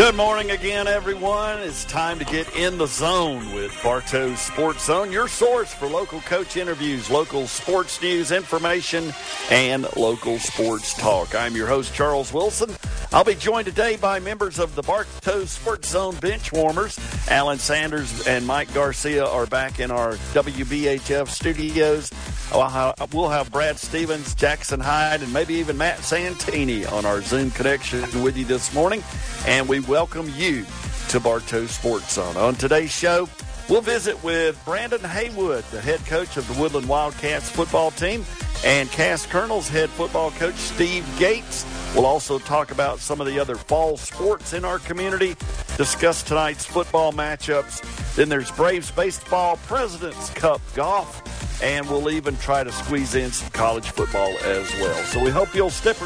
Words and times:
Good 0.00 0.14
morning 0.14 0.50
again, 0.50 0.88
everyone. 0.88 1.58
It's 1.58 1.84
time 1.84 2.18
to 2.20 2.24
get 2.24 2.56
in 2.56 2.78
the 2.78 2.86
zone 2.86 3.52
with 3.52 3.78
Bartow 3.82 4.34
Sports 4.34 4.86
Zone, 4.86 5.12
your 5.12 5.28
source 5.28 5.74
for 5.74 5.88
local 5.88 6.22
coach 6.22 6.56
interviews, 6.56 7.10
local 7.10 7.46
sports 7.46 8.00
news, 8.00 8.32
information, 8.32 9.12
and 9.50 9.86
local 9.98 10.38
sports 10.38 10.94
talk. 10.94 11.34
I'm 11.34 11.54
your 11.54 11.66
host, 11.66 11.92
Charles 11.92 12.32
Wilson. 12.32 12.74
I'll 13.12 13.24
be 13.24 13.34
joined 13.34 13.66
today 13.66 13.96
by 13.96 14.20
members 14.20 14.58
of 14.58 14.74
the 14.74 14.82
Bartow 14.82 15.44
Sports 15.44 15.90
Zone 15.90 16.16
bench 16.16 16.50
warmers. 16.50 16.98
Alan 17.28 17.58
Sanders 17.58 18.26
and 18.26 18.46
Mike 18.46 18.72
Garcia 18.72 19.26
are 19.26 19.44
back 19.44 19.80
in 19.80 19.90
our 19.90 20.12
WBHF 20.32 21.28
studios. 21.28 22.10
We'll 22.52 23.28
have 23.28 23.50
Brad 23.52 23.78
Stevens, 23.78 24.34
Jackson 24.34 24.80
Hyde, 24.80 25.22
and 25.22 25.32
maybe 25.32 25.54
even 25.54 25.78
Matt 25.78 26.00
Santini 26.00 26.84
on 26.86 27.04
our 27.04 27.22
Zoom 27.22 27.50
connection 27.50 28.22
with 28.22 28.36
you 28.36 28.44
this 28.44 28.74
morning. 28.74 29.02
And 29.46 29.68
we 29.68 29.80
welcome 29.80 30.30
you 30.36 30.64
to 31.08 31.20
Bartow 31.20 31.66
Sports 31.66 32.14
Zone. 32.14 32.36
On 32.36 32.54
today's 32.54 32.90
show, 32.90 33.28
we'll 33.68 33.80
visit 33.80 34.22
with 34.22 34.62
Brandon 34.64 35.00
Haywood, 35.00 35.64
the 35.70 35.80
head 35.80 36.04
coach 36.06 36.36
of 36.36 36.46
the 36.48 36.60
Woodland 36.60 36.88
Wildcats 36.88 37.48
football 37.50 37.90
team, 37.92 38.24
and 38.64 38.90
Cass 38.90 39.26
Colonel's 39.26 39.68
head 39.68 39.88
football 39.90 40.30
coach, 40.32 40.56
Steve 40.56 41.06
Gates. 41.18 41.64
We'll 41.94 42.06
also 42.06 42.38
talk 42.38 42.70
about 42.70 42.98
some 42.98 43.20
of 43.20 43.26
the 43.26 43.38
other 43.40 43.56
fall 43.56 43.96
sports 43.96 44.52
in 44.52 44.64
our 44.64 44.78
community, 44.80 45.34
discuss 45.76 46.22
tonight's 46.22 46.64
football 46.64 47.12
matchups. 47.12 48.14
Then 48.14 48.28
there's 48.28 48.50
Braves 48.50 48.90
baseball, 48.90 49.56
President's 49.66 50.30
Cup 50.30 50.60
golf, 50.74 51.49
and 51.62 51.88
we'll 51.88 52.10
even 52.10 52.36
try 52.38 52.64
to 52.64 52.72
squeeze 52.72 53.14
in 53.14 53.30
some 53.30 53.50
college 53.50 53.90
football 53.90 54.36
as 54.44 54.70
well. 54.80 54.94
So 55.04 55.22
we 55.22 55.30
hope 55.30 55.54
you'll 55.54 55.70
stick, 55.70 56.00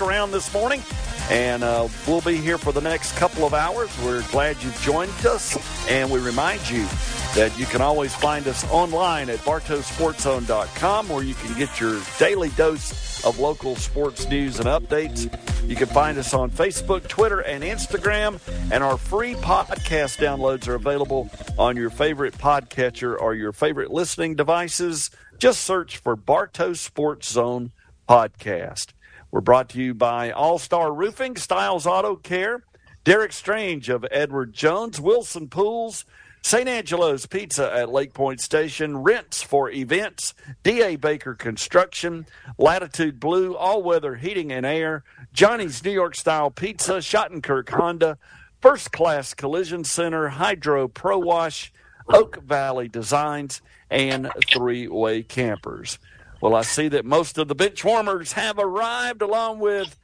around 0.00 0.30
this 0.30 0.52
morning, 0.52 0.82
and 1.30 1.62
uh, 1.62 1.88
we'll 2.08 2.20
be 2.20 2.36
here 2.36 2.58
for 2.58 2.72
the 2.72 2.80
next 2.80 3.16
couple 3.16 3.44
of 3.46 3.54
hours. 3.54 3.88
We're 4.04 4.22
glad 4.30 4.60
you've 4.62 4.80
joined 4.82 5.24
us, 5.24 5.56
and 5.88 6.10
we 6.10 6.18
remind 6.18 6.68
you 6.68 6.84
that 7.36 7.52
you 7.56 7.66
can 7.66 7.80
always 7.80 8.12
find 8.14 8.48
us 8.48 8.68
online 8.70 9.30
at 9.30 9.38
bartowsportszone.com 9.38 11.08
where 11.08 11.22
you 11.22 11.34
can 11.34 11.56
get 11.56 11.80
your 11.80 12.00
daily 12.18 12.48
dose 12.50 13.24
of 13.24 13.38
local 13.38 13.76
sports 13.76 14.28
news 14.28 14.58
and 14.58 14.66
updates. 14.66 15.32
You 15.68 15.76
can 15.76 15.86
find 15.86 16.18
us 16.18 16.34
on 16.34 16.50
Facebook, 16.50 17.06
Twitter, 17.06 17.38
and 17.40 17.62
Instagram, 17.62 18.40
and 18.72 18.82
our 18.82 18.98
free 18.98 19.34
podcast 19.34 20.18
downloads 20.18 20.66
are 20.66 20.74
available 20.74 21.30
on 21.56 21.76
your 21.76 21.90
favorite 21.90 22.34
podcatcher 22.34 23.16
or 23.16 23.34
your 23.34 23.52
favorite 23.52 23.92
listening 23.92 24.34
devices. 24.34 25.10
Just 25.38 25.60
search 25.60 25.98
for 25.98 26.16
Bartow 26.16 26.72
Sports 26.72 27.30
Zone 27.30 27.70
Podcast. 28.08 28.88
We're 29.30 29.40
brought 29.40 29.68
to 29.70 29.82
you 29.82 29.94
by 29.94 30.32
All 30.32 30.58
Star 30.58 30.92
Roofing, 30.92 31.36
Styles 31.36 31.86
Auto 31.86 32.16
Care, 32.16 32.64
Derek 33.04 33.32
Strange 33.32 33.88
of 33.88 34.04
Edward 34.10 34.52
Jones, 34.52 35.00
Wilson 35.00 35.48
Pools, 35.48 36.04
St. 36.42 36.68
Angelo's 36.68 37.26
Pizza 37.26 37.72
at 37.72 37.92
Lake 37.92 38.12
Point 38.12 38.40
Station, 38.40 38.98
Rents 38.98 39.42
for 39.42 39.70
Events, 39.70 40.34
D.A. 40.64 40.96
Baker 40.96 41.34
Construction, 41.34 42.26
Latitude 42.58 43.20
Blue, 43.20 43.54
All 43.54 43.82
Weather 43.82 44.16
Heating 44.16 44.50
and 44.50 44.66
Air, 44.66 45.04
Johnny's 45.32 45.84
New 45.84 45.92
York 45.92 46.16
Style 46.16 46.50
Pizza, 46.50 46.94
Schottenkirk 46.94 47.68
Honda, 47.68 48.18
First 48.60 48.90
Class 48.90 49.32
Collision 49.34 49.84
Center, 49.84 50.28
Hydro 50.30 50.88
Pro 50.88 51.18
Wash, 51.18 51.72
Oak 52.08 52.42
Valley 52.42 52.88
Designs, 52.88 53.62
and 53.90 54.30
Three 54.48 54.88
Way 54.88 55.22
Campers. 55.22 55.98
Well, 56.40 56.54
I 56.54 56.62
see 56.62 56.88
that 56.88 57.04
most 57.04 57.36
of 57.36 57.48
the 57.48 57.54
bench 57.54 57.84
warmers 57.84 58.32
have 58.32 58.58
arrived 58.58 59.20
along 59.20 59.58
with 59.58 59.98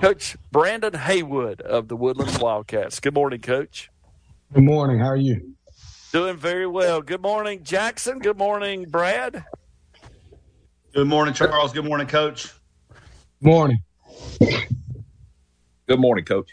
Coach 0.00 0.36
Brandon 0.50 0.94
Haywood 0.94 1.60
of 1.60 1.86
the 1.86 1.96
Woodlands 1.96 2.40
Wildcats. 2.40 2.98
Good 2.98 3.14
morning, 3.14 3.40
Coach. 3.40 3.88
Good 4.52 4.64
morning. 4.64 4.98
How 4.98 5.06
are 5.06 5.16
you? 5.16 5.54
Doing 6.12 6.36
very 6.36 6.66
well. 6.66 7.02
Good 7.02 7.22
morning, 7.22 7.62
Jackson. 7.62 8.18
Good 8.18 8.36
morning, 8.36 8.86
Brad. 8.88 9.44
Good 10.92 11.06
morning, 11.06 11.34
Charles. 11.34 11.72
Good 11.72 11.84
morning, 11.84 12.08
Coach. 12.08 12.52
Morning. 13.40 13.78
Good 14.40 16.00
morning, 16.00 16.24
Coach. 16.24 16.50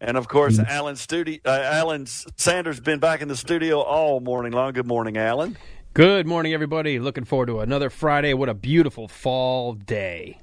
And 0.00 0.16
of 0.16 0.26
course, 0.26 0.58
Alan 0.58 0.94
Studi- 0.96 1.42
uh, 1.44 1.50
Alan 1.50 2.06
Sanders 2.06 2.80
been 2.80 2.98
back 2.98 3.20
in 3.20 3.28
the 3.28 3.36
studio 3.36 3.80
all 3.80 4.18
morning 4.18 4.52
long. 4.52 4.72
Good 4.72 4.86
morning, 4.86 5.16
Alan. 5.16 5.56
Good 5.92 6.24
morning, 6.24 6.52
everybody. 6.54 7.00
Looking 7.00 7.24
forward 7.24 7.46
to 7.46 7.58
another 7.58 7.90
Friday. 7.90 8.32
What 8.32 8.48
a 8.48 8.54
beautiful 8.54 9.08
fall 9.08 9.72
day. 9.72 10.38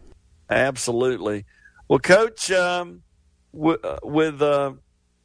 Absolutely. 0.49 1.45
Well, 1.87 1.99
Coach, 1.99 2.51
um, 2.51 3.03
w- 3.53 3.77
uh, 3.81 3.99
with 4.03 4.41
uh, 4.41 4.73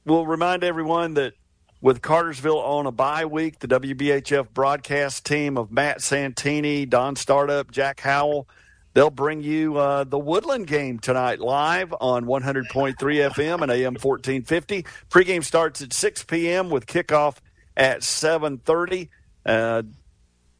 we'll 0.04 0.24
remind 0.24 0.62
everyone 0.62 1.14
that 1.14 1.32
with 1.80 2.02
Cartersville 2.02 2.60
on 2.60 2.86
a 2.86 2.92
bye 2.92 3.24
week, 3.24 3.58
the 3.58 3.66
WBHF 3.66 4.54
broadcast 4.54 5.26
team 5.26 5.58
of 5.58 5.72
Matt 5.72 6.00
Santini, 6.00 6.86
Don 6.86 7.16
Startup, 7.16 7.68
Jack 7.72 7.98
Howell, 7.98 8.46
they'll 8.94 9.10
bring 9.10 9.42
you 9.42 9.76
uh, 9.76 10.04
the 10.04 10.20
Woodland 10.20 10.68
game 10.68 11.00
tonight 11.00 11.40
live 11.40 11.92
on 12.00 12.26
100.3 12.26 12.94
FM 12.96 13.60
and 13.62 13.72
AM 13.72 13.94
1450. 13.94 14.84
Pregame 15.10 15.42
starts 15.42 15.82
at 15.82 15.92
6 15.92 16.22
p.m. 16.26 16.70
with 16.70 16.86
kickoff 16.86 17.38
at 17.76 18.02
7:30. 18.02 19.08
Uh, 19.44 19.82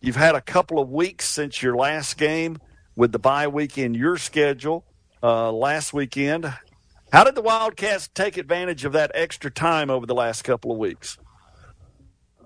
you've 0.03 0.17
had 0.17 0.35
a 0.35 0.41
couple 0.41 0.79
of 0.79 0.91
weeks 0.91 1.27
since 1.27 1.63
your 1.63 1.77
last 1.77 2.19
game 2.19 2.59
with 2.95 3.13
the 3.13 3.19
bye 3.19 3.49
week 3.49 3.79
in 3.79 3.95
your 3.95 4.19
schedule 4.19 4.85
uh, 5.23 5.51
last 5.51 5.95
weekend. 5.95 6.53
How 7.13 7.25
did 7.25 7.35
the 7.35 7.43
Wildcats 7.43 8.09
take 8.09 8.37
advantage 8.37 8.85
of 8.85 8.93
that 8.93 9.13
extra 9.15 9.51
time 9.51 9.91
over 9.91 10.05
the 10.05 10.15
last 10.15 10.43
couple 10.43 10.73
of 10.73 10.79
weeks? 10.79 11.19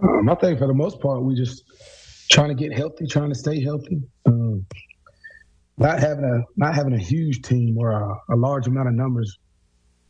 Um, 0.03 0.29
I 0.29 0.35
think 0.35 0.59
for 0.59 0.67
the 0.67 0.75
most 0.75 1.01
part, 1.01 1.23
we 1.23 1.35
just 1.35 1.65
trying 2.31 2.49
to 2.49 2.55
get 2.55 2.77
healthy, 2.77 3.07
trying 3.07 3.31
to 3.31 3.35
stay 3.35 3.63
healthy. 3.63 4.03
Um, 4.27 4.67
not 5.79 6.01
having 6.01 6.25
a 6.25 6.43
not 6.57 6.75
having 6.75 6.95
a 6.95 6.99
huge 6.99 7.43
team 7.43 7.77
or 7.79 7.93
a, 7.93 8.35
a 8.35 8.37
large 8.37 8.67
amount 8.67 8.89
of 8.89 8.95
numbers 8.95 9.39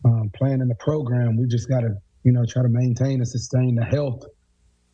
um, 0.05 0.31
playing 0.35 0.61
in 0.61 0.69
the 0.69 0.75
program, 0.77 1.37
we 1.37 1.47
just 1.47 1.69
got 1.69 1.81
to 1.81 1.95
you 2.25 2.33
know 2.33 2.45
try 2.45 2.63
to 2.63 2.69
maintain 2.69 3.21
and 3.21 3.29
sustain 3.29 3.75
the 3.75 3.85
health 3.85 4.25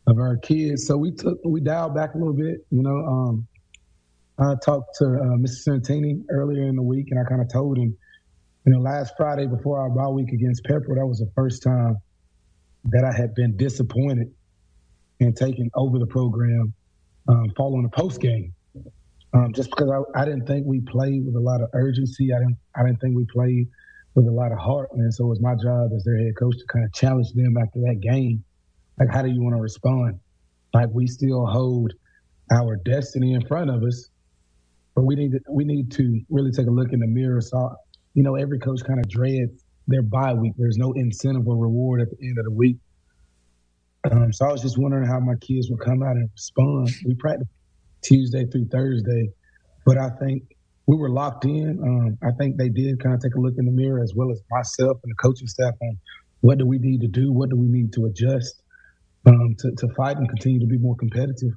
of 0.07 0.17
our 0.17 0.37
kids. 0.37 0.85
So 0.85 0.97
we 0.97 1.11
took 1.11 1.37
we 1.45 1.61
dialed 1.61 1.95
back 1.95 2.15
a 2.15 2.17
little 2.17 2.33
bit. 2.33 2.65
You 2.71 2.83
know, 2.83 2.97
um, 3.05 3.47
I 4.37 4.55
talked 4.63 4.95
to 4.97 5.05
uh, 5.05 5.37
Mr. 5.37 5.63
Santini 5.63 6.23
earlier 6.29 6.63
in 6.63 6.75
the 6.75 6.81
week, 6.81 7.07
and 7.11 7.19
I 7.19 7.23
kind 7.23 7.41
of 7.41 7.49
told 7.51 7.77
him 7.77 7.95
you 8.65 8.71
know, 8.71 8.79
last 8.79 9.13
Friday 9.17 9.45
before 9.45 9.79
our 9.79 9.89
bye 9.89 10.07
week 10.07 10.31
against 10.31 10.63
Pepper, 10.63 10.95
that 10.95 11.05
was 11.05 11.19
the 11.19 11.29
first 11.35 11.63
time 11.63 11.97
that 12.85 13.03
I 13.03 13.11
had 13.15 13.35
been 13.35 13.57
disappointed 13.57 14.33
in 15.19 15.33
taking 15.33 15.69
over 15.75 15.99
the 15.99 16.05
program 16.05 16.73
um, 17.27 17.51
following 17.57 17.83
the 17.83 17.89
post 17.89 18.21
game. 18.21 18.53
Um, 19.33 19.51
just 19.53 19.69
because 19.71 19.89
I, 19.89 20.21
I 20.21 20.25
didn't 20.25 20.45
think 20.45 20.65
we 20.65 20.79
played 20.81 21.25
with 21.25 21.35
a 21.35 21.39
lot 21.39 21.61
of 21.61 21.69
urgency. 21.73 22.33
I 22.33 22.39
didn't 22.39 22.57
I 22.75 22.83
didn't 22.83 23.01
think 23.01 23.15
we 23.15 23.25
played 23.25 23.67
with 24.15 24.27
a 24.27 24.31
lot 24.31 24.51
of 24.51 24.59
heart. 24.59 24.89
And 24.93 25.11
so 25.13 25.25
it 25.25 25.29
was 25.29 25.41
my 25.41 25.55
job 25.55 25.91
as 25.95 26.03
their 26.03 26.17
head 26.17 26.33
coach 26.37 26.55
to 26.57 26.65
kind 26.67 26.85
of 26.85 26.93
challenge 26.93 27.33
them 27.33 27.57
after 27.57 27.79
that 27.81 27.99
game. 27.99 28.43
Like, 28.99 29.09
how 29.11 29.21
do 29.21 29.29
you 29.29 29.41
want 29.41 29.55
to 29.55 29.61
respond? 29.61 30.19
Like, 30.73 30.89
we 30.91 31.07
still 31.07 31.45
hold 31.45 31.93
our 32.51 32.75
destiny 32.77 33.33
in 33.33 33.45
front 33.45 33.69
of 33.69 33.83
us, 33.83 34.09
but 34.95 35.03
we 35.03 35.15
need 35.15 35.31
to, 35.31 35.39
we 35.49 35.65
need 35.65 35.91
to 35.93 36.21
really 36.29 36.51
take 36.51 36.67
a 36.67 36.71
look 36.71 36.93
in 36.93 36.99
the 36.99 37.07
mirror. 37.07 37.41
So 37.41 37.75
you 38.13 38.23
know, 38.23 38.35
every 38.35 38.59
coach 38.59 38.83
kind 38.85 38.99
of 38.99 39.09
dreads 39.09 39.63
their 39.87 40.03
bye 40.03 40.33
week. 40.33 40.53
There's 40.57 40.77
no 40.77 40.93
incentive 40.93 41.47
or 41.47 41.57
reward 41.57 42.01
at 42.01 42.09
the 42.11 42.27
end 42.27 42.37
of 42.37 42.45
the 42.45 42.51
week. 42.51 42.77
Um, 44.09 44.31
so 44.33 44.47
I 44.47 44.51
was 44.51 44.61
just 44.61 44.77
wondering 44.77 45.07
how 45.07 45.19
my 45.19 45.35
kids 45.41 45.69
would 45.69 45.79
come 45.79 46.03
out 46.03 46.15
and 46.17 46.29
respond. 46.33 46.89
We 47.05 47.15
practiced 47.15 47.49
Tuesday 48.03 48.45
through 48.45 48.67
Thursday, 48.67 49.29
but 49.85 49.97
I 49.97 50.09
think 50.21 50.43
we 50.87 50.97
were 50.97 51.09
locked 51.09 51.45
in. 51.45 51.79
Um, 51.81 52.17
I 52.27 52.31
think 52.37 52.57
they 52.57 52.69
did 52.69 53.01
kind 53.01 53.15
of 53.15 53.21
take 53.21 53.35
a 53.35 53.39
look 53.39 53.55
in 53.57 53.65
the 53.65 53.71
mirror 53.71 54.03
as 54.03 54.13
well 54.15 54.31
as 54.31 54.41
myself 54.51 54.99
and 55.03 55.11
the 55.11 55.15
coaching 55.15 55.47
staff 55.47 55.73
on 55.81 55.97
what 56.41 56.57
do 56.57 56.65
we 56.65 56.79
need 56.79 57.01
to 57.01 57.07
do, 57.07 57.31
what 57.31 57.49
do 57.49 57.57
we 57.57 57.67
need 57.67 57.93
to 57.93 58.05
adjust 58.05 58.62
um, 59.25 59.55
to, 59.59 59.71
to 59.71 59.87
fight 59.95 60.17
and 60.17 60.27
continue 60.29 60.59
to 60.59 60.67
be 60.67 60.77
more 60.77 60.95
competitive. 60.95 61.53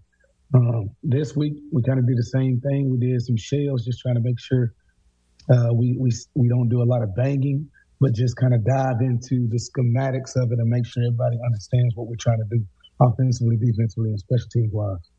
Um, 0.54 0.90
this 1.02 1.34
week 1.36 1.54
we 1.72 1.82
kind 1.82 1.98
of 1.98 2.06
did 2.06 2.16
the 2.16 2.22
same 2.22 2.60
thing. 2.60 2.90
We 2.90 2.98
did 2.98 3.20
some 3.22 3.36
shells, 3.36 3.84
just 3.84 4.00
trying 4.00 4.16
to 4.16 4.22
make 4.22 4.38
sure– 4.40 4.72
uh, 5.52 5.72
we 5.72 5.96
we 5.98 6.10
we 6.34 6.48
don't 6.48 6.68
do 6.68 6.82
a 6.82 6.88
lot 6.88 7.02
of 7.02 7.14
banging, 7.14 7.68
but 8.00 8.12
just 8.12 8.36
kind 8.36 8.54
of 8.54 8.64
dive 8.64 9.00
into 9.00 9.48
the 9.48 9.58
schematics 9.58 10.34
of 10.36 10.50
it 10.50 10.58
and 10.58 10.68
make 10.68 10.86
sure 10.86 11.02
everybody 11.04 11.38
understands 11.44 11.94
what 11.94 12.08
we're 12.08 12.16
trying 12.16 12.38
to 12.38 12.56
do 12.56 12.64
offensively, 13.00 13.56
defensively, 13.56 14.10
and 14.10 14.18
special 14.18 14.48
teams 14.52 14.72
wise. 14.72 15.10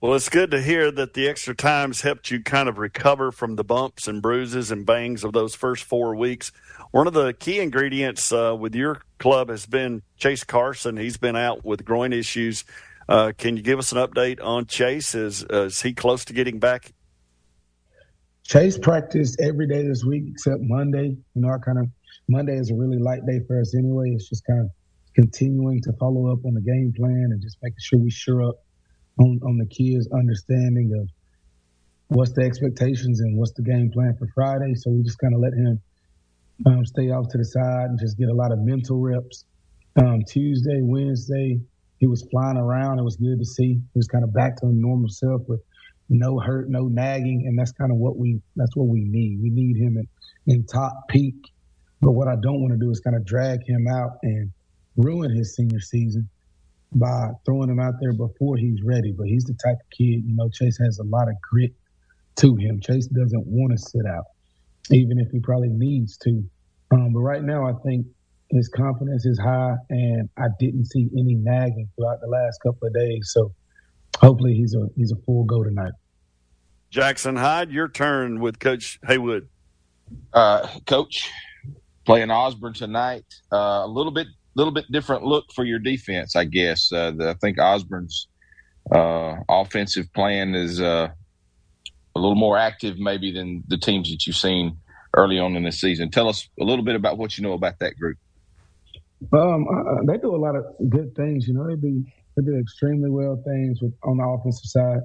Well, 0.00 0.14
it's 0.14 0.28
good 0.28 0.50
to 0.50 0.60
hear 0.60 0.90
that 0.90 1.14
the 1.14 1.26
extra 1.26 1.54
times 1.54 2.02
helped 2.02 2.30
you 2.30 2.42
kind 2.42 2.68
of 2.68 2.76
recover 2.76 3.32
from 3.32 3.56
the 3.56 3.64
bumps 3.64 4.06
and 4.06 4.20
bruises 4.20 4.70
and 4.70 4.84
bangs 4.84 5.24
of 5.24 5.32
those 5.32 5.54
first 5.54 5.84
four 5.84 6.14
weeks. 6.14 6.52
One 6.90 7.06
of 7.06 7.14
the 7.14 7.32
key 7.32 7.60
ingredients 7.60 8.30
uh, 8.30 8.54
with 8.58 8.74
your 8.74 9.02
club 9.18 9.48
has 9.48 9.64
been 9.64 10.02
Chase 10.18 10.44
Carson. 10.44 10.98
He's 10.98 11.16
been 11.16 11.34
out 11.34 11.64
with 11.64 11.84
groin 11.84 12.12
issues. 12.12 12.64
Uh, 13.08 13.32
can 13.38 13.56
you 13.56 13.62
give 13.62 13.78
us 13.78 13.90
an 13.90 13.98
update 13.98 14.38
on 14.42 14.66
Chase? 14.66 15.14
Is, 15.14 15.44
uh, 15.44 15.64
is 15.64 15.80
he 15.80 15.94
close 15.94 16.26
to 16.26 16.34
getting 16.34 16.58
back 16.58 16.92
Chase 18.46 18.78
practiced 18.78 19.40
every 19.40 19.66
day 19.66 19.82
this 19.82 20.04
week 20.04 20.24
except 20.28 20.60
Monday. 20.60 21.16
You 21.34 21.42
know, 21.42 21.48
I 21.48 21.58
kind 21.58 21.78
of 21.78 21.88
Monday 22.28 22.56
is 22.56 22.70
a 22.70 22.74
really 22.74 22.98
light 22.98 23.26
day 23.26 23.40
for 23.46 23.60
us 23.60 23.74
anyway. 23.74 24.10
It's 24.10 24.28
just 24.28 24.46
kind 24.46 24.60
of 24.60 24.70
continuing 25.16 25.82
to 25.82 25.92
follow 25.94 26.30
up 26.30 26.44
on 26.44 26.54
the 26.54 26.60
game 26.60 26.92
plan 26.96 27.30
and 27.32 27.42
just 27.42 27.56
making 27.62 27.78
sure 27.80 27.98
we 27.98 28.10
sure 28.10 28.48
up 28.48 28.56
on, 29.18 29.40
on 29.42 29.58
the 29.58 29.66
kids' 29.66 30.08
understanding 30.12 30.92
of 31.00 31.08
what's 32.08 32.32
the 32.32 32.42
expectations 32.42 33.20
and 33.20 33.36
what's 33.38 33.52
the 33.52 33.62
game 33.62 33.90
plan 33.90 34.14
for 34.18 34.28
Friday. 34.34 34.74
So 34.74 34.90
we 34.90 35.02
just 35.02 35.18
kind 35.18 35.34
of 35.34 35.40
let 35.40 35.52
him 35.52 35.80
um, 36.66 36.84
stay 36.84 37.10
off 37.10 37.28
to 37.30 37.38
the 37.38 37.44
side 37.44 37.90
and 37.90 37.98
just 37.98 38.18
get 38.18 38.28
a 38.28 38.34
lot 38.34 38.52
of 38.52 38.60
mental 38.60 39.00
reps. 39.00 39.44
Um, 39.96 40.22
Tuesday, 40.26 40.80
Wednesday, 40.82 41.60
he 41.98 42.06
was 42.06 42.26
flying 42.30 42.56
around. 42.56 42.98
It 42.98 43.02
was 43.02 43.16
good 43.16 43.38
to 43.38 43.44
see. 43.44 43.74
He 43.74 43.98
was 43.98 44.06
kind 44.06 44.24
of 44.24 44.32
back 44.32 44.56
to 44.56 44.66
the 44.66 44.72
normal 44.72 45.08
self 45.08 45.42
with 45.48 45.60
no 46.08 46.38
hurt, 46.38 46.68
no 46.68 46.86
nagging, 46.88 47.44
and 47.46 47.58
that's 47.58 47.72
kind 47.72 47.90
of 47.90 47.96
what 47.96 48.16
we 48.16 48.40
that's 48.54 48.76
what 48.76 48.88
we 48.88 49.04
need. 49.04 49.40
We 49.42 49.50
need 49.50 49.76
him 49.76 49.96
in, 49.96 50.06
in 50.46 50.66
top 50.66 51.08
peak. 51.08 51.34
But 52.00 52.12
what 52.12 52.28
I 52.28 52.36
don't 52.36 52.60
want 52.60 52.72
to 52.72 52.78
do 52.78 52.90
is 52.90 53.00
kind 53.00 53.16
of 53.16 53.24
drag 53.24 53.66
him 53.66 53.86
out 53.88 54.18
and 54.22 54.52
ruin 54.96 55.34
his 55.34 55.56
senior 55.56 55.80
season 55.80 56.28
by 56.92 57.30
throwing 57.44 57.68
him 57.68 57.80
out 57.80 57.94
there 58.00 58.12
before 58.12 58.56
he's 58.56 58.82
ready. 58.82 59.12
But 59.12 59.26
he's 59.26 59.44
the 59.44 59.54
type 59.54 59.76
of 59.76 59.90
kid, 59.90 60.24
you 60.24 60.34
know, 60.34 60.48
Chase 60.48 60.78
has 60.78 60.98
a 60.98 61.04
lot 61.04 61.28
of 61.28 61.34
grit 61.40 61.72
to 62.36 62.56
him. 62.56 62.80
Chase 62.80 63.06
doesn't 63.06 63.46
want 63.46 63.72
to 63.72 63.78
sit 63.78 64.06
out, 64.06 64.24
even 64.90 65.18
if 65.18 65.30
he 65.30 65.40
probably 65.40 65.68
needs 65.68 66.16
to. 66.18 66.42
Um, 66.92 67.12
but 67.12 67.20
right 67.20 67.42
now, 67.42 67.66
I 67.66 67.72
think 67.84 68.06
his 68.50 68.68
confidence 68.68 69.26
is 69.26 69.38
high, 69.38 69.76
and 69.90 70.28
I 70.36 70.46
didn't 70.60 70.86
see 70.86 71.08
any 71.18 71.34
nagging 71.34 71.88
throughout 71.96 72.20
the 72.20 72.28
last 72.28 72.60
couple 72.62 72.86
of 72.86 72.94
days. 72.94 73.30
So 73.32 73.52
hopefully, 74.18 74.54
he's 74.54 74.74
a 74.74 74.88
he's 74.96 75.12
a 75.12 75.16
full 75.26 75.44
go 75.44 75.64
tonight. 75.64 75.92
Jackson 76.90 77.36
Hyde, 77.36 77.70
your 77.70 77.88
turn 77.88 78.40
with 78.40 78.58
Coach 78.58 79.00
Haywood. 79.06 79.48
Uh, 80.32 80.68
Coach, 80.86 81.28
playing 82.04 82.30
Osborne 82.30 82.74
tonight. 82.74 83.24
Uh, 83.52 83.82
a 83.84 83.88
little 83.88 84.12
bit 84.12 84.28
little 84.56 84.72
bit 84.72 84.90
different 84.90 85.24
look 85.24 85.52
for 85.54 85.64
your 85.64 85.78
defense, 85.78 86.34
I 86.34 86.44
guess. 86.44 86.90
Uh, 86.92 87.12
the, 87.12 87.30
I 87.30 87.34
think 87.34 87.58
Osborne's 87.58 88.28
uh, 88.92 89.36
offensive 89.48 90.12
plan 90.12 90.54
is 90.54 90.80
uh, 90.80 91.08
a 92.14 92.18
little 92.18 92.36
more 92.36 92.56
active, 92.56 92.98
maybe 92.98 93.32
than 93.32 93.62
the 93.68 93.78
teams 93.78 94.10
that 94.10 94.26
you've 94.26 94.36
seen 94.36 94.78
early 95.14 95.38
on 95.38 95.56
in 95.56 95.64
the 95.64 95.72
season. 95.72 96.10
Tell 96.10 96.28
us 96.28 96.48
a 96.60 96.64
little 96.64 96.84
bit 96.84 96.94
about 96.94 97.18
what 97.18 97.36
you 97.36 97.44
know 97.44 97.52
about 97.52 97.78
that 97.80 97.98
group. 97.98 98.18
Um, 99.32 99.66
they 100.06 100.18
do 100.18 100.34
a 100.34 100.36
lot 100.36 100.56
of 100.56 100.64
good 100.88 101.14
things. 101.14 101.48
You 101.48 101.54
know, 101.54 101.66
they 101.66 101.76
do 101.76 102.04
they 102.36 102.42
do 102.42 102.58
extremely 102.58 103.10
well 103.10 103.42
things 103.46 103.80
with 103.80 103.94
on 104.02 104.18
the 104.18 104.24
offensive 104.24 104.66
side. 104.66 105.00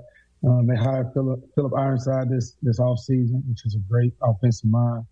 Um, 0.46 0.68
they 0.68 0.76
hired 0.76 1.14
Philip 1.14 1.40
Philip 1.56 1.74
Ironside 1.78 2.30
this 2.30 2.58
this 2.62 2.80
off 2.80 3.00
season, 3.00 3.44
which 3.48 3.66
is 3.66 3.76
a 3.76 3.80
great 3.90 4.14
offensive 4.22 4.70
mind. 4.70 5.06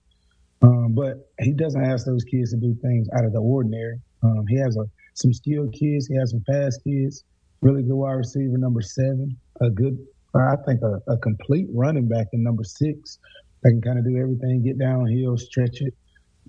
Um, 0.62 0.94
but 0.94 1.30
he 1.40 1.54
doesn't 1.54 1.82
ask 1.82 2.06
those 2.06 2.26
kids 2.26 2.52
to 2.52 2.58
do 2.58 2.76
things 2.82 3.08
out 3.18 3.24
of 3.24 3.32
the 3.32 3.40
ordinary. 3.40 4.02
Um, 4.24 4.46
he 4.48 4.58
has 4.58 4.78
a, 4.78 4.86
some 5.14 5.34
skilled 5.34 5.74
kids. 5.74 6.08
He 6.08 6.16
has 6.16 6.32
some 6.32 6.44
fast 6.46 6.84
kids. 6.84 7.24
Really 7.62 7.84
good 7.84 7.96
wide 7.96 8.14
receiver, 8.14 8.58
number 8.58 8.82
seven. 8.82 9.38
A 9.62 9.70
good, 9.70 9.98
I 10.36 10.56
think, 10.66 10.82
a, 10.82 11.02
a 11.12 11.18
complete 11.18 11.68
running 11.74 12.08
back 12.08 12.28
in 12.34 12.44
number 12.44 12.64
six 12.64 13.20
that 13.64 13.70
can 13.70 13.82
kind 13.82 14.00
of 14.00 14.06
do 14.06 14.18
everything, 14.18 14.64
get 14.64 14.80
downhill, 14.80 15.38
stretch 15.38 15.82
it 15.82 15.94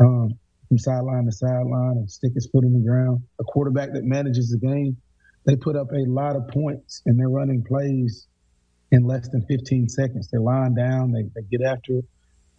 um, 0.01 0.39
from 0.69 0.79
sideline 0.79 1.25
to 1.25 1.33
sideline 1.33 1.97
and 1.97 2.11
stick 2.11 2.33
his 2.35 2.49
foot 2.53 2.65
in 2.65 2.73
the 2.73 2.89
ground. 2.89 3.21
A 3.41 3.45
quarterback 3.45 3.93
that 3.93 4.05
manages 4.05 4.51
the 4.51 4.59
game. 4.59 4.97
They 5.47 5.57
put 5.57 5.75
up 5.77 5.91
a 5.93 6.05
lot 6.09 6.37
of 6.37 6.47
points 6.49 7.03
and 7.07 7.19
they're 7.19 7.29
running 7.29 7.65
plays 7.65 8.27
in 8.93 9.05
less 9.05 9.29
than 9.29 9.45
15 9.47 9.89
seconds. 9.89 10.29
They're 10.31 10.41
lying 10.41 10.75
down, 10.75 11.13
they, 11.13 11.23
they 11.35 11.47
get 11.51 11.67
after 11.67 11.99
it. 11.99 12.05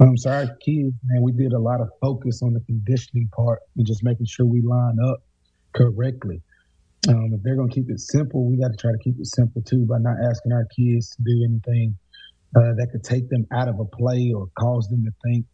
Um, 0.01 0.17
so 0.17 0.31
our 0.31 0.47
kids, 0.65 0.95
man, 1.05 1.21
we 1.21 1.31
did 1.31 1.53
a 1.53 1.59
lot 1.59 1.79
of 1.79 1.89
focus 2.01 2.41
on 2.41 2.53
the 2.53 2.61
conditioning 2.61 3.29
part 3.35 3.59
and 3.77 3.85
just 3.85 4.03
making 4.03 4.25
sure 4.25 4.45
we 4.47 4.61
line 4.61 4.97
up 5.05 5.23
correctly. 5.75 6.41
Um, 7.07 7.33
if 7.33 7.43
they're 7.43 7.55
going 7.55 7.69
to 7.69 7.75
keep 7.75 7.89
it 7.89 7.99
simple, 7.99 8.45
we 8.49 8.57
got 8.57 8.71
to 8.71 8.77
try 8.77 8.91
to 8.91 8.97
keep 8.97 9.19
it 9.19 9.27
simple 9.27 9.61
too 9.61 9.85
by 9.85 9.97
not 9.99 10.17
asking 10.27 10.53
our 10.53 10.65
kids 10.75 11.09
to 11.15 11.23
do 11.23 11.43
anything 11.43 11.95
uh, 12.55 12.73
that 12.77 12.89
could 12.91 13.03
take 13.03 13.29
them 13.29 13.45
out 13.53 13.67
of 13.67 13.79
a 13.79 13.85
play 13.85 14.31
or 14.35 14.47
cause 14.59 14.87
them 14.87 15.05
to 15.05 15.11
think 15.23 15.45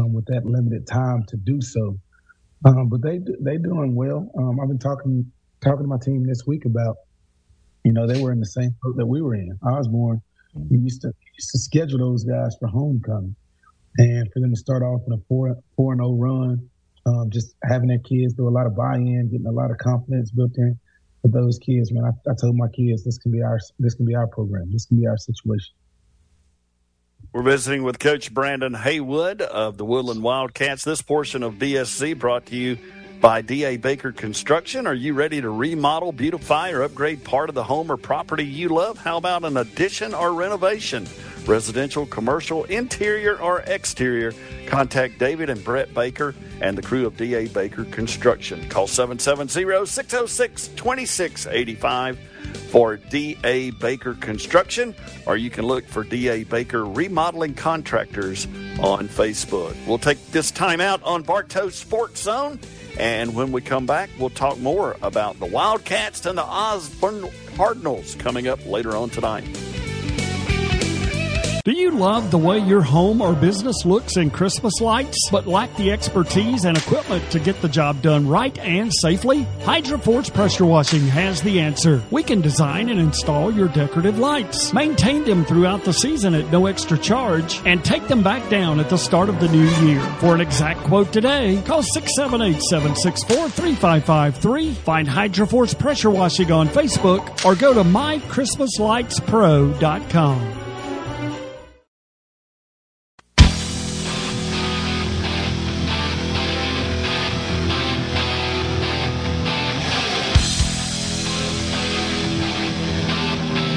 um, 0.00 0.12
with 0.12 0.24
that 0.26 0.44
limited 0.46 0.86
time 0.86 1.24
to 1.28 1.36
do 1.36 1.60
so. 1.60 1.98
Um, 2.64 2.88
but 2.88 3.02
they 3.02 3.20
they 3.40 3.58
doing 3.58 3.94
well. 3.94 4.30
Um, 4.38 4.58
I've 4.60 4.68
been 4.68 4.78
talking 4.78 5.30
talking 5.62 5.82
to 5.82 5.88
my 5.88 5.98
team 6.02 6.26
this 6.26 6.46
week 6.46 6.64
about, 6.64 6.96
you 7.84 7.92
know, 7.92 8.06
they 8.06 8.20
were 8.20 8.32
in 8.32 8.40
the 8.40 8.46
same 8.46 8.74
boat 8.82 8.96
that 8.96 9.06
we 9.06 9.20
were 9.20 9.34
in. 9.34 9.58
Osborne, 9.66 10.22
we 10.54 10.78
used 10.78 11.02
to 11.02 11.08
used 11.36 11.50
to 11.50 11.58
schedule 11.58 11.98
those 11.98 12.24
guys 12.24 12.56
for 12.58 12.68
homecoming, 12.68 13.36
and 13.98 14.30
for 14.32 14.40
them 14.40 14.50
to 14.50 14.56
start 14.56 14.82
off 14.82 15.02
in 15.06 15.12
a 15.12 15.18
four 15.28 15.56
four 15.76 15.92
and 15.92 16.00
zero 16.00 16.10
oh 16.10 16.16
run, 16.16 16.70
um, 17.06 17.30
just 17.30 17.54
having 17.62 17.88
their 17.88 17.98
kids 17.98 18.34
do 18.34 18.48
a 18.48 18.50
lot 18.50 18.66
of 18.66 18.76
buy-in, 18.76 19.28
getting 19.30 19.46
a 19.46 19.52
lot 19.52 19.70
of 19.70 19.78
confidence 19.78 20.30
built 20.30 20.52
in 20.56 20.78
for 21.22 21.28
those 21.28 21.58
kids. 21.58 21.92
Man, 21.92 22.04
I, 22.04 22.30
I 22.30 22.34
told 22.40 22.56
my 22.56 22.68
kids 22.68 23.04
this 23.04 23.18
can 23.18 23.32
be 23.32 23.42
our 23.42 23.58
this 23.78 23.94
can 23.94 24.06
be 24.06 24.14
our 24.14 24.26
program. 24.26 24.70
This 24.72 24.86
can 24.86 24.98
be 24.98 25.06
our 25.06 25.16
situation. 25.16 25.74
We're 27.32 27.42
visiting 27.42 27.82
with 27.82 27.98
Coach 27.98 28.32
Brandon 28.32 28.74
Haywood 28.74 29.42
of 29.42 29.76
the 29.76 29.84
Woodland 29.84 30.22
Wildcats. 30.22 30.84
This 30.84 31.02
portion 31.02 31.42
of 31.42 31.54
BSZ 31.54 32.16
brought 32.16 32.46
to 32.46 32.56
you 32.56 32.78
by 33.20 33.40
D.A. 33.40 33.76
Baker 33.76 34.12
Construction. 34.12 34.86
Are 34.86 34.94
you 34.94 35.14
ready 35.14 35.40
to 35.40 35.48
remodel, 35.50 36.12
beautify, 36.12 36.70
or 36.70 36.82
upgrade 36.82 37.24
part 37.24 37.48
of 37.48 37.54
the 37.54 37.64
home 37.64 37.90
or 37.90 37.96
property 37.96 38.44
you 38.44 38.68
love? 38.68 38.98
How 38.98 39.16
about 39.16 39.44
an 39.44 39.56
addition 39.56 40.14
or 40.14 40.32
renovation? 40.32 41.06
Residential, 41.46 42.06
commercial, 42.06 42.64
interior, 42.64 43.38
or 43.40 43.60
exterior? 43.60 44.32
Contact 44.66 45.18
David 45.18 45.50
and 45.50 45.62
Brett 45.62 45.92
Baker 45.92 46.34
and 46.60 46.78
the 46.78 46.82
crew 46.82 47.06
of 47.06 47.16
D.A. 47.16 47.48
Baker 47.48 47.84
Construction. 47.84 48.68
Call 48.68 48.86
770 48.86 49.86
606 49.86 50.68
2685 50.68 52.18
for 52.70 52.96
D.A. 52.96 53.70
Baker 53.72 54.14
Construction, 54.14 54.94
or 55.26 55.36
you 55.36 55.50
can 55.50 55.66
look 55.66 55.86
for 55.86 56.02
D.A. 56.02 56.44
Baker 56.44 56.84
Remodeling 56.84 57.54
Contractors 57.54 58.46
on 58.80 59.08
Facebook. 59.08 59.76
We'll 59.86 59.98
take 59.98 60.24
this 60.32 60.50
time 60.50 60.80
out 60.80 61.02
on 61.02 61.22
Bartow 61.22 61.68
Sports 61.68 62.22
Zone, 62.22 62.58
and 62.98 63.34
when 63.34 63.52
we 63.52 63.60
come 63.60 63.86
back, 63.86 64.10
we'll 64.18 64.30
talk 64.30 64.58
more 64.58 64.96
about 65.02 65.38
the 65.38 65.46
Wildcats 65.46 66.24
and 66.26 66.38
the 66.38 66.44
Osborne 66.44 67.28
Cardinals 67.54 68.14
coming 68.16 68.48
up 68.48 68.64
later 68.66 68.96
on 68.96 69.10
tonight. 69.10 69.44
Do 71.64 71.72
you 71.72 71.90
love 71.92 72.30
the 72.30 72.36
way 72.36 72.58
your 72.58 72.82
home 72.82 73.22
or 73.22 73.32
business 73.32 73.86
looks 73.86 74.18
in 74.18 74.28
Christmas 74.28 74.82
lights, 74.82 75.30
but 75.32 75.46
lack 75.46 75.74
the 75.76 75.92
expertise 75.92 76.66
and 76.66 76.76
equipment 76.76 77.30
to 77.30 77.40
get 77.40 77.62
the 77.62 77.70
job 77.70 78.02
done 78.02 78.28
right 78.28 78.58
and 78.58 78.92
safely? 78.92 79.46
Hydroforce 79.60 80.30
Pressure 80.30 80.66
Washing 80.66 81.06
has 81.06 81.40
the 81.40 81.60
answer. 81.60 82.02
We 82.10 82.22
can 82.22 82.42
design 82.42 82.90
and 82.90 83.00
install 83.00 83.50
your 83.50 83.68
decorative 83.68 84.18
lights, 84.18 84.74
maintain 84.74 85.24
them 85.24 85.46
throughout 85.46 85.84
the 85.84 85.94
season 85.94 86.34
at 86.34 86.52
no 86.52 86.66
extra 86.66 86.98
charge, 86.98 87.62
and 87.64 87.82
take 87.82 88.08
them 88.08 88.22
back 88.22 88.46
down 88.50 88.78
at 88.78 88.90
the 88.90 88.98
start 88.98 89.30
of 89.30 89.40
the 89.40 89.48
new 89.48 89.70
year. 89.86 90.02
For 90.18 90.34
an 90.34 90.42
exact 90.42 90.80
quote 90.80 91.14
today, 91.14 91.62
call 91.64 91.82
678 91.82 92.62
764 92.62 93.48
3553, 93.48 94.74
find 94.74 95.08
Hydroforce 95.08 95.78
Pressure 95.78 96.10
Washing 96.10 96.52
on 96.52 96.68
Facebook, 96.68 97.42
or 97.46 97.54
go 97.54 97.72
to 97.72 97.84
mychristmaslightspro.com. 97.84 100.63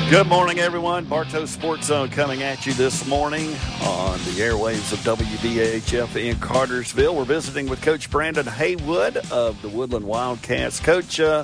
Good 0.09 0.27
morning, 0.27 0.59
everyone. 0.59 1.03
Bartow 1.03 1.43
Sports 1.43 1.87
Zone 1.87 2.07
coming 2.07 2.41
at 2.41 2.65
you 2.65 2.71
this 2.71 3.05
morning 3.07 3.49
on 3.83 4.17
the 4.19 4.39
airwaves 4.39 4.93
of 4.93 4.99
WBHF 4.99 6.15
in 6.15 6.39
Cartersville. 6.39 7.13
We're 7.13 7.25
visiting 7.25 7.67
with 7.67 7.81
Coach 7.81 8.09
Brandon 8.09 8.45
Haywood 8.45 9.17
of 9.33 9.61
the 9.61 9.67
Woodland 9.67 10.05
Wildcats. 10.05 10.79
Coach, 10.79 11.19
uh, 11.19 11.43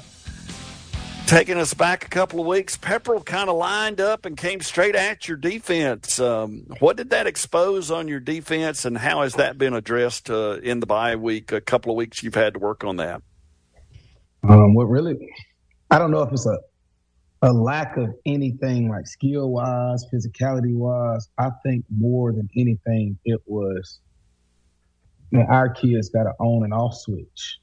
taking 1.26 1.58
us 1.58 1.74
back 1.74 2.06
a 2.06 2.08
couple 2.08 2.40
of 2.40 2.48
weeks, 2.48 2.78
Pepperell 2.78 3.26
kind 3.26 3.50
of 3.50 3.58
lined 3.58 4.00
up 4.00 4.26
and 4.26 4.38
came 4.38 4.62
straight 4.62 4.96
at 4.96 5.28
your 5.28 5.36
defense. 5.36 6.18
Um, 6.22 6.66
what 6.80 6.96
did 6.96 7.10
that 7.10 7.28
expose 7.28 7.92
on 7.92 8.08
your 8.08 8.22
defense, 8.22 8.86
and 8.86 8.98
how 8.98 9.24
has 9.24 9.34
that 9.34 9.58
been 9.58 9.74
addressed 9.74 10.30
uh, 10.30 10.60
in 10.64 10.80
the 10.80 10.86
bye 10.86 11.18
week? 11.18 11.52
A 11.52 11.60
couple 11.60 11.92
of 11.92 11.98
weeks 11.98 12.24
you've 12.24 12.36
had 12.36 12.54
to 12.54 12.60
work 12.60 12.86
on 12.86 12.96
that. 12.96 13.22
Um, 14.48 14.74
what 14.74 14.86
really, 14.86 15.34
I 15.92 16.00
don't 16.00 16.12
know 16.12 16.22
if 16.22 16.32
it's 16.32 16.46
a 16.46 16.60
a 17.44 17.52
lack 17.52 17.98
of 17.98 18.10
anything 18.26 18.88
like 18.90 19.06
skill 19.06 19.52
wise, 19.52 20.06
physicality 20.12 20.74
wise. 20.74 21.28
I 21.38 21.50
think 21.66 21.84
more 21.96 22.32
than 22.32 22.50
anything, 22.56 23.20
it 23.26 23.42
was 23.46 24.00
our 25.50 25.70
kids 25.70 26.10
got 26.10 26.26
an 26.26 26.34
on 26.40 26.64
and 26.64 26.74
off 26.74 26.96
switch. 26.96 27.60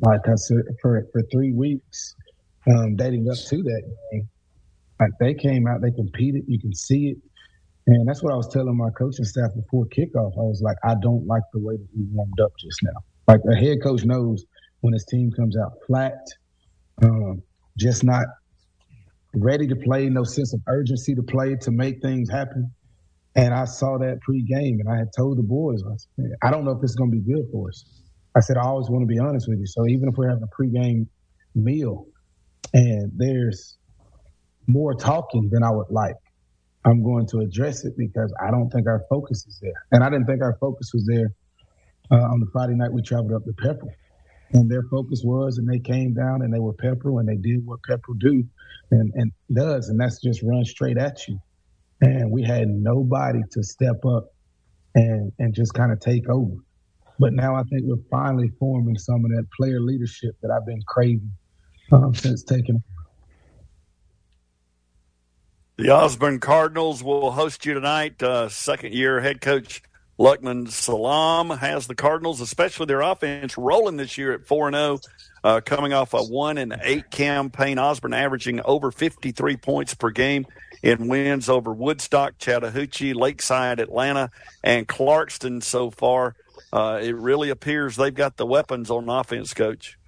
Like 0.00 0.28
I 0.28 0.34
said, 0.34 0.62
for 0.82 1.06
for 1.10 1.22
three 1.32 1.52
weeks, 1.52 2.14
um, 2.70 2.96
dating 2.96 3.30
up 3.30 3.38
to 3.48 3.62
that 3.62 3.82
game, 4.12 4.28
like 5.00 5.12
they 5.20 5.32
came 5.32 5.66
out, 5.66 5.80
they 5.80 5.90
competed. 5.90 6.44
You 6.46 6.60
can 6.60 6.74
see 6.74 7.08
it. 7.08 7.16
And 7.86 8.06
that's 8.06 8.22
what 8.22 8.32
I 8.32 8.36
was 8.36 8.48
telling 8.48 8.76
my 8.76 8.90
coaching 8.90 9.24
staff 9.24 9.52
before 9.54 9.86
kickoff. 9.86 10.32
I 10.36 10.42
was 10.42 10.60
like, 10.60 10.76
I 10.84 10.96
don't 11.00 11.26
like 11.26 11.44
the 11.54 11.60
way 11.60 11.76
that 11.76 11.88
we 11.96 12.04
warmed 12.12 12.40
up 12.40 12.52
just 12.60 12.80
now. 12.82 13.00
Like 13.26 13.40
a 13.50 13.54
head 13.56 13.78
coach 13.82 14.04
knows 14.04 14.44
when 14.80 14.92
his 14.92 15.04
team 15.04 15.30
comes 15.30 15.56
out 15.56 15.72
flat, 15.86 16.18
um, 17.02 17.42
just 17.78 18.04
not 18.04 18.26
ready 19.36 19.66
to 19.68 19.76
play, 19.76 20.08
no 20.08 20.24
sense 20.24 20.52
of 20.54 20.60
urgency 20.66 21.14
to 21.14 21.22
play 21.22 21.56
to 21.56 21.70
make 21.70 22.00
things 22.00 22.30
happen. 22.30 22.70
And 23.34 23.52
I 23.52 23.66
saw 23.66 23.98
that 23.98 24.20
pregame, 24.26 24.80
and 24.80 24.88
I 24.88 24.96
had 24.96 25.08
told 25.14 25.38
the 25.38 25.42
boys, 25.42 25.82
I, 26.42 26.50
don't 26.50 26.64
know 26.64 26.70
if 26.70 26.80
this 26.80 26.90
is 26.90 26.96
going 26.96 27.10
to 27.10 27.18
be 27.18 27.32
good 27.32 27.44
for 27.52 27.68
us. 27.68 27.84
I 28.34 28.40
said, 28.40 28.56
I 28.56 28.62
always 28.62 28.88
want 28.88 29.02
to 29.02 29.06
be 29.06 29.18
honest 29.18 29.46
with 29.48 29.58
you. 29.58 29.66
So 29.66 29.86
even 29.86 30.08
if 30.08 30.16
we're 30.16 30.28
having 30.28 30.44
a 30.44 30.62
pregame 30.62 31.06
meal 31.54 32.06
and 32.72 33.12
there's 33.14 33.76
more 34.66 34.94
talking 34.94 35.50
than 35.52 35.62
I 35.62 35.70
would 35.70 35.90
like, 35.90 36.16
I'm 36.84 37.02
going 37.02 37.26
to 37.28 37.40
address 37.40 37.84
it 37.84 37.94
because 37.98 38.32
I 38.42 38.50
don't 38.50 38.70
think 38.70 38.86
our 38.86 39.02
focus 39.10 39.44
is 39.46 39.58
there. 39.60 39.84
And 39.92 40.02
I 40.02 40.08
didn't 40.08 40.26
think 40.26 40.42
our 40.42 40.56
focus 40.60 40.92
was 40.94 41.04
there 41.06 41.32
uh, 42.10 42.16
on 42.16 42.40
the 42.40 42.46
Friday 42.52 42.74
night 42.74 42.92
we 42.92 43.02
traveled 43.02 43.32
up 43.32 43.44
to 43.44 43.52
Pepperell. 43.52 43.92
And 44.52 44.70
their 44.70 44.84
focus 44.84 45.22
was, 45.24 45.58
and 45.58 45.68
they 45.68 45.78
came 45.78 46.14
down 46.14 46.42
and 46.42 46.52
they 46.52 46.60
were 46.60 46.72
pepper 46.72 47.18
and 47.20 47.28
they 47.28 47.36
did 47.36 47.66
what 47.66 47.80
pepper 47.82 48.12
do 48.18 48.44
and, 48.90 49.12
and 49.14 49.32
does, 49.52 49.88
and 49.88 49.98
that's 49.98 50.20
just 50.20 50.42
run 50.42 50.64
straight 50.64 50.98
at 50.98 51.26
you. 51.26 51.40
And 52.00 52.30
we 52.30 52.42
had 52.42 52.68
nobody 52.68 53.40
to 53.52 53.62
step 53.62 54.04
up 54.04 54.32
and 54.94 55.32
and 55.38 55.54
just 55.54 55.74
kind 55.74 55.92
of 55.92 56.00
take 56.00 56.28
over. 56.28 56.54
But 57.18 57.32
now 57.32 57.54
I 57.54 57.62
think 57.64 57.82
we're 57.84 57.96
finally 58.10 58.50
forming 58.58 58.98
some 58.98 59.24
of 59.24 59.30
that 59.30 59.46
player 59.56 59.80
leadership 59.80 60.36
that 60.42 60.50
I've 60.50 60.66
been 60.66 60.82
craving 60.86 61.32
um, 61.90 62.14
since 62.14 62.42
taking 62.42 62.82
the 65.78 65.90
Osborne 65.90 66.40
Cardinals 66.40 67.02
will 67.02 67.32
host 67.32 67.66
you 67.66 67.74
tonight. 67.74 68.22
Uh, 68.22 68.48
second 68.48 68.94
year 68.94 69.20
head 69.20 69.42
coach 69.42 69.82
Luqman 70.18 70.70
Salam 70.70 71.50
has 71.50 71.86
the 71.86 71.94
Cardinals, 71.94 72.40
especially 72.40 72.86
their 72.86 73.02
offense, 73.02 73.58
rolling 73.58 73.96
this 73.96 74.16
year 74.16 74.32
at 74.32 74.46
4 74.46 74.72
0, 74.72 75.00
uh, 75.44 75.60
coming 75.60 75.92
off 75.92 76.14
a 76.14 76.22
1 76.22 76.58
and 76.58 76.74
8 76.82 77.10
campaign. 77.10 77.78
Osborne 77.78 78.14
averaging 78.14 78.60
over 78.64 78.90
53 78.90 79.56
points 79.56 79.94
per 79.94 80.10
game 80.10 80.46
in 80.82 81.08
wins 81.08 81.48
over 81.48 81.72
Woodstock, 81.72 82.38
Chattahoochee, 82.38 83.12
Lakeside, 83.12 83.78
Atlanta, 83.78 84.30
and 84.64 84.88
Clarkston 84.88 85.62
so 85.62 85.90
far. 85.90 86.34
Uh, 86.72 86.98
it 87.02 87.14
really 87.14 87.50
appears 87.50 87.96
they've 87.96 88.14
got 88.14 88.36
the 88.36 88.46
weapons 88.46 88.90
on 88.90 89.08
offense, 89.08 89.52
coach. 89.52 89.98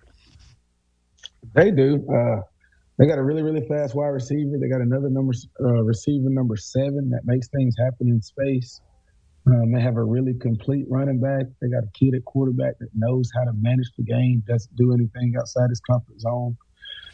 They 1.54 1.70
do. 1.70 2.04
Uh, 2.10 2.42
they 2.98 3.06
got 3.06 3.18
a 3.18 3.22
really, 3.22 3.42
really 3.42 3.66
fast 3.66 3.94
wide 3.94 4.08
receiver. 4.08 4.58
They 4.58 4.68
got 4.68 4.80
another 4.80 5.10
number 5.10 5.34
uh, 5.60 5.82
receiver, 5.82 6.30
number 6.30 6.56
seven, 6.56 7.10
that 7.10 7.22
makes 7.24 7.48
things 7.48 7.74
happen 7.78 8.08
in 8.08 8.22
space. 8.22 8.80
Um, 9.50 9.73
they 9.73 9.81
have 9.81 9.97
a 9.97 10.05
really 10.05 10.35
complete 10.35 10.85
running 10.90 11.21
back. 11.21 11.47
They 11.61 11.69
got 11.69 11.85
a 11.85 11.90
kid 11.95 12.14
at 12.14 12.25
quarterback 12.25 12.78
that 12.81 12.88
knows 12.95 13.31
how 13.35 13.45
to 13.45 13.52
manage 13.55 13.90
the 13.97 14.05
game, 14.05 14.43
doesn't 14.47 14.76
do 14.76 14.93
anything 14.93 15.35
outside 15.38 15.71
his 15.71 15.81
comfort 15.81 16.21
zone. 16.21 16.57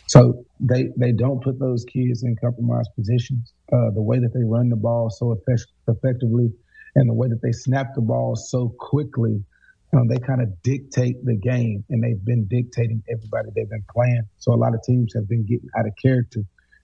So 0.07 0.45
they 0.61 0.88
they 0.99 1.12
don't 1.12 1.43
put 1.43 1.59
those 1.59 1.85
kids 1.85 2.25
in 2.25 2.37
compromised 2.37 2.91
positions. 2.95 3.53
Uh, 3.73 3.91
the 3.95 4.03
way 4.03 4.19
that 4.19 4.35
they 4.35 4.45
run 4.45 4.69
the 4.69 4.76
ball 4.76 5.11
so 5.11 5.33
effect- 5.33 5.73
effectively, 5.88 6.53
and 6.97 7.09
the 7.09 7.14
way 7.14 7.29
that 7.29 7.41
they 7.43 7.53
snap 7.53 7.95
the 7.95 8.03
ball 8.03 8.37
so 8.37 8.75
quickly, 8.79 9.43
um, 9.95 10.09
they 10.09 10.19
kind 10.19 10.43
of 10.43 10.62
dictate 10.62 11.25
the 11.25 11.37
game, 11.37 11.85
and 11.88 12.03
they've 12.03 12.23
been 12.25 12.47
dictating 12.49 13.03
everybody 13.11 13.49
they've 13.55 13.71
been 13.71 13.85
playing. 13.95 14.23
So 14.38 14.53
a 14.53 14.57
lot 14.57 14.75
of 14.75 14.83
teams 14.83 15.14
have 15.14 15.29
been 15.29 15.47
getting 15.47 15.69
out 15.79 15.87
of 15.87 15.93
character 16.03 16.41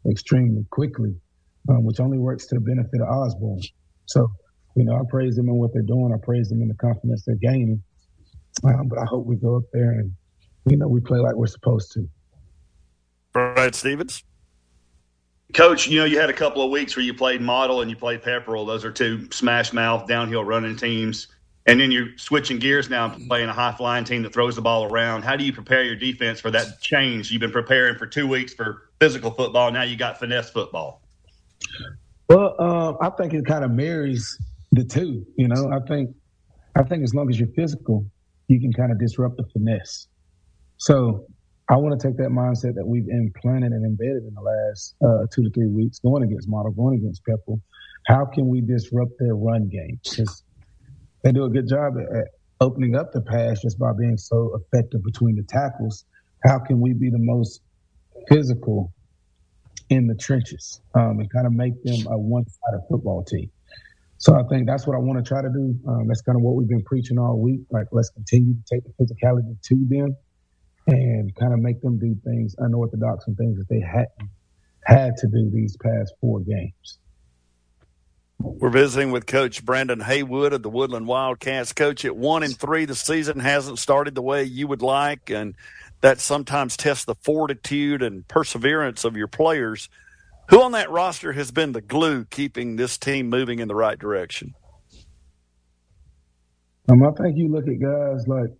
extremely 0.08 0.64
quickly, 0.70 1.14
um, 1.68 1.84
which 1.84 2.00
only 2.00 2.18
works 2.18 2.46
to 2.46 2.54
the 2.54 2.60
benefit 2.60 3.00
of 3.02 3.08
Osborne. 3.08 3.60
So, 4.06 4.28
you 4.74 4.84
know, 4.84 4.94
I 4.94 5.02
praise 5.08 5.36
them 5.36 5.48
in 5.48 5.56
what 5.56 5.72
they're 5.72 5.82
doing. 5.82 6.12
I 6.14 6.24
praise 6.24 6.48
them 6.48 6.62
in 6.62 6.68
the 6.68 6.74
confidence 6.74 7.24
they're 7.24 7.36
gaining. 7.36 7.82
Um, 8.64 8.88
but 8.88 8.98
I 8.98 9.04
hope 9.04 9.26
we 9.26 9.36
go 9.36 9.56
up 9.56 9.64
there 9.72 9.92
and, 9.92 10.12
you 10.66 10.76
know, 10.76 10.88
we 10.88 11.00
play 11.00 11.18
like 11.18 11.34
we're 11.34 11.46
supposed 11.46 11.92
to. 11.92 12.08
Brad 13.32 13.74
Stevens. 13.74 14.24
Coach, 15.52 15.88
you 15.88 15.98
know, 15.98 16.04
you 16.04 16.18
had 16.20 16.30
a 16.30 16.34
couple 16.34 16.62
of 16.62 16.70
weeks 16.70 16.96
where 16.96 17.04
you 17.04 17.12
played 17.12 17.40
model 17.40 17.80
and 17.80 17.90
you 17.90 17.96
played 17.96 18.22
Pepperell. 18.22 18.66
Those 18.66 18.84
are 18.84 18.92
two 18.92 19.30
smash 19.32 19.72
mouth 19.72 20.06
downhill 20.06 20.44
running 20.44 20.76
teams. 20.76 21.28
And 21.66 21.80
then 21.80 21.90
you're 21.90 22.16
switching 22.16 22.58
gears 22.58 22.88
now 22.88 23.12
and 23.12 23.28
playing 23.28 23.48
a 23.48 23.52
high 23.52 23.72
flying 23.72 24.04
team 24.04 24.22
that 24.22 24.32
throws 24.32 24.56
the 24.56 24.62
ball 24.62 24.84
around. 24.84 25.22
How 25.22 25.36
do 25.36 25.44
you 25.44 25.52
prepare 25.52 25.82
your 25.82 25.96
defense 25.96 26.40
for 26.40 26.50
that 26.52 26.80
change? 26.80 27.30
You've 27.30 27.40
been 27.40 27.50
preparing 27.50 27.96
for 27.96 28.06
two 28.06 28.26
weeks 28.26 28.54
for 28.54 28.90
physical 29.00 29.30
football. 29.30 29.70
Now 29.70 29.82
you 29.82 29.96
got 29.96 30.18
finesse 30.18 30.50
football. 30.50 31.02
Well, 32.28 32.54
uh, 32.58 32.94
I 33.00 33.10
think 33.10 33.34
it 33.34 33.44
kind 33.44 33.64
of 33.64 33.72
marries 33.72 34.38
the 34.72 34.84
two. 34.84 35.24
You 35.36 35.48
know, 35.48 35.70
I 35.72 35.80
think 35.86 36.10
I 36.76 36.82
think 36.82 37.02
as 37.02 37.14
long 37.14 37.28
as 37.30 37.38
you're 37.38 37.48
physical, 37.54 38.06
you 38.48 38.60
can 38.60 38.72
kind 38.72 38.92
of 38.92 38.98
disrupt 38.98 39.36
the 39.36 39.44
finesse. 39.52 40.06
So 40.76 41.26
I 41.68 41.76
want 41.76 42.00
to 42.00 42.08
take 42.08 42.16
that 42.16 42.30
mindset 42.30 42.74
that 42.74 42.86
we've 42.86 43.08
implanted 43.08 43.72
and 43.72 43.84
embedded 43.84 44.24
in 44.24 44.34
the 44.34 44.40
last 44.40 44.94
uh, 45.04 45.26
two 45.32 45.44
to 45.44 45.50
three 45.50 45.68
weeks, 45.68 46.00
going 46.00 46.22
against 46.24 46.48
Model, 46.48 46.72
going 46.72 46.98
against 46.98 47.22
Pepperell. 47.24 47.60
How 48.06 48.24
can 48.24 48.48
we 48.48 48.60
disrupt 48.60 49.12
their 49.18 49.36
run 49.36 49.68
game? 49.68 50.00
Because 50.02 50.42
they 51.22 51.32
do 51.32 51.44
a 51.44 51.50
good 51.50 51.68
job 51.68 51.94
at 51.98 52.28
opening 52.60 52.96
up 52.96 53.12
the 53.12 53.20
pass 53.20 53.60
just 53.60 53.78
by 53.78 53.92
being 53.92 54.16
so 54.16 54.58
effective 54.58 55.02
between 55.04 55.36
the 55.36 55.42
tackles. 55.44 56.04
How 56.44 56.58
can 56.58 56.80
we 56.80 56.92
be 56.92 57.10
the 57.10 57.18
most 57.18 57.60
physical 58.28 58.92
in 59.90 60.06
the 60.06 60.14
trenches 60.14 60.80
um, 60.94 61.20
and 61.20 61.30
kind 61.30 61.46
of 61.46 61.52
make 61.52 61.82
them 61.84 62.06
a 62.10 62.18
one-sided 62.18 62.80
football 62.88 63.22
team? 63.22 63.50
So 64.20 64.34
I 64.34 64.42
think 64.50 64.66
that's 64.66 64.86
what 64.86 64.94
I 64.94 64.98
want 64.98 65.18
to 65.18 65.26
try 65.26 65.40
to 65.40 65.48
do. 65.48 65.74
Um, 65.88 66.06
that's 66.06 66.20
kind 66.20 66.36
of 66.36 66.42
what 66.42 66.54
we've 66.54 66.68
been 66.68 66.84
preaching 66.84 67.18
all 67.18 67.40
week. 67.40 67.60
Like, 67.70 67.86
let's 67.90 68.10
continue 68.10 68.52
to 68.52 68.60
take 68.70 68.82
the 68.84 68.92
physicality 69.02 69.56
to 69.62 69.86
them 69.88 70.14
and 70.86 71.34
kind 71.36 71.54
of 71.54 71.58
make 71.58 71.80
them 71.80 71.98
do 71.98 72.14
things 72.22 72.54
unorthodox 72.58 73.26
and 73.26 73.36
things 73.38 73.56
that 73.56 73.68
they 73.70 73.80
hadn't 73.80 74.30
had 74.84 75.16
to 75.16 75.26
do 75.26 75.50
these 75.50 75.74
past 75.78 76.12
four 76.20 76.40
games. 76.40 76.98
We're 78.38 78.68
visiting 78.68 79.10
with 79.10 79.24
Coach 79.24 79.64
Brandon 79.64 80.00
Haywood 80.00 80.52
of 80.52 80.62
the 80.62 80.70
Woodland 80.70 81.06
Wildcats. 81.06 81.72
Coach, 81.72 82.04
at 82.04 82.14
one 82.14 82.42
and 82.42 82.54
three, 82.54 82.84
the 82.84 82.94
season 82.94 83.40
hasn't 83.40 83.78
started 83.78 84.14
the 84.14 84.22
way 84.22 84.44
you 84.44 84.66
would 84.66 84.82
like, 84.82 85.30
and 85.30 85.54
that 86.02 86.20
sometimes 86.20 86.76
tests 86.76 87.06
the 87.06 87.14
fortitude 87.14 88.02
and 88.02 88.28
perseverance 88.28 89.04
of 89.04 89.16
your 89.16 89.28
players. 89.28 89.88
Who 90.50 90.62
on 90.62 90.72
that 90.72 90.90
roster 90.90 91.32
has 91.32 91.52
been 91.52 91.72
the 91.72 91.80
glue 91.80 92.24
keeping 92.24 92.74
this 92.74 92.98
team 92.98 93.30
moving 93.30 93.60
in 93.60 93.68
the 93.68 93.74
right 93.74 93.96
direction? 93.96 94.54
Um, 96.88 97.04
I 97.04 97.12
think 97.12 97.36
you 97.36 97.48
look 97.48 97.68
at 97.68 97.80
guys 97.80 98.26
like 98.26 98.50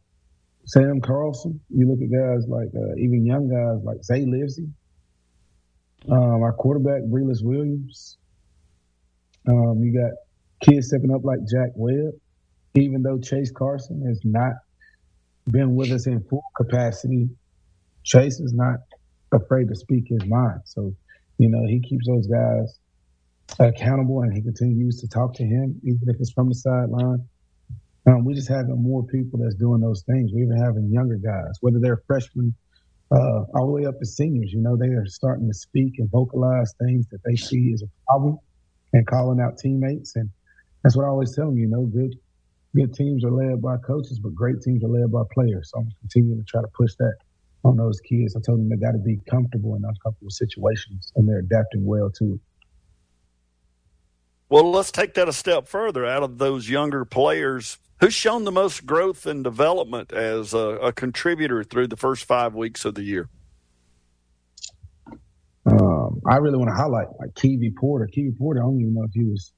Sam 0.66 1.00
Carlson. 1.00 1.60
You 1.68 1.88
look 1.88 2.00
at 2.00 2.12
guys 2.12 2.46
like 2.46 2.68
uh, 2.76 2.94
even 2.96 3.26
young 3.26 3.48
guys 3.48 3.84
like 3.84 4.04
Zay 4.04 4.24
Livesey. 4.24 4.68
Um, 6.08 6.42
our 6.42 6.52
quarterback 6.52 7.02
Breeless 7.02 7.42
Williams. 7.42 8.18
Um, 9.48 9.82
you 9.82 9.92
got 9.92 10.12
kids 10.62 10.88
stepping 10.88 11.12
up 11.12 11.24
like 11.24 11.40
Jack 11.50 11.70
Webb. 11.74 12.14
Even 12.74 13.02
though 13.02 13.18
Chase 13.18 13.50
Carson 13.50 14.06
has 14.06 14.20
not 14.22 14.52
been 15.48 15.74
with 15.74 15.90
us 15.90 16.06
in 16.06 16.22
full 16.30 16.44
capacity, 16.56 17.28
Chase 18.04 18.38
is 18.38 18.52
not 18.52 18.76
afraid 19.32 19.66
to 19.68 19.74
speak 19.74 20.04
his 20.06 20.24
mind. 20.24 20.60
So, 20.66 20.94
you 21.40 21.48
know, 21.48 21.64
he 21.66 21.80
keeps 21.80 22.06
those 22.06 22.26
guys 22.26 22.78
accountable 23.58 24.20
and 24.20 24.32
he 24.32 24.42
continues 24.42 25.00
to 25.00 25.08
talk 25.08 25.32
to 25.34 25.42
him, 25.42 25.80
even 25.82 26.06
if 26.08 26.16
it's 26.20 26.32
from 26.32 26.48
the 26.48 26.54
sideline. 26.54 27.24
Um, 28.06 28.26
we 28.26 28.34
just 28.34 28.48
having 28.48 28.82
more 28.82 29.04
people 29.06 29.40
that's 29.40 29.54
doing 29.54 29.80
those 29.80 30.02
things. 30.02 30.32
We're 30.34 30.44
even 30.44 30.58
having 30.58 30.90
younger 30.92 31.16
guys, 31.16 31.56
whether 31.62 31.78
they're 31.80 32.02
freshmen 32.06 32.54
uh, 33.10 33.44
all 33.54 33.66
the 33.66 33.72
way 33.72 33.86
up 33.86 33.98
to 34.00 34.06
seniors. 34.06 34.52
You 34.52 34.60
know, 34.60 34.76
they 34.76 34.88
are 34.88 35.06
starting 35.06 35.48
to 35.48 35.54
speak 35.54 35.94
and 35.98 36.10
vocalize 36.10 36.74
things 36.78 37.06
that 37.08 37.20
they 37.24 37.36
see 37.36 37.72
as 37.72 37.82
a 37.82 37.86
problem 38.06 38.38
and 38.92 39.06
calling 39.06 39.40
out 39.40 39.56
teammates. 39.56 40.16
And 40.16 40.28
that's 40.82 40.94
what 40.94 41.06
I 41.06 41.08
always 41.08 41.34
tell 41.34 41.46
them. 41.46 41.56
You 41.56 41.68
know, 41.68 41.86
good 41.86 42.14
good 42.76 42.92
teams 42.92 43.24
are 43.24 43.32
led 43.32 43.62
by 43.62 43.78
coaches, 43.78 44.20
but 44.22 44.34
great 44.34 44.60
teams 44.60 44.84
are 44.84 44.88
led 44.88 45.10
by 45.10 45.22
players. 45.32 45.70
So 45.70 45.80
I'm 45.80 45.88
continuing 46.00 46.38
to 46.38 46.44
try 46.44 46.60
to 46.60 46.68
push 46.76 46.94
that 46.98 47.14
on 47.64 47.76
those 47.76 48.00
kids. 48.00 48.36
I 48.36 48.40
told 48.40 48.58
them 48.60 48.68
they 48.68 48.76
got 48.76 48.92
to 48.92 48.98
be 48.98 49.18
comfortable 49.28 49.74
in 49.76 49.84
uncomfortable 49.84 50.30
situations, 50.30 51.12
and 51.16 51.28
they're 51.28 51.40
adapting 51.40 51.84
well 51.84 52.10
to 52.18 52.34
it. 52.34 52.40
Well, 54.48 54.70
let's 54.70 54.90
take 54.90 55.14
that 55.14 55.28
a 55.28 55.32
step 55.32 55.68
further. 55.68 56.04
Out 56.04 56.22
of 56.22 56.38
those 56.38 56.68
younger 56.68 57.04
players, 57.04 57.78
who's 58.00 58.14
shown 58.14 58.44
the 58.44 58.50
most 58.50 58.84
growth 58.84 59.24
and 59.26 59.44
development 59.44 60.12
as 60.12 60.52
a, 60.52 60.58
a 60.58 60.92
contributor 60.92 61.62
through 61.62 61.86
the 61.86 61.96
first 61.96 62.24
five 62.24 62.54
weeks 62.54 62.84
of 62.84 62.96
the 62.96 63.04
year? 63.04 63.28
Um, 65.66 66.20
I 66.28 66.36
really 66.36 66.56
want 66.56 66.70
to 66.70 66.74
highlight 66.74 67.08
like 67.20 67.34
Kiwi 67.36 67.72
Porter. 67.78 68.08
Kiwi 68.12 68.32
Porter, 68.32 68.60
I 68.60 68.64
don't 68.64 68.80
even 68.80 68.94
know 68.94 69.04
if 69.04 69.12
he 69.12 69.24
was 69.24 69.52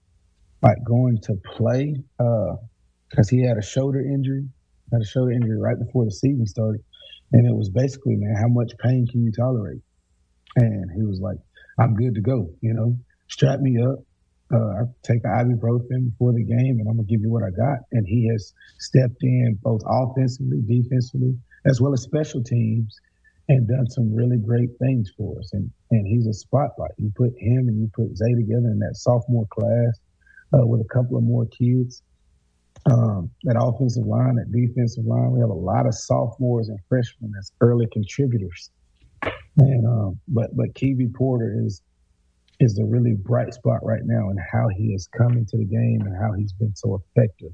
like 0.60 0.76
going 0.84 1.18
to 1.22 1.34
play 1.56 1.96
because 2.18 3.28
uh, 3.28 3.30
he 3.30 3.42
had 3.42 3.56
a 3.56 3.62
shoulder 3.62 4.00
injury, 4.00 4.44
had 4.92 5.00
a 5.00 5.06
shoulder 5.06 5.32
injury 5.32 5.58
right 5.58 5.78
before 5.78 6.04
the 6.04 6.10
season 6.10 6.46
started, 6.46 6.82
and 7.32 7.46
it 7.46 7.54
was 7.54 7.70
basically, 7.70 8.16
man, 8.16 8.36
how 8.36 8.48
much 8.48 8.72
pain 8.78 9.06
can 9.06 9.22
you 9.22 9.32
tolerate? 9.32 9.80
And 10.56 10.90
he 10.94 11.02
was 11.02 11.20
like, 11.20 11.38
"I'm 11.78 11.94
good 11.94 12.14
to 12.14 12.20
go," 12.20 12.50
you 12.60 12.74
know, 12.74 12.96
strap 13.28 13.60
me 13.60 13.80
up, 13.82 14.00
uh, 14.52 14.56
I 14.56 14.82
take 15.02 15.22
ibuprofen 15.22 16.10
before 16.10 16.32
the 16.32 16.44
game, 16.44 16.78
and 16.78 16.88
I'm 16.88 16.96
gonna 16.96 17.08
give 17.08 17.22
you 17.22 17.30
what 17.30 17.42
I 17.42 17.50
got. 17.50 17.78
And 17.92 18.06
he 18.06 18.28
has 18.28 18.52
stepped 18.78 19.22
in 19.22 19.58
both 19.62 19.82
offensively, 19.86 20.60
defensively, 20.66 21.38
as 21.64 21.80
well 21.80 21.94
as 21.94 22.02
special 22.02 22.42
teams, 22.42 22.94
and 23.48 23.66
done 23.66 23.88
some 23.88 24.12
really 24.14 24.38
great 24.38 24.70
things 24.78 25.10
for 25.16 25.38
us. 25.38 25.52
And 25.54 25.70
and 25.90 26.06
he's 26.06 26.26
a 26.26 26.34
spotlight. 26.34 26.92
You 26.98 27.10
put 27.16 27.32
him 27.38 27.68
and 27.68 27.80
you 27.80 27.90
put 27.94 28.16
Zay 28.16 28.34
together 28.34 28.68
in 28.68 28.78
that 28.80 28.96
sophomore 28.96 29.46
class 29.50 30.00
uh, 30.52 30.66
with 30.66 30.82
a 30.82 30.88
couple 30.92 31.16
of 31.16 31.24
more 31.24 31.46
kids. 31.46 32.02
Um, 32.90 33.30
that 33.44 33.56
offensive 33.56 34.06
line, 34.06 34.34
that 34.36 34.50
defensive 34.50 35.04
line, 35.04 35.30
we 35.30 35.40
have 35.40 35.50
a 35.50 35.52
lot 35.52 35.86
of 35.86 35.94
sophomores 35.94 36.68
and 36.68 36.78
freshmen 36.88 37.32
as 37.38 37.52
early 37.60 37.86
contributors. 37.92 38.70
And 39.56 39.86
um, 39.86 40.20
but 40.28 40.56
but 40.56 40.74
Kiwi 40.74 41.08
Porter 41.14 41.62
is 41.64 41.82
is 42.58 42.74
the 42.74 42.84
really 42.84 43.14
bright 43.14 43.54
spot 43.54 43.84
right 43.84 44.02
now 44.04 44.30
in 44.30 44.36
how 44.50 44.68
he 44.68 44.94
is 44.94 45.08
coming 45.16 45.44
to 45.46 45.58
the 45.58 45.64
game 45.64 46.02
and 46.02 46.16
how 46.16 46.32
he's 46.32 46.52
been 46.52 46.74
so 46.74 47.02
effective 47.16 47.52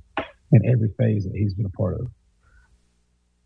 in 0.52 0.66
every 0.66 0.90
phase 0.98 1.24
that 1.24 1.34
he's 1.34 1.54
been 1.54 1.66
a 1.66 1.70
part 1.70 2.00
of. 2.00 2.08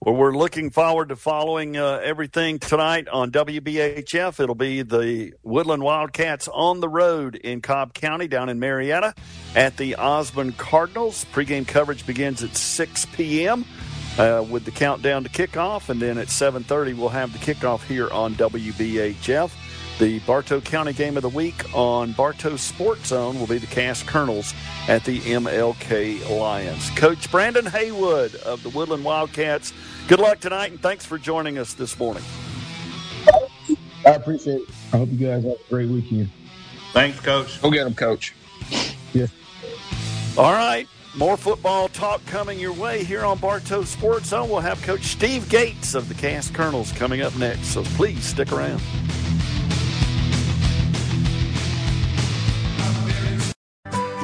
Well, 0.04 0.16
we're 0.16 0.36
looking 0.36 0.70
forward 0.70 1.10
to 1.10 1.16
following 1.16 1.76
uh, 1.76 2.00
everything 2.02 2.58
tonight 2.58 3.06
on 3.06 3.30
WBHF. 3.30 4.40
It'll 4.40 4.56
be 4.56 4.82
the 4.82 5.34
Woodland 5.44 5.84
Wildcats 5.84 6.48
on 6.48 6.80
the 6.80 6.88
road 6.88 7.36
in 7.36 7.60
Cobb 7.60 7.94
County 7.94 8.26
down 8.26 8.48
in 8.48 8.58
Marietta 8.58 9.14
at 9.54 9.76
the 9.76 9.94
Osborne 9.94 10.54
Cardinals. 10.54 11.24
Pregame 11.32 11.68
coverage 11.68 12.04
begins 12.04 12.42
at 12.42 12.56
6 12.56 13.06
p.m. 13.12 13.64
Uh, 14.18 14.44
with 14.50 14.64
the 14.64 14.72
countdown 14.72 15.22
to 15.22 15.30
kickoff, 15.30 15.88
and 15.88 16.02
then 16.02 16.18
at 16.18 16.26
7:30 16.26 16.96
we'll 16.96 17.08
have 17.08 17.32
the 17.32 17.38
kickoff 17.38 17.84
here 17.84 18.10
on 18.10 18.34
WBHF. 18.34 19.52
The 19.98 20.18
Bartow 20.20 20.60
County 20.60 20.94
game 20.94 21.16
of 21.16 21.22
the 21.22 21.28
week 21.28 21.74
on 21.76 22.10
Bartow 22.12 22.56
Sports 22.56 23.08
Zone 23.08 23.38
will 23.38 23.46
be 23.46 23.58
the 23.58 23.68
Cass 23.68 24.02
Colonels 24.02 24.52
at 24.88 25.04
the 25.04 25.20
MLK 25.20 26.28
Lions. 26.28 26.90
Coach 26.90 27.30
Brandon 27.30 27.66
Haywood 27.66 28.34
of 28.36 28.62
the 28.62 28.70
Woodland 28.70 29.04
Wildcats, 29.04 29.72
good 30.08 30.20
luck 30.20 30.40
tonight 30.40 30.72
and 30.72 30.80
thanks 30.80 31.04
for 31.04 31.18
joining 31.18 31.58
us 31.58 31.74
this 31.74 31.98
morning. 31.98 32.22
I 34.04 34.10
appreciate 34.10 34.62
it. 34.62 34.68
I 34.92 34.98
hope 34.98 35.10
you 35.10 35.18
guys 35.18 35.44
have 35.44 35.52
a 35.52 35.68
great 35.68 35.88
weekend. 35.88 36.30
Thanks, 36.92 37.20
Coach. 37.20 37.62
Go 37.62 37.70
get 37.70 37.84
them, 37.84 37.94
Coach. 37.94 38.34
Yes. 39.12 39.30
All 40.36 40.52
right. 40.52 40.86
More 41.14 41.36
football 41.36 41.88
talk 41.88 42.24
coming 42.26 42.58
your 42.58 42.72
way 42.72 43.04
here 43.04 43.24
on 43.24 43.38
Bartow 43.38 43.84
Sports 43.84 44.28
Zone. 44.28 44.48
We'll 44.48 44.60
have 44.60 44.80
Coach 44.82 45.02
Steve 45.02 45.48
Gates 45.48 45.94
of 45.94 46.08
the 46.08 46.14
Cass 46.14 46.50
Colonels 46.50 46.90
coming 46.92 47.20
up 47.20 47.36
next, 47.36 47.66
so 47.66 47.82
please 47.82 48.24
stick 48.24 48.50
around. 48.50 48.80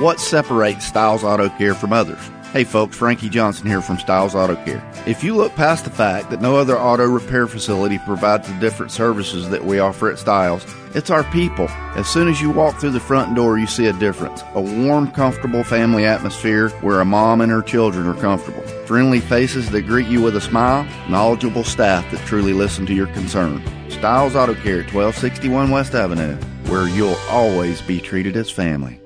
What 0.00 0.18
separates 0.18 0.86
Styles 0.86 1.24
Auto 1.24 1.48
Care 1.50 1.74
from 1.74 1.92
others? 1.92 2.18
Hey 2.52 2.64
folks, 2.64 2.96
Frankie 2.96 3.28
Johnson 3.28 3.66
here 3.66 3.82
from 3.82 3.98
Styles 3.98 4.34
Auto 4.34 4.56
Care. 4.64 4.82
If 5.06 5.22
you 5.22 5.36
look 5.36 5.54
past 5.54 5.84
the 5.84 5.90
fact 5.90 6.30
that 6.30 6.40
no 6.40 6.56
other 6.56 6.78
auto 6.78 7.04
repair 7.04 7.46
facility 7.46 7.98
provides 8.06 8.48
the 8.48 8.54
different 8.54 8.90
services 8.90 9.50
that 9.50 9.66
we 9.66 9.80
offer 9.80 10.10
at 10.10 10.18
Styles, 10.18 10.64
it's 10.94 11.10
our 11.10 11.24
people. 11.24 11.68
As 11.94 12.08
soon 12.08 12.26
as 12.26 12.40
you 12.40 12.48
walk 12.48 12.80
through 12.80 12.92
the 12.92 13.00
front 13.00 13.36
door, 13.36 13.58
you 13.58 13.66
see 13.66 13.84
a 13.84 13.92
difference. 13.92 14.42
A 14.54 14.62
warm, 14.62 15.10
comfortable 15.10 15.62
family 15.62 16.06
atmosphere 16.06 16.70
where 16.80 17.02
a 17.02 17.04
mom 17.04 17.42
and 17.42 17.52
her 17.52 17.60
children 17.60 18.06
are 18.06 18.18
comfortable. 18.18 18.62
Friendly 18.86 19.20
faces 19.20 19.70
that 19.70 19.82
greet 19.82 20.06
you 20.06 20.22
with 20.22 20.34
a 20.34 20.40
smile, 20.40 20.88
knowledgeable 21.10 21.64
staff 21.64 22.10
that 22.10 22.26
truly 22.26 22.54
listen 22.54 22.86
to 22.86 22.94
your 22.94 23.08
concern. 23.08 23.62
Styles 23.90 24.34
Auto 24.34 24.54
Care 24.54 24.80
at 24.80 24.94
1261 24.94 25.70
West 25.70 25.94
Avenue, 25.94 26.34
where 26.70 26.88
you'll 26.88 27.18
always 27.28 27.82
be 27.82 28.00
treated 28.00 28.38
as 28.38 28.50
family. 28.50 28.98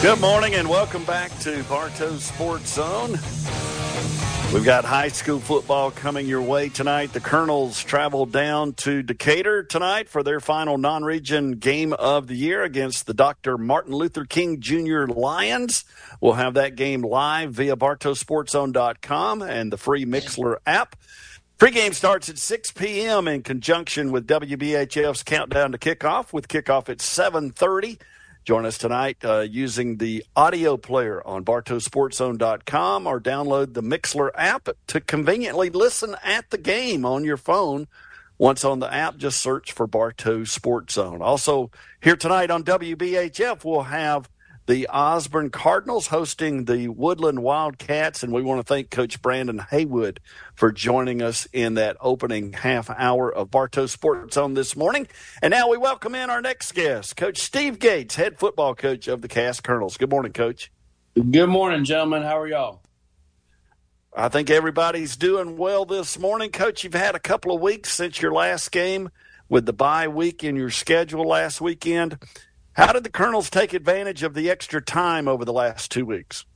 Good 0.00 0.20
morning 0.20 0.54
and 0.54 0.68
welcome 0.68 1.04
back 1.04 1.36
to 1.40 1.60
Bartow 1.64 2.18
Sports 2.18 2.74
Zone. 2.74 3.18
We've 4.54 4.64
got 4.64 4.84
high 4.84 5.08
school 5.08 5.40
football 5.40 5.90
coming 5.90 6.28
your 6.28 6.40
way 6.40 6.68
tonight. 6.68 7.12
The 7.12 7.18
Colonels 7.18 7.82
travel 7.82 8.24
down 8.24 8.74
to 8.74 9.02
Decatur 9.02 9.64
tonight 9.64 10.08
for 10.08 10.22
their 10.22 10.38
final 10.38 10.78
non 10.78 11.02
region 11.02 11.50
game 11.50 11.92
of 11.94 12.28
the 12.28 12.36
year 12.36 12.62
against 12.62 13.08
the 13.08 13.12
Dr. 13.12 13.58
Martin 13.58 13.92
Luther 13.92 14.24
King 14.24 14.60
Jr. 14.60 15.06
Lions. 15.06 15.84
We'll 16.20 16.34
have 16.34 16.54
that 16.54 16.76
game 16.76 17.02
live 17.02 17.50
via 17.54 17.74
BartowSportsZone.com 17.74 19.42
and 19.42 19.72
the 19.72 19.76
free 19.76 20.04
Mixlr 20.04 20.58
app. 20.64 20.94
Pregame 21.58 21.92
starts 21.92 22.28
at 22.28 22.38
6 22.38 22.70
p.m. 22.70 23.26
in 23.26 23.42
conjunction 23.42 24.12
with 24.12 24.28
WBHF's 24.28 25.24
countdown 25.24 25.72
to 25.72 25.78
kickoff, 25.78 26.32
with 26.32 26.46
kickoff 26.46 26.88
at 26.88 27.00
730. 27.00 27.98
Join 28.48 28.64
us 28.64 28.78
tonight 28.78 29.18
uh, 29.26 29.40
using 29.40 29.98
the 29.98 30.24
audio 30.34 30.78
player 30.78 31.22
on 31.26 31.44
BartowSportsZone.com 31.44 33.06
or 33.06 33.20
download 33.20 33.74
the 33.74 33.82
Mixlr 33.82 34.30
app 34.34 34.70
to 34.86 35.02
conveniently 35.02 35.68
listen 35.68 36.16
at 36.24 36.48
the 36.48 36.56
game 36.56 37.04
on 37.04 37.24
your 37.24 37.36
phone. 37.36 37.88
Once 38.38 38.64
on 38.64 38.78
the 38.78 38.90
app, 38.90 39.18
just 39.18 39.42
search 39.42 39.72
for 39.72 39.86
Bartow 39.86 40.44
Sports 40.44 40.94
Zone. 40.94 41.20
Also, 41.20 41.70
here 42.00 42.16
tonight 42.16 42.50
on 42.50 42.64
WBHF, 42.64 43.66
we'll 43.66 43.82
have 43.82 44.30
the 44.68 44.86
Osborne 44.88 45.48
Cardinals 45.48 46.08
hosting 46.08 46.66
the 46.66 46.88
Woodland 46.88 47.42
Wildcats, 47.42 48.22
and 48.22 48.34
we 48.34 48.42
want 48.42 48.60
to 48.60 48.62
thank 48.62 48.90
Coach 48.90 49.22
Brandon 49.22 49.58
Haywood 49.70 50.20
for 50.54 50.70
joining 50.70 51.22
us 51.22 51.48
in 51.54 51.74
that 51.74 51.96
opening 52.02 52.52
half 52.52 52.90
hour 52.90 53.34
of 53.34 53.50
Bartow 53.50 53.86
Sports 53.86 54.36
on 54.36 54.52
this 54.52 54.76
morning. 54.76 55.08
And 55.40 55.52
now 55.52 55.70
we 55.70 55.78
welcome 55.78 56.14
in 56.14 56.28
our 56.28 56.42
next 56.42 56.72
guest, 56.72 57.16
Coach 57.16 57.38
Steve 57.38 57.78
Gates, 57.78 58.14
head 58.16 58.38
football 58.38 58.74
coach 58.74 59.08
of 59.08 59.22
the 59.22 59.28
Cass 59.28 59.58
Colonels. 59.58 59.96
Good 59.96 60.10
morning, 60.10 60.34
Coach. 60.34 60.70
Good 61.14 61.48
morning, 61.48 61.84
gentlemen. 61.84 62.22
How 62.22 62.38
are 62.38 62.46
y'all? 62.46 62.82
I 64.14 64.28
think 64.28 64.50
everybody's 64.50 65.16
doing 65.16 65.56
well 65.56 65.86
this 65.86 66.18
morning. 66.18 66.50
Coach, 66.50 66.84
you've 66.84 66.92
had 66.92 67.14
a 67.14 67.20
couple 67.20 67.56
of 67.56 67.62
weeks 67.62 67.90
since 67.90 68.20
your 68.20 68.34
last 68.34 68.70
game 68.70 69.08
with 69.48 69.64
the 69.64 69.72
bye 69.72 70.08
week 70.08 70.44
in 70.44 70.56
your 70.56 70.68
schedule 70.68 71.26
last 71.26 71.58
weekend. 71.62 72.18
How 72.78 72.92
did 72.92 73.02
the 73.02 73.10
Colonels 73.10 73.50
take 73.50 73.74
advantage 73.74 74.22
of 74.22 74.34
the 74.34 74.48
extra 74.48 74.80
time 74.80 75.26
over 75.26 75.44
the 75.44 75.52
last 75.52 75.90
two 75.90 76.06
weeks? 76.06 76.46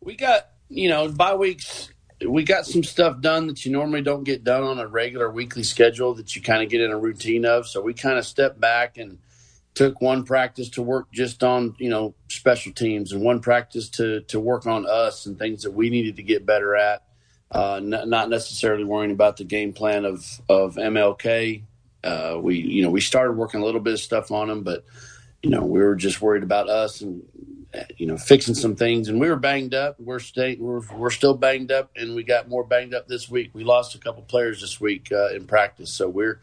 We 0.00 0.16
got, 0.16 0.48
you 0.70 0.88
know, 0.88 1.12
bye 1.12 1.34
weeks, 1.34 1.90
we 2.26 2.44
got 2.44 2.64
some 2.64 2.82
stuff 2.82 3.20
done 3.20 3.48
that 3.48 3.66
you 3.66 3.70
normally 3.70 4.00
don't 4.00 4.24
get 4.24 4.42
done 4.42 4.62
on 4.62 4.78
a 4.78 4.88
regular 4.88 5.30
weekly 5.30 5.62
schedule 5.62 6.14
that 6.14 6.34
you 6.34 6.40
kind 6.40 6.62
of 6.62 6.70
get 6.70 6.80
in 6.80 6.90
a 6.90 6.98
routine 6.98 7.44
of. 7.44 7.68
So 7.68 7.82
we 7.82 7.92
kind 7.92 8.16
of 8.16 8.24
stepped 8.24 8.58
back 8.58 8.96
and 8.96 9.18
took 9.74 10.00
one 10.00 10.24
practice 10.24 10.70
to 10.70 10.82
work 10.82 11.12
just 11.12 11.44
on, 11.44 11.74
you 11.78 11.90
know, 11.90 12.14
special 12.28 12.72
teams 12.72 13.12
and 13.12 13.20
one 13.20 13.40
practice 13.40 13.90
to, 13.90 14.22
to 14.22 14.40
work 14.40 14.64
on 14.64 14.86
us 14.86 15.26
and 15.26 15.38
things 15.38 15.64
that 15.64 15.72
we 15.72 15.90
needed 15.90 16.16
to 16.16 16.22
get 16.22 16.46
better 16.46 16.74
at. 16.74 17.02
Uh, 17.50 17.74
n- 17.74 18.08
not 18.08 18.30
necessarily 18.30 18.84
worrying 18.84 19.12
about 19.12 19.36
the 19.36 19.44
game 19.44 19.74
plan 19.74 20.06
of, 20.06 20.24
of 20.48 20.76
MLK. 20.76 21.64
Uh, 22.02 22.38
we, 22.40 22.56
you 22.56 22.82
know, 22.82 22.88
we 22.88 23.02
started 23.02 23.34
working 23.34 23.60
a 23.60 23.64
little 23.64 23.82
bit 23.82 23.92
of 23.92 24.00
stuff 24.00 24.30
on 24.30 24.48
them, 24.48 24.62
but 24.62 24.86
you 25.44 25.50
know, 25.50 25.62
we 25.62 25.80
were 25.80 25.94
just 25.94 26.22
worried 26.22 26.42
about 26.42 26.70
us 26.70 27.02
and 27.02 27.22
you 27.98 28.06
know 28.06 28.16
fixing 28.16 28.54
some 28.54 28.76
things, 28.76 29.08
and 29.08 29.20
we 29.20 29.28
were 29.28 29.36
banged 29.36 29.74
up. 29.74 30.00
We're 30.00 30.20
stay, 30.20 30.56
we're 30.58 30.80
we're 30.96 31.10
still 31.10 31.34
banged 31.34 31.70
up, 31.70 31.90
and 31.96 32.14
we 32.16 32.24
got 32.24 32.48
more 32.48 32.64
banged 32.64 32.94
up 32.94 33.08
this 33.08 33.28
week. 33.28 33.50
We 33.52 33.62
lost 33.62 33.94
a 33.94 33.98
couple 33.98 34.22
players 34.22 34.62
this 34.62 34.80
week 34.80 35.12
uh, 35.12 35.34
in 35.34 35.46
practice, 35.46 35.92
so 35.92 36.08
we're 36.08 36.40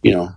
you 0.00 0.12
know, 0.12 0.30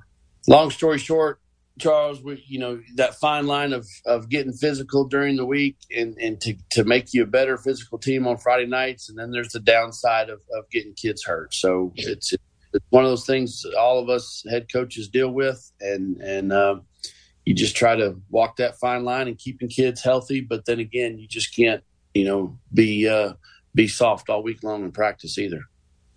long 0.48 0.72
story 0.72 0.98
short, 0.98 1.40
Charles, 1.80 2.20
we 2.24 2.44
you 2.48 2.58
know 2.58 2.82
that 2.96 3.16
fine 3.16 3.46
line 3.46 3.74
of 3.74 3.88
of 4.08 4.28
getting 4.30 4.54
physical 4.54 5.06
during 5.06 5.36
the 5.36 5.46
week 5.46 5.78
and 5.96 6.18
and 6.18 6.42
to 6.42 6.56
to 6.72 6.84
make 6.84 7.14
you 7.14 7.22
a 7.22 7.28
better 7.28 7.56
physical 7.56 8.00
team 8.00 8.28
on 8.28 8.38
Friday 8.38 8.66
nights, 8.66 9.08
and 9.10 9.20
then 9.20 9.30
there's 9.30 9.50
the 9.52 9.60
downside 9.60 10.32
of 10.32 10.42
of 10.58 10.68
getting 10.72 10.96
kids 10.96 11.24
hurt. 11.26 11.54
So 11.54 11.94
it's 11.96 12.34
it's 12.74 12.86
one 12.90 13.04
of 13.04 13.12
those 13.12 13.28
things 13.28 13.64
all 13.78 14.00
of 14.00 14.10
us 14.10 14.44
head 14.50 14.66
coaches 14.74 15.10
deal 15.10 15.30
with, 15.30 15.72
and 15.80 16.18
and. 16.18 16.52
Um, 16.52 16.82
you 17.46 17.54
just 17.54 17.76
try 17.76 17.96
to 17.96 18.20
walk 18.30 18.58
that 18.58 18.78
fine 18.80 19.04
line 19.04 19.28
and 19.28 19.38
keeping 19.38 19.70
kids 19.70 20.04
healthy. 20.04 20.42
But 20.42 20.66
then 20.66 20.80
again, 20.80 21.18
you 21.18 21.28
just 21.28 21.56
can't, 21.56 21.84
you 22.14 22.26
know, 22.26 22.58
be 22.74 23.08
uh, 23.08 23.34
be 23.74 23.88
soft 23.88 24.30
all 24.30 24.44
week 24.44 24.64
long 24.64 24.84
in 24.84 24.92
practice 24.92 25.38
either. 25.38 25.62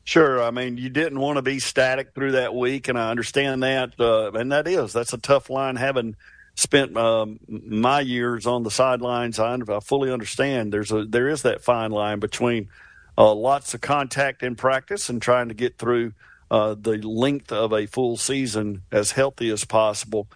Sure. 0.04 0.42
I 0.42 0.50
mean, 0.50 0.78
you 0.78 0.88
didn't 0.88 1.18
want 1.18 1.36
to 1.36 1.42
be 1.42 1.58
static 1.58 2.14
through 2.14 2.32
that 2.32 2.54
week, 2.54 2.88
and 2.88 2.98
I 2.98 3.10
understand 3.10 3.62
that. 3.62 3.92
Uh, 4.00 4.32
and 4.32 4.50
that 4.52 4.66
is, 4.66 4.94
that's 4.94 5.12
a 5.12 5.18
tough 5.18 5.50
line 5.50 5.76
having 5.76 6.16
spent 6.54 6.96
um, 6.96 7.38
my 7.46 8.00
years 8.00 8.46
on 8.46 8.62
the 8.62 8.70
sidelines. 8.70 9.38
I, 9.38 9.54
I, 9.54 9.80
fully 9.80 10.10
understand 10.10 10.72
there's 10.72 10.90
a 10.90 11.04
there 11.04 11.28
is 11.28 11.42
that 11.42 11.62
fine 11.62 11.90
line 11.90 12.20
between 12.20 12.70
uh, 13.18 13.34
lots 13.34 13.74
of 13.74 13.82
contact 13.82 14.42
in 14.42 14.56
practice 14.56 15.10
and 15.10 15.20
trying 15.20 15.48
to 15.48 15.54
get 15.54 15.76
through 15.76 16.14
uh, 16.50 16.74
the 16.74 16.96
length 16.96 17.52
of 17.52 17.72
a 17.72 17.86
full 17.86 18.16
season 18.16 18.82
as 18.90 19.12
healthy 19.12 19.50
as 19.50 19.64
possible. 19.64 20.26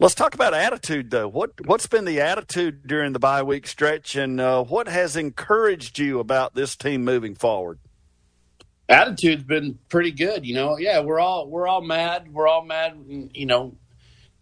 Let's 0.00 0.14
talk 0.14 0.34
about 0.34 0.54
attitude, 0.54 1.10
though. 1.10 1.28
What 1.28 1.52
what's 1.66 1.86
been 1.86 2.04
the 2.04 2.20
attitude 2.20 2.86
during 2.86 3.12
the 3.12 3.18
bye 3.18 3.42
week 3.42 3.66
stretch, 3.66 4.14
and 4.14 4.40
uh, 4.40 4.62
what 4.62 4.86
has 4.88 5.16
encouraged 5.16 5.98
you 5.98 6.20
about 6.20 6.54
this 6.54 6.76
team 6.76 7.04
moving 7.04 7.34
forward? 7.34 7.80
attitude's 8.88 9.44
been 9.44 9.78
pretty 9.88 10.12
good. 10.12 10.46
You 10.46 10.54
know, 10.54 10.78
yeah, 10.78 11.00
we're 11.00 11.20
all 11.20 11.48
we're 11.48 11.68
all 11.68 11.82
mad. 11.82 12.32
We're 12.32 12.48
all 12.48 12.64
mad. 12.64 12.96
You 13.34 13.46
know, 13.46 13.76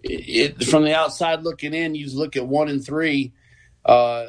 it, 0.03 0.59
it, 0.61 0.65
from 0.65 0.85
the 0.85 0.95
outside 0.95 1.43
looking 1.43 1.75
in, 1.75 1.95
you 1.95 2.09
look 2.15 2.37
at 2.37 2.47
one 2.47 2.69
and 2.69 2.85
three, 2.85 3.33
uh, 3.85 4.27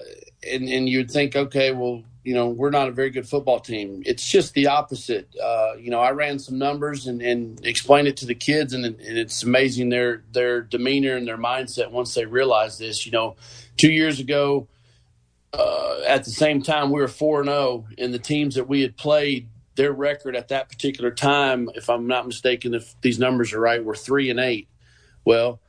and 0.50 0.68
and 0.68 0.90
you'd 0.90 1.12
think, 1.12 1.36
okay, 1.36 1.72
well, 1.72 2.04
you 2.28 2.34
know, 2.34 2.50
we're 2.50 2.72
not 2.72 2.90
a 2.90 2.92
very 2.92 3.10
good 3.10 3.26
football 3.26 3.62
team. 3.62 4.04
It's 4.06 4.30
just 4.30 4.54
the 4.54 4.68
opposite. 4.68 5.34
Uh, 5.42 5.76
you 5.80 5.90
know, 5.90 6.02
I 6.02 6.12
ran 6.12 6.40
some 6.40 6.58
numbers 6.58 7.08
and, 7.08 7.22
and 7.22 7.66
explained 7.66 8.10
it 8.10 8.18
to 8.18 8.26
the 8.26 8.36
kids, 8.36 8.74
and, 8.74 8.84
and 8.84 9.00
it's 9.00 9.44
amazing 9.44 9.88
their 9.88 10.24
their 10.34 10.60
demeanor 10.60 11.16
and 11.16 11.26
their 11.26 11.38
mindset 11.38 11.90
once 11.90 12.14
they 12.14 12.26
realize 12.26 12.78
this. 12.80 13.06
You 13.06 13.14
know, 13.14 13.38
two 13.78 13.92
years 13.92 14.20
ago. 14.20 14.68
Uh, 15.54 16.02
at 16.06 16.26
the 16.26 16.30
same 16.30 16.62
time, 16.62 16.92
we 16.92 17.00
were 17.00 17.08
four 17.08 17.40
and 17.40 17.48
zero, 17.48 17.58
oh, 17.58 17.88
and 17.98 18.14
the 18.14 18.20
teams 18.20 18.56
that 18.56 18.68
we 18.68 18.82
had 18.82 18.98
played 18.98 19.48
their 19.76 19.94
record 19.94 20.36
at 20.36 20.50
that 20.50 20.68
particular 20.68 21.10
time, 21.10 21.70
if 21.76 21.90
I'm 21.90 22.08
not 22.08 22.28
mistaken, 22.28 22.74
if 22.74 22.94
these 23.02 23.18
numbers 23.18 23.54
are 23.54 23.62
right, 23.62 23.84
were 23.84 23.96
three 23.96 24.30
and 24.30 24.40
eight. 24.42 24.68
Well, 25.24 25.62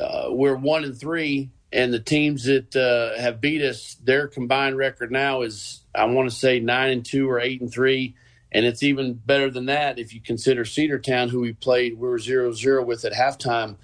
uh, 0.00 0.28
we're 0.30 0.56
one 0.56 0.84
and 0.84 0.98
three, 0.98 1.50
and 1.70 1.92
the 1.92 2.00
teams 2.00 2.44
that 2.44 2.74
uh, 2.74 3.20
have 3.20 3.42
beat 3.42 3.60
us, 3.60 3.98
their 4.02 4.26
combined 4.26 4.78
record 4.78 5.12
now 5.12 5.42
is 5.42 5.82
I 5.96 6.04
want 6.04 6.30
to 6.30 6.36
say 6.36 6.60
nine 6.60 6.90
and 6.90 7.04
two 7.04 7.28
or 7.30 7.40
eight 7.40 7.60
and 7.60 7.72
three, 7.72 8.14
and 8.52 8.64
it's 8.64 8.82
even 8.82 9.14
better 9.14 9.50
than 9.50 9.66
that 9.66 9.98
if 9.98 10.14
you 10.14 10.20
consider 10.20 10.64
Cedartown, 10.64 11.30
who 11.30 11.40
we 11.40 11.52
played, 11.52 11.94
we 11.94 12.08
were 12.08 12.18
zero 12.18 12.52
zero 12.52 12.84
with 12.84 13.04
at 13.04 13.12
halftime. 13.12 13.76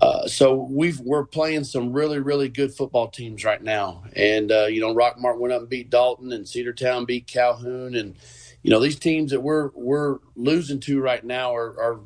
Uh, 0.00 0.28
so 0.28 0.54
we 0.70 0.94
are 1.12 1.24
playing 1.24 1.64
some 1.64 1.92
really 1.92 2.20
really 2.20 2.48
good 2.48 2.72
football 2.72 3.08
teams 3.08 3.44
right 3.44 3.62
now, 3.62 4.04
and 4.14 4.52
uh, 4.52 4.66
you 4.66 4.80
know 4.80 4.94
Rockmart 4.94 5.38
went 5.38 5.52
up 5.52 5.62
and 5.62 5.70
beat 5.70 5.90
Dalton, 5.90 6.32
and 6.32 6.46
Cedartown 6.46 7.06
beat 7.06 7.26
Calhoun, 7.26 7.96
and 7.96 8.14
you 8.62 8.70
know 8.70 8.78
these 8.78 8.98
teams 8.98 9.32
that 9.32 9.40
we're 9.40 9.70
we're 9.74 10.18
losing 10.36 10.78
to 10.80 11.00
right 11.00 11.24
now 11.24 11.54
are, 11.54 11.80
are 11.80 12.00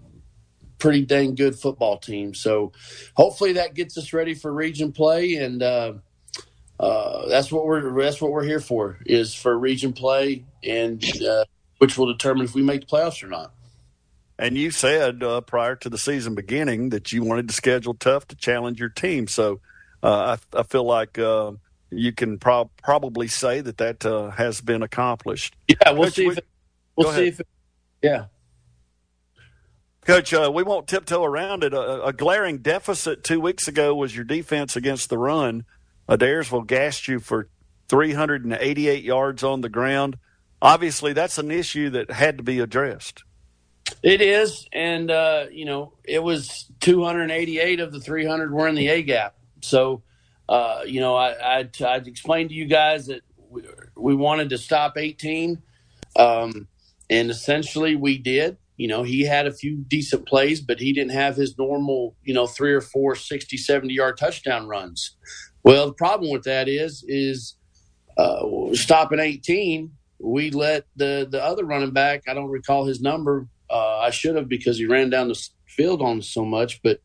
pretty 0.79 1.05
dang 1.05 1.35
good 1.35 1.55
football 1.55 1.99
teams. 1.99 2.41
So 2.41 2.73
hopefully 3.15 3.53
that 3.53 3.75
gets 3.75 3.97
us 3.99 4.13
ready 4.15 4.35
for 4.35 4.53
region 4.53 4.93
play, 4.93 5.35
and 5.35 5.63
uh, 5.63 5.93
uh, 6.81 7.29
that's 7.29 7.53
what 7.53 7.65
we're 7.65 8.03
that's 8.03 8.21
what 8.21 8.33
we're 8.33 8.45
here 8.45 8.61
for 8.61 8.99
is 9.07 9.35
for 9.35 9.57
region 9.59 9.93
play, 9.93 10.45
and 10.65 11.05
uh, 11.23 11.45
which 11.79 11.97
will 11.97 12.07
determine 12.07 12.45
if 12.45 12.55
we 12.55 12.63
make 12.63 12.81
the 12.83 12.87
playoffs 12.87 13.23
or 13.23 13.29
not. 13.29 13.53
And 14.39 14.57
you 14.57 14.71
said 14.71 15.23
uh, 15.23 15.41
prior 15.43 15.77
to 15.77 15.89
the 15.89 15.99
season 15.99 16.35
beginning 16.35 16.89
that 16.89 17.13
you 17.13 17.23
wanted 17.23 17.49
to 17.49 17.55
schedule 17.55 17.95
tough 17.95 18.27
to 18.29 18.37
challenge 18.37 18.81
your 18.81 18.89
team. 18.89 19.29
So 19.29 19.61
uh, 20.03 20.37
I, 20.55 20.59
I, 20.59 20.63
feel 20.65 20.85
like 20.85 21.19
uh, 21.19 21.53
you 21.91 22.13
can 22.13 22.39
pro- 22.39 22.71
probably 22.83 23.29
say 23.29 23.61
that 23.61 23.79
that 23.79 24.05
uh, 24.05 24.31
has 24.31 24.61
been 24.61 24.83
accomplished. 24.83 25.55
Yeah, 25.69 25.93
we'll 25.93 26.05
Coach, 26.05 26.15
see. 26.15 26.27
We, 26.27 26.33
if 26.33 26.39
it, 26.39 26.47
we'll 26.97 27.13
see 27.13 27.29
if. 27.29 27.41
It, 27.41 27.47
yeah. 28.03 28.25
Coach, 30.05 30.35
uh, 30.35 30.51
we 30.53 30.65
won't 30.65 30.89
tiptoe 30.89 31.23
around 31.23 31.63
it. 31.63 31.73
A, 31.73 32.07
a, 32.07 32.13
glaring 32.13 32.59
deficit 32.59 33.23
two 33.23 33.41
weeks 33.41 33.69
ago 33.69 33.95
was 33.95 34.15
your 34.17 34.25
defense 34.25 34.75
against 34.75 35.09
the 35.09 35.19
run. 35.19 35.65
Adairsville 36.13 36.67
gassed 36.67 37.09
you 37.09 37.19
for 37.19 37.49
388 37.89 39.03
yards 39.03 39.43
on 39.43 39.61
the 39.61 39.69
ground. 39.69 40.19
Obviously, 40.61 41.13
that's 41.13 41.39
an 41.39 41.51
issue 41.51 41.91
that 41.91 42.11
had 42.11 42.39
to 42.39 42.45
be 42.45 42.61
addressed. 42.61 43.25
It 44.03 44.21
is, 44.21 44.67
and 44.73 45.11
uh, 45.11 45.47
you 45.51 45.65
know, 45.65 45.95
it 46.05 46.23
was 46.23 46.71
288 46.81 47.81
of 47.81 47.93
the 47.93 48.01
300 48.01 48.53
were 48.53 48.69
in 48.69 48.75
the 48.75 48.89
A 48.89 49.03
gap. 49.03 49.35
So 49.61 50.03
uh, 50.49 50.83
you 50.87 51.01
know, 51.01 51.15
I, 51.15 51.61
I, 51.61 51.71
I 51.81 51.97
explained 51.97 52.51
to 52.51 52.55
you 52.55 52.67
guys 52.67 53.07
that 53.07 53.23
we, 53.49 53.63
we 53.97 54.15
wanted 54.15 54.51
to 54.51 54.59
stop 54.59 54.99
18, 54.99 55.63
um, 56.17 56.69
and 57.09 57.31
essentially 57.31 57.97
we 57.97 58.19
did. 58.19 58.59
You 58.77 58.89
know, 58.89 59.03
he 59.03 59.23
had 59.23 59.47
a 59.47 59.53
few 59.53 59.77
decent 59.77 60.27
plays, 60.27 60.61
but 60.61 60.81
he 60.81 60.93
didn't 60.93 61.13
have 61.13 61.37
his 61.37 61.57
normal, 61.57 62.17
you 62.23 62.35
know, 62.35 62.47
three 62.47 62.73
or 62.73 62.81
four 62.81 63.15
60, 63.15 63.57
70 63.57 63.95
yard 63.95 64.19
touchdown 64.19 64.67
runs. 64.67 65.17
Well, 65.65 65.87
the 65.87 65.95
problem 65.95 66.31
with 66.31 66.45
that 66.45 66.69
is, 66.69 67.05
is 67.07 67.57
uh, 68.17 68.45
stopping 68.75 69.21
18, 69.21 69.91
we 70.19 70.51
let 70.51 70.87
the, 70.97 71.27
the 71.31 71.43
other 71.43 71.65
running 71.65 71.93
back, 71.93 72.23
I 72.29 72.35
don't 72.35 72.51
recall 72.51 72.85
his 72.85 73.01
number. 73.01 73.49
Uh, 73.71 73.99
I 73.99 74.11
should 74.11 74.37
have 74.37 74.49
because 74.49 74.79
he 74.79 74.87
ran 74.87 75.11
down 75.11 75.29
the 75.29 75.49
field 75.67 76.03
on 76.03 76.21
so 76.23 76.45
much, 76.45 76.83
but 76.83 77.01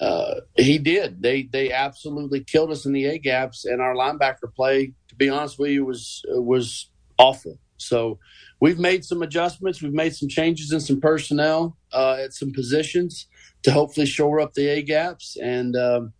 uh, 0.00 0.40
he 0.56 0.78
did. 0.78 1.22
They 1.22 1.44
they 1.44 1.72
absolutely 1.72 2.44
killed 2.44 2.70
us 2.70 2.84
in 2.84 2.92
the 2.92 3.06
A 3.06 3.18
gaps, 3.18 3.64
and 3.64 3.80
our 3.80 3.94
linebacker 3.94 4.52
play, 4.54 4.92
to 5.08 5.14
be 5.14 5.28
honest 5.28 5.58
with 5.58 5.70
you, 5.70 5.84
was 5.84 6.22
was 6.28 6.90
awful. 7.18 7.58
So 7.78 8.18
we've 8.60 8.78
made 8.78 9.04
some 9.04 9.22
adjustments. 9.22 9.82
We've 9.82 9.92
made 9.92 10.14
some 10.14 10.28
changes 10.28 10.72
in 10.72 10.80
some 10.80 11.00
personnel 11.00 11.76
uh, 11.92 12.16
at 12.20 12.34
some 12.34 12.52
positions 12.52 13.26
to 13.62 13.72
hopefully 13.72 14.06
shore 14.06 14.40
up 14.40 14.52
the 14.54 14.68
A 14.68 14.82
gaps, 14.82 15.36
and 15.42 15.74
um, 15.76 16.12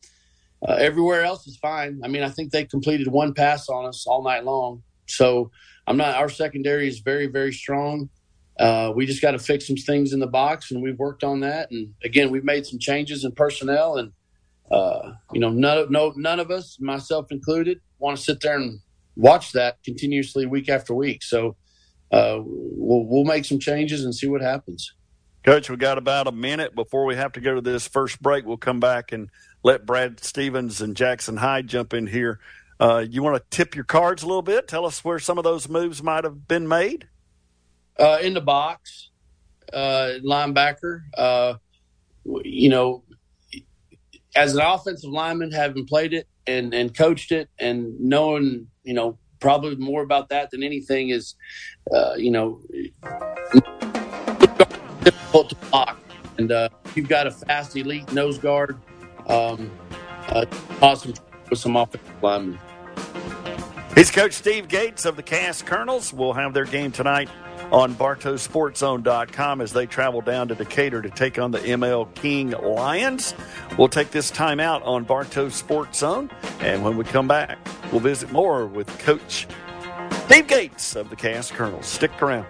uh, 0.66 0.74
everywhere 0.74 1.22
else 1.22 1.46
is 1.46 1.56
fine. 1.56 2.00
I 2.04 2.08
mean, 2.08 2.22
I 2.22 2.28
think 2.28 2.52
they 2.52 2.64
completed 2.64 3.08
one 3.08 3.34
pass 3.34 3.68
on 3.68 3.86
us 3.86 4.06
all 4.06 4.22
night 4.22 4.44
long. 4.44 4.82
So 5.06 5.50
I'm 5.86 5.96
not. 5.96 6.16
Our 6.16 6.28
secondary 6.28 6.88
is 6.88 7.00
very 7.00 7.26
very 7.26 7.52
strong. 7.52 8.08
Uh, 8.58 8.90
we 8.94 9.04
just 9.04 9.20
got 9.20 9.32
to 9.32 9.38
fix 9.38 9.66
some 9.66 9.76
things 9.76 10.12
in 10.12 10.20
the 10.20 10.26
box, 10.26 10.70
and 10.70 10.82
we've 10.82 10.98
worked 10.98 11.22
on 11.22 11.40
that. 11.40 11.70
And 11.70 11.92
again, 12.02 12.30
we've 12.30 12.44
made 12.44 12.64
some 12.66 12.78
changes 12.78 13.24
in 13.24 13.32
personnel, 13.32 13.96
and 13.96 14.12
uh, 14.70 15.12
you 15.32 15.40
know, 15.40 15.50
none, 15.50 15.78
of 15.78 15.90
no, 15.90 16.12
none 16.16 16.40
of 16.40 16.50
us, 16.50 16.78
myself 16.80 17.26
included, 17.30 17.80
want 17.98 18.16
to 18.16 18.22
sit 18.22 18.40
there 18.40 18.56
and 18.56 18.80
watch 19.14 19.52
that 19.52 19.82
continuously 19.84 20.46
week 20.46 20.68
after 20.68 20.94
week. 20.94 21.22
So 21.22 21.56
uh, 22.10 22.40
we'll 22.42 23.04
we'll 23.06 23.24
make 23.24 23.44
some 23.44 23.58
changes 23.58 24.04
and 24.04 24.14
see 24.14 24.26
what 24.26 24.40
happens. 24.40 24.92
Coach, 25.46 25.70
we 25.70 25.76
got 25.76 25.96
about 25.96 26.26
a 26.26 26.32
minute 26.32 26.74
before 26.74 27.04
we 27.04 27.14
have 27.14 27.30
to 27.34 27.40
go 27.40 27.54
to 27.54 27.60
this 27.60 27.86
first 27.86 28.20
break. 28.20 28.44
We'll 28.44 28.56
come 28.56 28.80
back 28.80 29.12
and 29.12 29.30
let 29.62 29.86
Brad 29.86 30.18
Stevens 30.18 30.80
and 30.80 30.96
Jackson 30.96 31.36
Hyde 31.36 31.68
jump 31.68 31.94
in 31.94 32.08
here. 32.08 32.40
Uh, 32.80 33.04
you 33.08 33.22
want 33.22 33.36
to 33.36 33.56
tip 33.56 33.76
your 33.76 33.84
cards 33.84 34.24
a 34.24 34.26
little 34.26 34.42
bit? 34.42 34.66
Tell 34.66 34.84
us 34.84 35.04
where 35.04 35.20
some 35.20 35.38
of 35.38 35.44
those 35.44 35.68
moves 35.68 36.02
might 36.02 36.24
have 36.24 36.48
been 36.48 36.66
made. 36.66 37.06
Uh, 37.96 38.18
in 38.20 38.34
the 38.34 38.40
box, 38.40 39.10
uh, 39.72 40.14
linebacker. 40.24 41.02
Uh, 41.16 41.54
you 42.42 42.68
know, 42.68 43.04
as 44.34 44.52
an 44.52 44.60
offensive 44.60 45.10
lineman, 45.10 45.52
having 45.52 45.86
played 45.86 46.12
it 46.12 46.26
and, 46.48 46.74
and 46.74 46.92
coached 46.92 47.30
it 47.30 47.48
and 47.56 48.00
knowing, 48.00 48.66
you 48.82 48.94
know, 48.94 49.16
probably 49.38 49.76
more 49.76 50.02
about 50.02 50.30
that 50.30 50.50
than 50.50 50.64
anything 50.64 51.10
is, 51.10 51.36
uh, 51.94 52.14
you 52.16 52.32
know, 52.32 52.60
difficult 55.36 55.48
to 55.50 55.70
block. 55.70 55.98
And 56.38 56.52
uh, 56.52 56.68
you've 56.94 57.08
got 57.08 57.26
a 57.26 57.30
fast, 57.30 57.76
elite 57.76 58.12
nose 58.12 58.38
guard. 58.38 58.78
Um, 59.26 59.70
uh, 60.28 60.46
awesome 60.82 61.14
with 61.50 61.58
some 61.58 61.76
offensive 61.76 62.22
linemen. 62.22 62.58
He's 63.94 64.10
Coach 64.10 64.34
Steve 64.34 64.68
Gates 64.68 65.06
of 65.06 65.16
the 65.16 65.22
Cass 65.22 65.62
Colonels. 65.62 66.12
We'll 66.12 66.34
have 66.34 66.52
their 66.52 66.66
game 66.66 66.92
tonight 66.92 67.30
on 67.72 67.94
BartowSportsZone.com 67.94 69.60
as 69.60 69.72
they 69.72 69.86
travel 69.86 70.20
down 70.20 70.48
to 70.48 70.54
Decatur 70.54 71.00
to 71.00 71.10
take 71.10 71.38
on 71.38 71.50
the 71.50 71.58
ML 71.60 72.14
King 72.14 72.50
Lions. 72.50 73.34
We'll 73.78 73.88
take 73.88 74.10
this 74.10 74.30
time 74.30 74.60
out 74.60 74.82
on 74.82 75.04
Bartow 75.04 75.48
Sports 75.48 76.00
Zone, 76.00 76.30
and 76.60 76.84
when 76.84 76.96
we 76.98 77.04
come 77.04 77.26
back, 77.26 77.58
we'll 77.90 78.00
visit 78.00 78.30
more 78.30 78.66
with 78.66 78.86
Coach 78.98 79.46
Steve 80.26 80.46
Gates 80.46 80.94
of 80.94 81.08
the 81.08 81.16
Cass 81.16 81.50
Colonels. 81.50 81.86
Stick 81.86 82.22
around. 82.22 82.46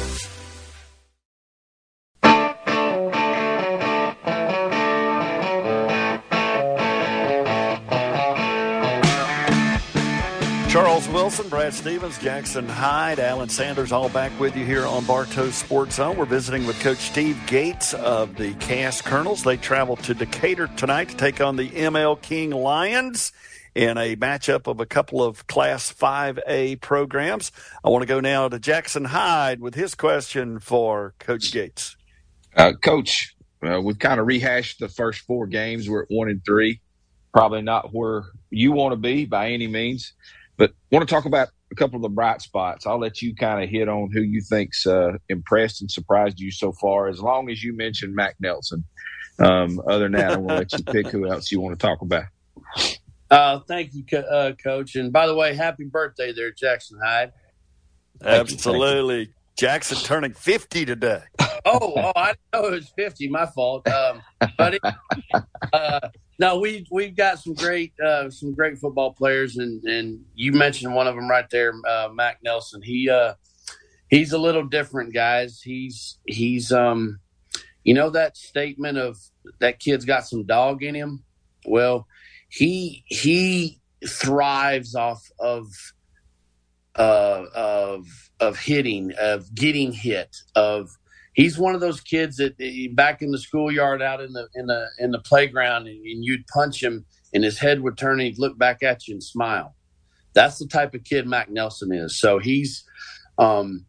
Wilson, 11.38 11.51
Brad 11.51 11.72
Stevens, 11.72 12.18
Jackson 12.18 12.68
Hyde, 12.68 13.20
Alan 13.20 13.48
Sanders, 13.48 13.92
all 13.92 14.09
back 14.09 14.33
with 14.40 14.57
you 14.57 14.64
here 14.64 14.85
on 14.85 15.05
Bartow 15.05 15.51
Sports 15.51 15.94
Zone. 15.94 16.16
We're 16.16 16.24
visiting 16.24 16.66
with 16.66 16.81
Coach 16.81 16.98
Steve 16.98 17.40
Gates 17.46 17.94
of 17.94 18.35
the 18.35 18.55
Cass 18.55 19.01
Colonels. 19.01 19.44
They 19.44 19.57
travel 19.57 19.94
to 19.98 20.14
Decatur 20.14 20.66
tonight 20.77 21.11
to 21.11 21.16
take 21.16 21.40
on 21.40 21.55
the 21.55 21.68
ML 21.68 22.20
King 22.22 22.51
Lions 22.51 23.31
in 23.77 23.96
a 23.98 24.16
matchup 24.16 24.66
of 24.66 24.81
a 24.81 24.87
couple 24.87 25.22
of 25.22 25.46
Class 25.46 25.92
5A 25.92 26.81
programs. 26.81 27.53
I 27.85 27.90
want 27.90 28.03
to 28.03 28.09
go 28.09 28.18
now 28.18 28.48
to 28.48 28.59
Jackson 28.59 29.05
Hyde 29.05 29.61
with 29.61 29.77
his 29.77 29.94
question 29.94 30.59
for 30.59 31.14
Coach 31.20 31.53
Gates. 31.53 31.96
Uh, 32.57 32.72
Coach, 32.72 33.37
uh, 33.62 33.81
we've 33.81 34.01
kind 34.01 34.18
of 34.18 34.27
rehashed 34.27 34.81
the 34.81 34.88
first 34.88 35.20
four 35.20 35.46
games. 35.46 35.88
We're 35.88 36.03
at 36.03 36.09
one 36.11 36.31
and 36.31 36.44
three. 36.44 36.81
Probably 37.33 37.62
not 37.62 37.94
where 37.94 38.24
you 38.51 38.72
want 38.72 38.90
to 38.92 38.96
be 38.96 39.24
by 39.24 39.53
any 39.53 39.68
means. 39.68 40.14
But 40.59 40.73
want 40.92 41.09
to 41.09 41.14
talk 41.14 41.25
about 41.25 41.49
a 41.73 41.75
couple 41.75 41.97
of 41.97 42.03
the 42.03 42.09
bright 42.09 42.42
spots. 42.42 42.87
I'll 42.87 42.99
let 42.99 43.23
you 43.23 43.35
kind 43.35 43.62
of 43.62 43.71
hit 43.71 43.88
on 43.88 44.11
who 44.12 44.21
you 44.21 44.42
think's 44.42 44.87
uh, 44.87 45.12
impressed 45.29 45.81
and 45.81 45.90
surprised 45.90 46.40
you 46.40 46.51
so 46.51 46.73
far. 46.73 47.09
As 47.09 47.21
long 47.21 47.49
as 47.49 47.62
you 47.62 47.75
mention 47.75 48.14
Mac 48.14 48.37
Nelson. 48.40 48.85
Um, 49.38 49.81
other 49.88 50.05
than 50.05 50.12
that, 50.12 50.33
I 50.33 50.37
want 50.37 50.49
to 50.49 50.55
let 50.57 50.73
you 50.73 50.85
pick 50.85 51.07
who 51.12 51.31
else 51.31 51.53
you 51.53 51.61
want 51.61 51.79
to 51.79 51.87
talk 51.87 52.03
about. 52.03 52.25
Uh, 53.31 53.61
thank 53.68 53.94
you, 53.94 54.05
co- 54.05 54.18
uh, 54.18 54.53
Coach. 54.53 54.97
And 54.97 55.12
by 55.12 55.27
the 55.27 55.35
way, 55.35 55.55
happy 55.55 55.85
birthday 55.85 56.33
there, 56.33 56.51
Jackson 56.51 56.99
Hyde. 57.03 57.33
Thank 58.21 58.51
Absolutely. 58.51 59.21
You, 59.21 59.27
Jackson 59.57 59.99
turning 59.99 60.33
50 60.33 60.85
today. 60.87 61.23
oh, 61.40 61.92
oh, 61.97 62.12
I 62.16 62.35
know 62.53 62.66
it 62.66 62.73
was 62.73 62.92
50. 62.97 63.29
My 63.29 63.47
fault. 63.47 63.87
Um, 63.88 64.23
but 64.57 64.75
it, 64.75 64.83
uh, 65.73 66.01
no, 66.38 66.59
we 66.59 66.87
we've 66.90 67.16
got 67.16 67.40
some 67.40 67.55
great 67.55 67.92
uh, 68.01 68.31
some 68.31 68.55
great 68.55 68.79
football 68.79 69.12
players, 69.12 69.57
and 69.57 69.83
and 69.85 70.24
you 70.35 70.53
mentioned 70.53 70.94
one 70.94 71.09
of 71.09 71.16
them 71.16 71.29
right 71.29 71.48
there, 71.51 71.72
uh, 71.87 72.09
Mac 72.12 72.38
Nelson. 72.42 72.81
He 72.81 73.11
uh, 73.11 73.35
he's 74.09 74.33
a 74.33 74.38
little 74.38 74.64
different, 74.64 75.12
guys. 75.12 75.61
He's 75.61 76.18
he's 76.27 76.70
um, 76.70 77.18
you 77.83 77.92
know 77.94 78.11
that 78.11 78.37
statement 78.37 78.98
of 78.98 79.18
that 79.59 79.81
kid's 79.81 80.05
got 80.05 80.27
some 80.27 80.44
dog 80.44 80.83
in 80.85 80.94
him. 80.94 81.24
Well, 81.66 82.07
he 82.48 83.05
he 83.07 83.81
thrives 84.07 84.94
off 84.94 85.29
of 85.40 85.66
uh, 86.94 87.46
of 87.55 88.07
of 88.38 88.59
hitting, 88.59 89.12
of 89.18 89.53
getting 89.55 89.92
hit, 89.92 90.37
of 90.55 90.90
he's 91.38 91.57
one 91.57 91.72
of 91.77 91.81
those 91.81 92.01
kids 92.01 92.37
that 92.37 92.57
eh, 92.61 92.88
back 92.92 93.22
in 93.22 93.31
the 93.31 93.38
schoolyard 93.38 94.03
out 94.03 94.20
in 94.20 94.33
the 94.33 94.48
in 94.57 94.66
the 94.66 94.88
in 94.98 95.12
the 95.12 95.20
playground 95.20 95.87
and, 95.87 96.05
and, 96.05 96.24
you'd 96.24 96.44
punch 96.48 96.83
him 96.83 97.07
and 97.33 97.44
his 97.44 97.59
head 97.59 97.81
would 97.81 97.96
turn 97.96 98.18
and 98.18 98.22
he'd 98.22 98.38
look 98.38 98.59
back 98.59 98.83
at 98.83 99.07
you 99.07 99.14
and 99.14 99.22
smile. 99.22 99.74
That's 100.35 100.59
the 100.59 100.66
type 100.66 100.94
of 100.94 101.05
kid 101.05 101.27
mac 101.27 101.48
nelson 101.48 101.92
is. 101.92 102.18
So 102.18 102.38
he's 102.38 102.85
um 103.38 103.87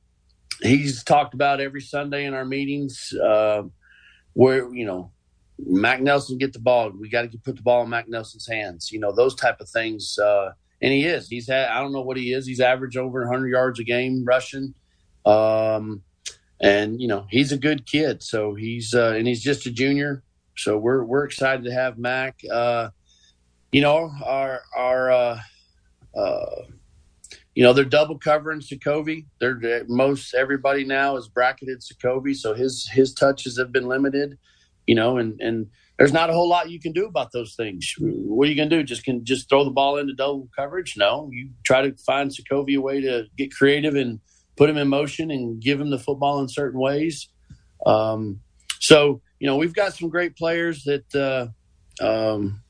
he's 0.62 1.04
talked 1.04 1.34
about 1.34 1.60
every 1.60 1.82
sunday 1.82 2.26
in 2.26 2.34
our 2.34 2.46
meetings 2.46 3.14
uh 3.24 3.64
where 4.34 4.72
you 4.74 4.86
know 4.86 5.12
mac 5.58 6.02
nelson 6.02 6.38
get 6.38 6.54
the 6.54 6.60
ball. 6.60 6.92
We 6.92 7.10
got 7.10 7.32
to 7.32 7.38
put 7.40 7.56
the 7.56 7.64
ball 7.64 7.84
in 7.84 7.90
mac 7.90 8.08
nelson's 8.08 8.48
hands 8.48 8.92
you 8.92 9.00
know 9.00 9.12
those 9.12 9.34
type 9.34 9.60
of 9.60 9.70
things 9.70 10.18
uh 10.20 10.52
and 10.82 10.94
he 10.94 11.04
is. 11.04 11.28
He's 11.28 11.48
had 11.48 11.70
i 11.70 11.82
don't 11.82 11.94
know 11.94 12.02
what 12.02 12.18
he 12.18 12.32
is. 12.32 12.46
He's 12.46 12.62
averaged 12.62 12.98
over 12.98 13.22
100 13.22 13.48
yards 13.48 13.80
a 13.80 13.84
game 13.84 14.24
rushing. 14.24 14.76
Um 15.26 16.04
and 16.62 17.02
you 17.02 17.08
know 17.08 17.26
he's 17.30 17.52
a 17.52 17.58
good 17.58 17.86
kid. 17.86 18.24
So 18.24 18.56
he's 18.56 18.94
uh, 18.94 19.14
and 19.18 19.28
he's 19.28 19.44
just 19.44 19.66
a 19.66 19.72
junior. 19.72 20.24
So 20.58 20.78
we're 20.78 21.04
we're 21.04 21.24
excited 21.24 21.64
to 21.66 21.74
have 21.74 21.98
Mac. 21.98 22.40
Uh, 22.52 22.90
you 23.72 23.82
know 23.82 24.12
our 24.26 24.64
our 24.76 25.12
uh, 25.12 25.40
uh, 26.16 26.64
you 27.56 27.64
know 27.64 27.74
they're 27.74 27.86
double 27.86 28.18
covering 28.18 28.62
Secovi. 28.62 29.26
They're 29.40 29.86
most 29.88 30.34
everybody 30.34 30.84
now 30.84 31.18
is 31.18 31.28
bracketed 31.28 31.82
Secovi, 31.82 32.36
so 32.36 32.54
his 32.54 32.90
his 32.92 33.14
touches 33.14 33.58
have 33.58 33.72
been 33.72 33.88
limited. 33.88 34.38
You 34.88 34.96
know, 34.96 35.18
and 35.18 35.40
and 35.40 35.68
there's 36.00 36.14
not 36.14 36.30
a 36.30 36.34
whole 36.34 36.50
lot 36.50 36.72
you 36.72 36.80
can 36.80 36.94
do 36.94 37.06
about 37.06 37.32
those 37.32 37.56
things. 37.56 37.94
What 38.00 38.48
are 38.48 38.50
you 38.50 38.56
going 38.56 38.70
to 38.70 38.78
do? 38.78 38.84
Just 38.84 39.04
can 39.04 39.24
just 39.24 39.50
throw 39.50 39.64
the 39.64 39.70
ball 39.70 39.98
into 39.98 40.14
double 40.14 40.50
coverage? 40.56 40.96
No, 40.98 41.30
you 41.32 41.52
try 41.64 41.82
to 41.82 41.96
find 41.98 42.32
Secovi 42.32 42.78
a 42.78 42.82
way 42.82 43.02
to 43.02 43.26
get 43.38 43.54
creative 43.54 43.96
and 43.96 44.20
put 44.60 44.70
him 44.70 44.78
in 44.78 44.90
motion 44.90 45.32
and 45.32 45.62
give 45.62 45.80
him 45.80 45.90
the 45.90 45.98
football 45.98 46.42
in 46.42 46.50
certain 46.50 46.80
ways. 46.80 47.30
Um, 47.86 48.42
so, 48.80 49.22
you 49.40 49.48
know, 49.48 49.56
we've 49.56 49.74
got 49.74 49.94
some 49.94 50.10
great 50.10 50.36
players 50.36 50.84
that 50.84 51.16
uh, 51.16 52.06
um, 52.06 52.62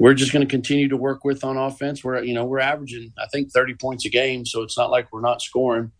we're 0.00 0.14
just 0.14 0.32
going 0.32 0.44
to 0.44 0.50
continue 0.50 0.88
to 0.88 0.96
work 0.96 1.24
with 1.24 1.44
on 1.44 1.56
offense. 1.56 2.02
We're, 2.02 2.24
you 2.24 2.34
know, 2.34 2.44
we're 2.44 2.58
averaging, 2.58 3.12
I 3.16 3.26
think, 3.32 3.52
30 3.52 3.74
points 3.74 4.04
a 4.04 4.08
game. 4.08 4.44
So 4.44 4.62
it's 4.62 4.76
not 4.76 4.90
like 4.90 5.12
we're 5.12 5.20
not 5.20 5.40
scoring. 5.40 5.92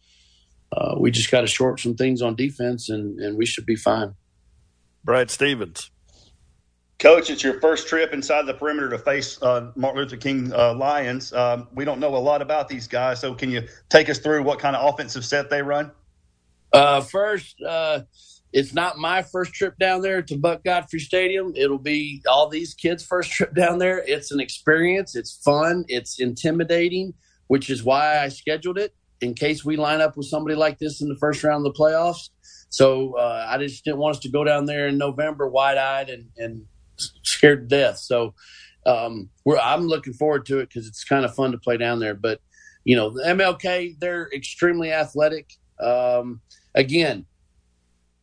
Uh, 0.77 0.97
we 0.99 1.13
just 1.13 1.31
got 1.31 1.43
to 1.43 1.47
short 1.47 1.79
some 1.79 1.95
things 1.95 2.21
on 2.21 2.35
defense 2.35 2.89
and, 2.89 3.21
and 3.21 3.39
we 3.39 3.47
should 3.47 3.65
be 3.65 3.77
fine. 3.77 4.15
Brad 5.05 5.31
Stevens. 5.31 5.93
Coach, 6.99 7.29
it's 7.29 7.45
your 7.45 7.61
first 7.61 7.89
trip 7.89 8.15
inside 8.15 8.47
the 8.47 8.55
perimeter 8.55 8.89
to 8.89 8.99
face 8.99 9.41
uh, 9.43 9.71
Martin 9.77 10.01
Luther 10.01 10.17
King 10.17 10.51
uh, 10.55 10.73
Lions. 10.75 11.31
Um, 11.35 11.69
we 11.75 11.85
don't 11.85 12.01
know 12.01 12.17
a 12.17 12.19
lot 12.19 12.41
about 12.41 12.69
these 12.69 12.89
guys, 12.89 13.21
so 13.21 13.35
can 13.35 13.51
you 13.51 13.69
take 13.91 14.09
us 14.09 14.19
through 14.19 14.43
what 14.45 14.59
kind 14.59 14.75
of 14.75 14.95
offensive 14.95 15.23
set 15.25 15.51
they 15.51 15.61
run? 15.61 15.91
Uh, 16.73 17.03
first, 17.03 17.61
uh, 17.61 18.01
it's 18.55 18.73
not 18.73 18.97
my 18.97 19.21
first 19.21 19.53
trip 19.53 19.79
down 19.79 20.01
there 20.01 20.23
to 20.23 20.39
Buck 20.39 20.65
Godfrey 20.65 21.01
Stadium. 21.01 21.53
It'll 21.55 21.79
be 21.79 22.23
all 22.27 22.49
these 22.49 22.73
kids' 22.73 23.05
first 23.05 23.31
trip 23.31 23.55
down 23.55 23.79
there. 23.79 24.03
It's 24.07 24.33
an 24.33 24.41
experience. 24.41 25.15
It's 25.15 25.39
fun. 25.45 25.85
It's 25.89 26.19
intimidating, 26.19 27.13
which 27.49 27.69
is 27.69 27.85
why 27.85 28.21
I 28.21 28.29
scheduled 28.31 28.79
it 28.79 28.95
in 29.21 29.35
case 29.35 29.67
we 29.67 29.77
line 29.77 30.01
up 30.01 30.17
with 30.17 30.27
somebody 30.27 30.57
like 30.57 30.79
this 30.79 31.03
in 31.03 31.09
the 31.09 31.17
first 31.17 31.45
round 31.45 31.67
of 31.67 31.75
the 31.75 31.79
playoffs. 31.79 32.31
So 32.71 33.19
uh, 33.19 33.47
I 33.49 33.59
just 33.59 33.85
didn't 33.85 33.99
want 33.99 34.17
us 34.17 34.23
to 34.23 34.31
go 34.31 34.45
down 34.45 34.65
there 34.65 34.89
in 34.89 34.97
November 34.97 35.47
wide 35.47 35.77
eyed 35.79 36.09
and, 36.09 36.29
and 36.39 36.65
scared 37.23 37.69
to 37.69 37.77
death. 37.77 37.99
So 37.99 38.35
um, 38.87 39.29
I'm 39.63 39.87
looking 39.87 40.13
forward 40.13 40.47
to 40.47 40.59
it 40.59 40.69
because 40.69 40.87
it's 40.87 41.05
kind 41.05 41.25
of 41.25 41.35
fun 41.35 41.53
to 41.53 41.59
play 41.59 41.77
down 41.77 41.99
there. 41.99 42.15
But 42.15 42.41
you 42.85 42.97
know, 42.97 43.11
the 43.11 43.23
MLK 43.25 43.99
they're 43.99 44.31
extremely 44.33 44.93
athletic. 44.93 45.51
Um, 45.81 46.41
again, 46.75 47.27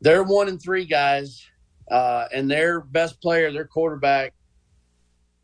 they're 0.02 0.24
one 0.24 0.48
and 0.48 0.62
three 0.62 0.86
guys, 0.86 1.46
uh, 1.92 2.26
and 2.34 2.50
their 2.50 2.82
best 2.82 3.22
player, 3.22 3.52
their 3.52 3.68
quarterback, 3.68 4.34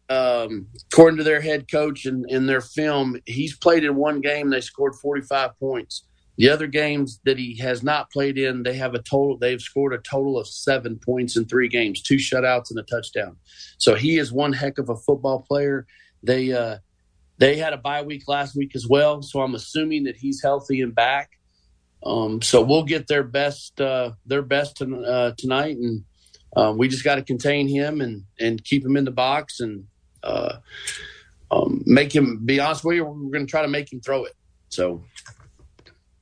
um, 0.10 0.68
according 0.92 1.18
to 1.18 1.24
their 1.24 1.42
head 1.42 1.72
coach 1.72 2.06
and 2.06 2.30
in 2.30 2.46
their 2.46 2.62
film, 2.62 3.20
he's 3.26 3.56
played 3.56 3.84
in 3.84 3.96
one 3.96 4.22
game. 4.22 4.50
They 4.50 4.62
scored 4.62 4.96
45 4.96 5.58
points. 5.60 6.06
The 6.39 6.49
other 6.49 6.67
games 6.67 7.19
that 7.25 7.38
he 7.38 7.58
has 7.58 7.84
not 7.84 8.10
played 8.12 8.38
in, 8.38 8.63
they 8.63 8.75
have 8.75 8.93
a 8.93 9.02
total. 9.02 9.38
They've 9.38 9.60
scored 9.60 9.93
a 9.93 9.97
total 9.97 10.39
of 10.39 10.47
seven 10.47 10.97
points 10.97 11.36
in 11.36 11.43
three 11.43 11.67
games, 11.67 12.02
two 12.02 12.15
shutouts 12.15 12.69
and 12.69 12.80
a 12.80 12.84
touchdown. 12.84 13.36
So 13.78 13.95
he 13.95 14.17
is 14.17 14.32
one 14.32 14.54
heck 14.54 14.78
of 14.78 14.88
a 14.88 14.95
football 14.95 15.41
player. 15.41 15.86
They 16.23 16.54
uh, 16.54 16.78
they 17.39 17.58
had 17.58 17.73
a 17.73 17.78
bye 17.78 18.04
week 18.04 18.23
last 18.30 18.56
week 18.56 18.71
as 18.73 18.88
well, 18.88 19.21
so 19.21 19.41
I'm 19.41 19.54
assuming 19.54 20.06
that 20.06 20.15
he's 20.15 20.41
healthy 20.41 20.80
and 20.80 20.95
back. 20.95 21.32
Um, 22.06 22.41
so 22.41 22.62
we'll 22.62 22.86
get 22.86 23.08
their 23.08 23.23
best 23.23 23.82
uh, 23.82 24.12
their 24.25 24.41
best 24.41 24.78
to, 24.78 24.97
uh, 25.02 25.34
tonight, 25.38 25.75
and 25.75 26.06
um, 26.56 26.78
we 26.78 26.88
just 26.88 27.04
got 27.04 27.15
to 27.15 27.21
contain 27.21 27.67
him 27.67 27.99
and 27.99 28.23
and 28.39 28.63
keep 28.63 28.86
him 28.86 28.95
in 28.95 29.04
the 29.04 29.12
box 29.12 29.60
and 29.60 29.84
uh, 30.23 30.60
um, 31.52 31.84
make 31.86 32.15
him. 32.15 32.45
Be 32.45 32.62
honest 32.62 32.86
with 32.86 32.95
you, 32.95 33.04
we're 33.04 33.30
going 33.30 33.45
to 33.45 33.52
try 33.52 33.62
to 33.62 33.67
make 33.67 33.91
him 33.91 33.99
throw 33.99 34.23
it. 34.23 34.36
So 34.69 35.04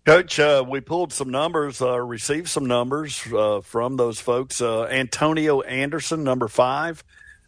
Coach, 0.08 0.40
uh, 0.40 0.64
we 0.66 0.80
pulled 0.80 1.12
some 1.12 1.32
numbers, 1.32 1.82
uh, 1.82 2.00
received 2.00 2.48
some 2.48 2.66
numbers 2.66 3.22
uh, 3.34 3.60
from 3.60 3.98
those 3.98 4.22
folks. 4.22 4.62
Uh, 4.62 4.86
Antonio 4.86 5.60
Anderson, 5.60 6.24
number 6.24 6.48
five, 6.48 7.04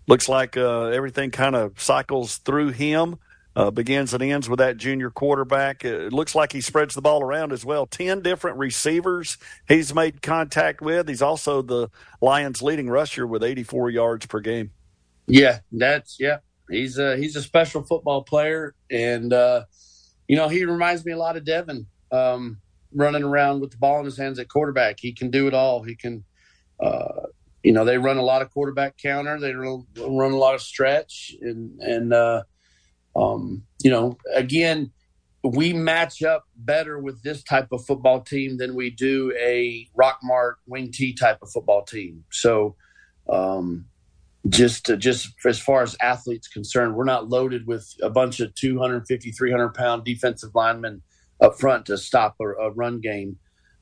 looks 0.08 0.28
like 0.28 0.58
uh, 0.58 0.88
everything 0.88 1.32
kind 1.32 1.56
of 1.56 1.80
cycles 1.80 2.36
through 2.39 2.72
him, 2.72 3.17
uh, 3.56 3.72
begins 3.72 4.13
and 4.13 4.22
ends 4.22 4.50
with 4.50 4.60
that 4.60 4.76
junior 4.76 5.10
quarterback. 5.10 5.86
It 5.86 6.12
looks 6.12 6.36
like 6.36 6.52
he 6.52 6.60
spreads 6.60 6.95
the 6.95 7.02
ball 7.02 7.24
around 7.24 7.54
as 7.54 7.63
well. 7.63 7.86
Ten 7.86 8.22
different 8.22 8.58
receivers 8.58 9.38
he's 9.69 9.95
made 9.95 10.22
contact 10.22 10.82
with. 10.82 11.08
He's 11.08 11.22
also 11.22 11.62
the 11.62 11.89
Lions' 12.19 12.62
leading 12.62 12.89
rusher 12.89 13.26
with 13.26 13.41
84 13.41 13.91
yards 13.91 14.26
per 14.26 14.41
game. 14.41 14.72
Yeah, 15.28 15.60
that's 15.72 16.19
yeah. 16.19 16.39
He's 16.69 16.98
a 16.98 17.15
he's 17.15 17.38
a 17.38 17.41
special 17.41 17.84
football 17.84 18.22
player, 18.24 18.76
and 18.91 19.32
you 20.28 20.36
know 20.36 20.50
he 20.50 20.65
reminds 20.65 21.06
me 21.06 21.13
a 21.13 21.17
lot 21.17 21.38
of 21.38 21.45
Devin 21.45 21.88
um, 22.12 22.60
running 22.93 23.24
around 23.24 23.62
with 23.62 23.72
the 23.72 23.78
ball 23.78 24.00
in 24.00 24.06
his 24.06 24.17
hands 24.17 24.39
at 24.39 24.50
quarterback. 24.50 25.00
He 25.00 25.13
can 25.13 25.30
do 25.30 25.48
it 25.48 25.54
all. 25.54 25.84
He 25.84 25.95
can 25.95 26.24
uh, 26.80 27.28
you 27.63 27.74
know, 27.74 27.84
they 27.84 27.98
run 27.98 28.17
a 28.17 28.24
lot 28.24 28.41
of 28.41 28.52
quarterback 28.52 28.98
counter. 28.98 29.39
They 29.39 29.54
run, 29.54 29.86
a 29.98 30.38
lot 30.38 30.56
of 30.56 30.62
stretch, 30.62 31.36
and 31.41 31.80
and 31.82 32.13
uh, 32.13 32.43
um, 33.15 33.63
you 33.84 33.91
know, 33.91 34.17
again, 34.34 34.91
we 35.43 35.74
match 35.74 36.24
up 36.24 36.45
better 36.56 37.00
with 37.00 37.22
this 37.22 37.43
type 37.43 37.67
of 37.72 37.86
football 37.86 38.22
team 38.22 38.58
than 38.58 38.76
we 38.76 38.89
do 38.89 39.34
a 39.38 39.88
Rockmart 40.00 40.56
Wing 40.67 40.91
T 40.91 41.13
type 41.13 41.39
of 41.41 41.52
football 41.52 41.84
team. 41.84 42.24
So, 42.32 42.76
um, 43.28 43.86
just 44.48 44.86
to, 44.86 44.95
just 44.95 45.34
as 45.45 45.60
far 45.60 45.82
as 45.82 45.98
athletes 46.02 46.48
concerned, 46.48 46.95
we're 46.95 47.04
not 47.04 47.28
loaded 47.28 47.67
with 47.67 47.93
a 48.02 48.10
bunch 48.10 48.39
of 48.39 48.56
250, 48.56 49.32
300 49.32 49.74
pound 49.74 50.06
defensive 50.06 50.52
linemen 50.56 51.02
up 51.41 51.60
front 51.60 51.86
to 51.88 51.97
stop 51.97 52.36
a, 52.41 52.45
a 52.45 52.71
run 52.71 52.99
game. 52.99 53.38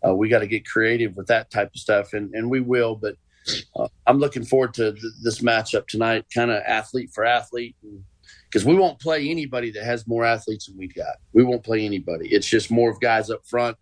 Uh, 0.07 0.13
we 0.13 0.29
got 0.29 0.39
to 0.39 0.47
get 0.47 0.65
creative 0.67 1.15
with 1.15 1.27
that 1.27 1.49
type 1.49 1.71
of 1.73 1.79
stuff, 1.79 2.13
and, 2.13 2.33
and 2.33 2.49
we 2.49 2.59
will. 2.59 2.95
But 2.95 3.15
uh, 3.75 3.87
I'm 4.05 4.19
looking 4.19 4.45
forward 4.45 4.73
to 4.75 4.91
th- 4.91 5.13
this 5.23 5.39
matchup 5.39 5.87
tonight, 5.87 6.25
kind 6.33 6.51
of 6.51 6.61
athlete 6.65 7.09
for 7.13 7.25
athlete, 7.25 7.75
because 8.49 8.65
we 8.65 8.75
won't 8.75 8.99
play 8.99 9.29
anybody 9.29 9.71
that 9.71 9.83
has 9.83 10.07
more 10.07 10.23
athletes 10.25 10.67
than 10.67 10.77
we 10.77 10.87
got. 10.87 11.17
We 11.33 11.43
won't 11.43 11.63
play 11.63 11.85
anybody. 11.85 12.29
It's 12.29 12.47
just 12.47 12.69
more 12.69 12.91
of 12.91 12.99
guys 12.99 13.29
up 13.29 13.45
front. 13.45 13.77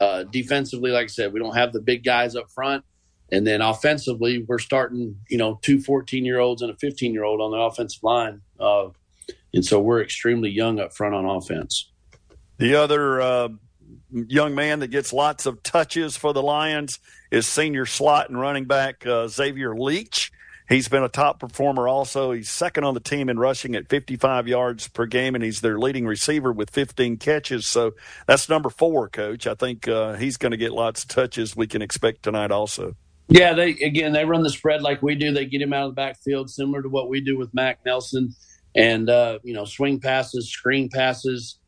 Uh, 0.00 0.24
defensively, 0.24 0.90
like 0.90 1.04
I 1.04 1.08
said, 1.08 1.32
we 1.32 1.40
don't 1.40 1.56
have 1.56 1.72
the 1.72 1.80
big 1.80 2.04
guys 2.04 2.36
up 2.36 2.50
front. 2.50 2.84
And 3.30 3.46
then 3.46 3.60
offensively, 3.60 4.44
we're 4.48 4.58
starting, 4.58 5.16
you 5.28 5.36
know, 5.36 5.58
two 5.62 5.80
14 5.80 6.24
year 6.24 6.38
olds 6.38 6.62
and 6.62 6.70
a 6.70 6.76
15 6.76 7.12
year 7.12 7.24
old 7.24 7.40
on 7.40 7.50
the 7.50 7.58
offensive 7.58 8.02
line. 8.02 8.40
Uh, 8.58 8.88
and 9.52 9.64
so 9.64 9.80
we're 9.80 10.02
extremely 10.02 10.50
young 10.50 10.80
up 10.80 10.94
front 10.94 11.14
on 11.14 11.24
offense. 11.24 11.90
The 12.58 12.74
other 12.74 13.20
uh, 13.20 13.48
young 14.12 14.54
man 14.54 14.80
that 14.80 14.88
gets 14.88 15.12
lots 15.12 15.46
of 15.46 15.62
touches 15.62 16.16
for 16.16 16.32
the 16.32 16.42
Lions 16.42 16.98
is 17.30 17.46
senior 17.46 17.86
slot 17.86 18.28
and 18.28 18.38
running 18.38 18.64
back 18.64 19.06
uh, 19.06 19.28
Xavier 19.28 19.76
Leach. 19.76 20.32
He's 20.68 20.88
been 20.88 21.02
a 21.02 21.08
top 21.08 21.40
performer 21.40 21.88
also. 21.88 22.32
He's 22.32 22.50
second 22.50 22.84
on 22.84 22.92
the 22.92 23.00
team 23.00 23.30
in 23.30 23.38
rushing 23.38 23.74
at 23.74 23.88
55 23.88 24.46
yards 24.46 24.86
per 24.88 25.06
game, 25.06 25.34
and 25.34 25.42
he's 25.42 25.62
their 25.62 25.78
leading 25.78 26.04
receiver 26.04 26.52
with 26.52 26.68
15 26.70 27.16
catches. 27.16 27.66
So 27.66 27.92
that's 28.26 28.50
number 28.50 28.68
four, 28.68 29.08
coach. 29.08 29.46
I 29.46 29.54
think 29.54 29.88
uh, 29.88 30.14
he's 30.14 30.36
going 30.36 30.50
to 30.50 30.58
get 30.58 30.72
lots 30.72 31.04
of 31.04 31.08
touches 31.08 31.56
we 31.56 31.66
can 31.66 31.80
expect 31.80 32.22
tonight 32.22 32.50
also. 32.50 32.96
Yeah, 33.28 33.52
they 33.52 33.70
again 33.70 34.12
they 34.12 34.24
run 34.24 34.42
the 34.42 34.50
spread 34.50 34.82
like 34.82 35.02
we 35.02 35.14
do. 35.14 35.32
They 35.32 35.44
get 35.44 35.60
him 35.60 35.72
out 35.72 35.84
of 35.84 35.90
the 35.90 35.96
backfield, 35.96 36.50
similar 36.50 36.82
to 36.82 36.88
what 36.88 37.10
we 37.10 37.20
do 37.20 37.38
with 37.38 37.52
Mac 37.52 37.78
Nelson, 37.84 38.34
and 38.74 39.08
uh, 39.10 39.38
you 39.42 39.52
know 39.52 39.66
swing 39.66 40.00
passes, 40.00 40.50
screen 40.50 40.88
passes, 40.88 41.58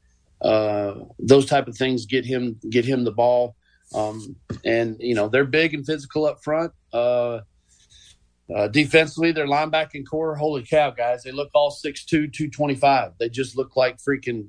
uh, 0.42 0.94
those 1.18 1.46
type 1.46 1.68
of 1.68 1.76
things 1.76 2.06
get 2.06 2.24
him 2.24 2.58
get 2.68 2.84
him 2.84 3.04
the 3.04 3.12
ball. 3.12 3.56
Um, 3.94 4.36
and 4.64 4.96
you 5.00 5.14
know 5.14 5.28
they're 5.28 5.44
big 5.44 5.74
and 5.74 5.84
physical 5.84 6.26
up 6.26 6.42
front. 6.42 6.72
Uh, 6.92 7.40
uh, 8.54 8.68
defensively, 8.68 9.32
their 9.32 9.46
linebacking 9.46 10.04
corps, 10.08 10.34
holy 10.36 10.64
cow, 10.64 10.90
guys! 10.90 11.22
They 11.22 11.32
look 11.32 11.50
all 11.54 11.70
6'2", 11.70 12.06
225. 12.08 13.12
They 13.18 13.28
just 13.28 13.56
look 13.56 13.76
like 13.76 13.98
freaking 13.98 14.48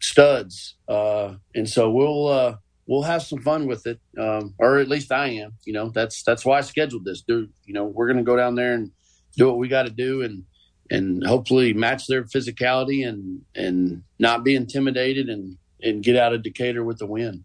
studs. 0.00 0.76
Uh, 0.88 1.34
and 1.54 1.68
so 1.68 1.90
we'll 1.90 2.28
uh, 2.28 2.56
we'll 2.86 3.02
have 3.02 3.22
some 3.22 3.40
fun 3.40 3.66
with 3.66 3.86
it, 3.86 4.00
um, 4.18 4.54
or 4.58 4.78
at 4.78 4.88
least 4.88 5.12
I 5.12 5.28
am. 5.28 5.52
You 5.64 5.72
know, 5.74 5.90
that's 5.90 6.22
that's 6.22 6.44
why 6.44 6.58
I 6.58 6.60
scheduled 6.62 7.04
this. 7.04 7.22
Dude, 7.22 7.52
you 7.64 7.74
know, 7.74 7.84
we're 7.84 8.08
gonna 8.08 8.22
go 8.22 8.36
down 8.36 8.54
there 8.54 8.74
and 8.74 8.90
do 9.36 9.46
what 9.46 9.58
we 9.58 9.68
got 9.68 9.84
to 9.84 9.90
do, 9.90 10.22
and 10.22 10.44
and 10.92 11.26
hopefully 11.26 11.72
match 11.72 12.06
their 12.06 12.24
physicality 12.24 13.08
and 13.08 13.42
and 13.54 14.02
not 14.18 14.44
be 14.44 14.54
intimidated 14.54 15.28
and 15.28 15.56
and 15.82 16.04
get 16.04 16.16
out 16.16 16.32
of 16.32 16.42
Decatur 16.42 16.84
with 16.84 16.98
the 16.98 17.06
win. 17.06 17.44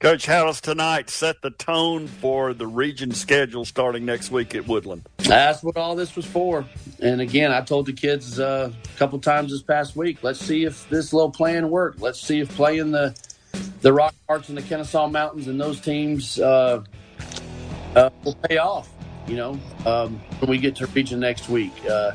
Coach, 0.00 0.24
how 0.24 0.46
does 0.46 0.62
tonight 0.62 1.10
set 1.10 1.42
the 1.42 1.50
tone 1.50 2.06
for 2.06 2.54
the 2.54 2.66
region 2.66 3.12
schedule 3.12 3.66
starting 3.66 4.06
next 4.06 4.30
week 4.30 4.54
at 4.54 4.66
Woodland? 4.66 5.06
That's 5.18 5.62
what 5.62 5.76
all 5.76 5.94
this 5.94 6.16
was 6.16 6.24
for. 6.24 6.64
And 7.00 7.20
again, 7.20 7.52
I 7.52 7.60
told 7.60 7.84
the 7.84 7.92
kids 7.92 8.40
uh, 8.40 8.72
a 8.82 8.98
couple 8.98 9.18
times 9.18 9.50
this 9.52 9.60
past 9.60 9.96
week, 9.96 10.22
let's 10.22 10.40
see 10.40 10.64
if 10.64 10.88
this 10.88 11.12
little 11.12 11.30
plan 11.30 11.68
worked. 11.68 12.00
Let's 12.00 12.18
see 12.18 12.40
if 12.40 12.48
playing 12.56 12.92
the 12.92 13.14
the 13.82 13.92
Rock 13.92 14.14
Arts 14.28 14.48
and 14.48 14.56
the 14.56 14.62
Kennesaw 14.62 15.08
Mountains 15.08 15.48
and 15.48 15.60
those 15.60 15.80
teams 15.80 16.38
uh, 16.40 16.82
uh, 17.94 18.10
will 18.24 18.36
pay 18.48 18.56
off. 18.56 18.88
You 19.26 19.36
know, 19.36 19.60
um, 19.84 20.18
when 20.38 20.50
we 20.50 20.58
get 20.58 20.76
to 20.76 20.86
region 20.86 21.20
next 21.20 21.50
week, 21.50 21.72
uh, 21.88 22.12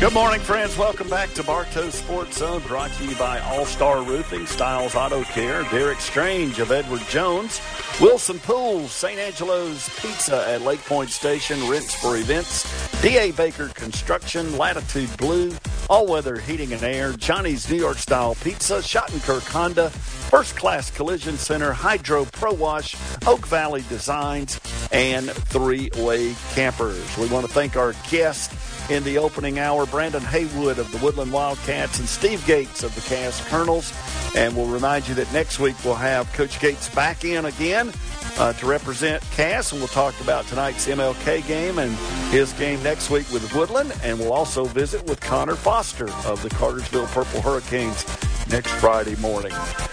Good 0.00 0.14
morning, 0.14 0.40
friends. 0.40 0.78
Welcome 0.78 1.10
back 1.10 1.30
to 1.34 1.42
Bartow 1.42 1.90
Sports 1.90 2.38
Zone, 2.38 2.62
brought 2.62 2.90
to 2.92 3.04
you 3.04 3.14
by 3.16 3.38
All 3.40 3.66
Star 3.66 4.02
Roofing, 4.02 4.46
Styles 4.46 4.94
Auto 4.94 5.24
Care, 5.24 5.62
Derek 5.64 6.00
Strange 6.00 6.58
of 6.58 6.72
Edward 6.72 7.02
Jones, 7.10 7.60
Wilson 8.00 8.38
Pools, 8.38 8.92
St. 8.92 9.18
Angelo's 9.18 9.90
Pizza 10.00 10.48
at 10.48 10.62
Lake 10.62 10.82
Point 10.86 11.10
Station, 11.10 11.68
Rents 11.68 11.94
for 11.94 12.16
Events, 12.16 12.64
D.A. 13.02 13.32
Baker 13.32 13.68
Construction, 13.68 14.56
Latitude 14.56 15.14
Blue, 15.18 15.52
All 15.90 16.06
Weather 16.06 16.38
Heating 16.38 16.72
and 16.72 16.82
Air, 16.82 17.12
Johnny's 17.12 17.68
New 17.68 17.76
York 17.76 17.98
Style 17.98 18.34
Pizza, 18.36 18.78
Schottenkirk 18.78 19.46
Honda, 19.52 19.90
First 19.90 20.56
Class 20.56 20.90
Collision 20.90 21.36
Center, 21.36 21.74
Hydro 21.74 22.24
Pro 22.24 22.54
Wash, 22.54 22.96
Oak 23.26 23.46
Valley 23.48 23.84
Designs, 23.90 24.60
and 24.92 25.28
Three 25.28 25.90
Way 25.98 26.34
Campers. 26.54 27.18
We 27.18 27.28
want 27.28 27.46
to 27.46 27.52
thank 27.52 27.76
our 27.76 27.92
guests 28.10 28.69
in 28.90 29.04
the 29.04 29.18
opening 29.18 29.58
hour, 29.58 29.86
Brandon 29.86 30.22
Haywood 30.22 30.78
of 30.78 30.90
the 30.90 30.98
Woodland 30.98 31.32
Wildcats 31.32 32.00
and 32.00 32.08
Steve 32.08 32.44
Gates 32.44 32.82
of 32.82 32.94
the 32.94 33.00
Cass 33.02 33.46
Colonels. 33.48 33.92
And 34.36 34.56
we'll 34.56 34.66
remind 34.66 35.06
you 35.06 35.14
that 35.14 35.32
next 35.32 35.60
week 35.60 35.76
we'll 35.84 35.94
have 35.94 36.32
Coach 36.32 36.60
Gates 36.60 36.92
back 36.94 37.24
in 37.24 37.44
again 37.44 37.92
uh, 38.38 38.52
to 38.54 38.66
represent 38.66 39.22
Cass, 39.32 39.72
and 39.72 39.80
we'll 39.80 39.88
talk 39.88 40.18
about 40.20 40.46
tonight's 40.46 40.86
MLK 40.86 41.46
game 41.46 41.78
and 41.78 41.92
his 42.32 42.52
game 42.54 42.82
next 42.82 43.10
week 43.10 43.30
with 43.30 43.54
Woodland. 43.54 43.92
And 44.02 44.18
we'll 44.18 44.32
also 44.32 44.64
visit 44.64 45.04
with 45.06 45.20
Connor 45.20 45.54
Foster 45.56 46.10
of 46.26 46.42
the 46.42 46.50
Cartersville 46.50 47.06
Purple 47.06 47.40
Hurricanes 47.42 48.04
next 48.50 48.70
Friday 48.72 49.14
morning. 49.16 49.52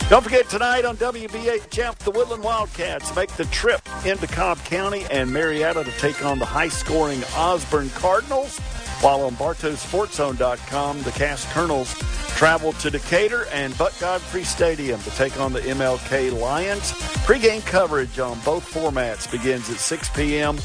Don't 0.09 0.23
forget 0.23 0.49
tonight 0.49 0.85
on 0.85 0.97
WBHF, 0.97 1.97
the 1.99 2.11
Woodland 2.11 2.43
Wildcats 2.43 3.15
make 3.15 3.29
the 3.33 3.45
trip 3.45 3.81
into 4.05 4.25
Cobb 4.27 4.57
County 4.63 5.05
and 5.11 5.31
Marietta 5.31 5.83
to 5.83 5.91
take 5.99 6.25
on 6.25 6.39
the 6.39 6.45
high-scoring 6.45 7.23
Osborne 7.35 7.89
Cardinals. 7.91 8.59
While 9.01 9.21
on 9.21 9.35
BartowSportsZone.com, 9.35 11.01
the 11.03 11.11
Cass 11.11 11.51
Colonels 11.53 11.93
travel 12.37 12.71
to 12.73 12.91
Decatur 12.91 13.45
and 13.51 13.75
Buck 13.77 13.97
Godfrey 13.99 14.43
Stadium 14.43 14.99
to 15.01 15.09
take 15.11 15.39
on 15.39 15.53
the 15.53 15.59
MLK 15.61 16.39
Lions. 16.39 16.93
Pre-game 17.25 17.61
coverage 17.61 18.19
on 18.19 18.39
both 18.41 18.71
formats 18.71 19.29
begins 19.31 19.69
at 19.69 19.77
6 19.77 20.09
p.m. 20.09 20.55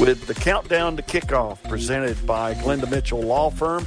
with 0.00 0.26
the 0.26 0.34
countdown 0.34 0.96
to 0.96 1.02
kickoff 1.02 1.62
presented 1.68 2.26
by 2.26 2.54
Glenda 2.54 2.90
Mitchell 2.90 3.22
Law 3.22 3.50
Firm. 3.50 3.86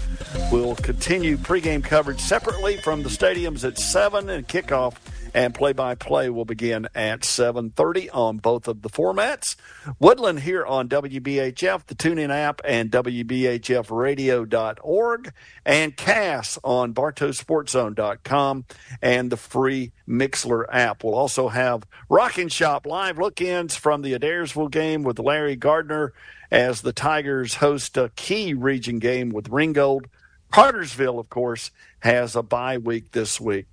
We'll 0.52 0.76
continue 0.76 1.38
pre-game 1.38 1.82
coverage 1.82 2.22
separately 2.22 2.78
from 2.78 3.04
the 3.04 3.10
stadiums 3.10 3.66
at 3.66 3.78
7 3.78 4.30
and 4.30 4.48
kickoff 4.48 4.96
and 5.34 5.56
play-by-play 5.56 6.30
will 6.30 6.46
begin 6.46 6.88
at 6.94 7.22
7.30 7.22 8.10
on 8.14 8.38
both 8.38 8.68
of 8.68 8.82
the 8.82 8.90
formats. 8.90 9.56
Woodland 10.00 10.42
here 10.42 10.66
on 10.66 10.90
WBHF, 10.90 11.86
the 11.86 11.96
TuneIn 11.96 12.30
app, 12.30 12.62
and 12.64 12.92
WBHFradio.org, 12.92 15.34
and 15.66 15.98
Cass 15.98 16.60
on 16.64 16.94
BartowSportsZone.com 16.94 18.66
and 19.02 19.32
the 19.32 19.38
free 19.38 19.92
Mixlr 20.08 20.66
app. 20.72 21.04
We'll 21.04 21.16
also 21.16 21.50
have 21.50 21.86
Rockin' 22.10 22.50
Shop 22.50 22.86
live 22.86 23.18
look-ins 23.18 23.76
from 23.76 24.02
the 24.02 24.14
Adairsville 24.14 24.72
game 24.72 25.04
with 25.04 25.20
Larry 25.20 25.56
Gardner 25.56 26.14
as 26.52 26.82
the 26.82 26.94
Tigers 26.94 27.56
host 27.56 27.98
a 27.98 28.12
key 28.16 28.54
region 28.54 29.00
game 29.00 29.32
with 29.32 29.50
Ringgold. 29.50 30.08
Cartersville, 30.52 31.18
of 31.18 31.30
course, 31.30 31.72
has 32.00 32.36
a 32.36 32.44
bye 32.44 32.78
week 32.78 33.12
this 33.12 33.42
week. 33.42 33.66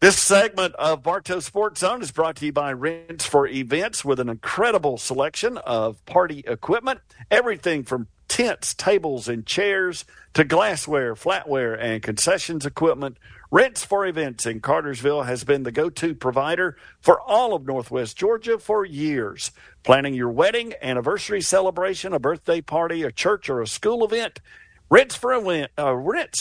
This 0.00 0.16
segment 0.16 0.76
of 0.76 1.02
Bartow 1.02 1.40
Sports 1.40 1.80
Zone 1.80 2.02
is 2.02 2.12
brought 2.12 2.36
to 2.36 2.46
you 2.46 2.52
by 2.52 2.72
Rents 2.72 3.26
for 3.26 3.48
Events 3.48 4.04
with 4.04 4.20
an 4.20 4.28
incredible 4.28 4.96
selection 4.96 5.58
of 5.58 6.06
party 6.06 6.44
equipment. 6.46 7.00
Everything 7.32 7.82
from 7.82 8.06
tents, 8.28 8.74
tables, 8.74 9.26
and 9.26 9.44
chairs 9.44 10.04
to 10.34 10.44
glassware, 10.44 11.16
flatware, 11.16 11.76
and 11.80 12.00
concessions 12.00 12.64
equipment. 12.64 13.16
Rents 13.50 13.84
for 13.84 14.06
Events 14.06 14.46
in 14.46 14.60
Cartersville 14.60 15.24
has 15.24 15.42
been 15.42 15.64
the 15.64 15.72
go 15.72 15.90
to 15.90 16.14
provider 16.14 16.76
for 17.00 17.20
all 17.20 17.52
of 17.52 17.66
Northwest 17.66 18.16
Georgia 18.16 18.56
for 18.60 18.84
years. 18.84 19.50
Planning 19.82 20.14
your 20.14 20.30
wedding, 20.30 20.74
anniversary 20.80 21.40
celebration, 21.40 22.12
a 22.12 22.20
birthday 22.20 22.60
party, 22.60 23.02
a 23.02 23.10
church, 23.10 23.50
or 23.50 23.60
a 23.60 23.66
school 23.66 24.04
event. 24.04 24.38
Rents 24.90 25.14
for 25.14 25.34
event, 25.34 25.70
uh, 25.76 25.94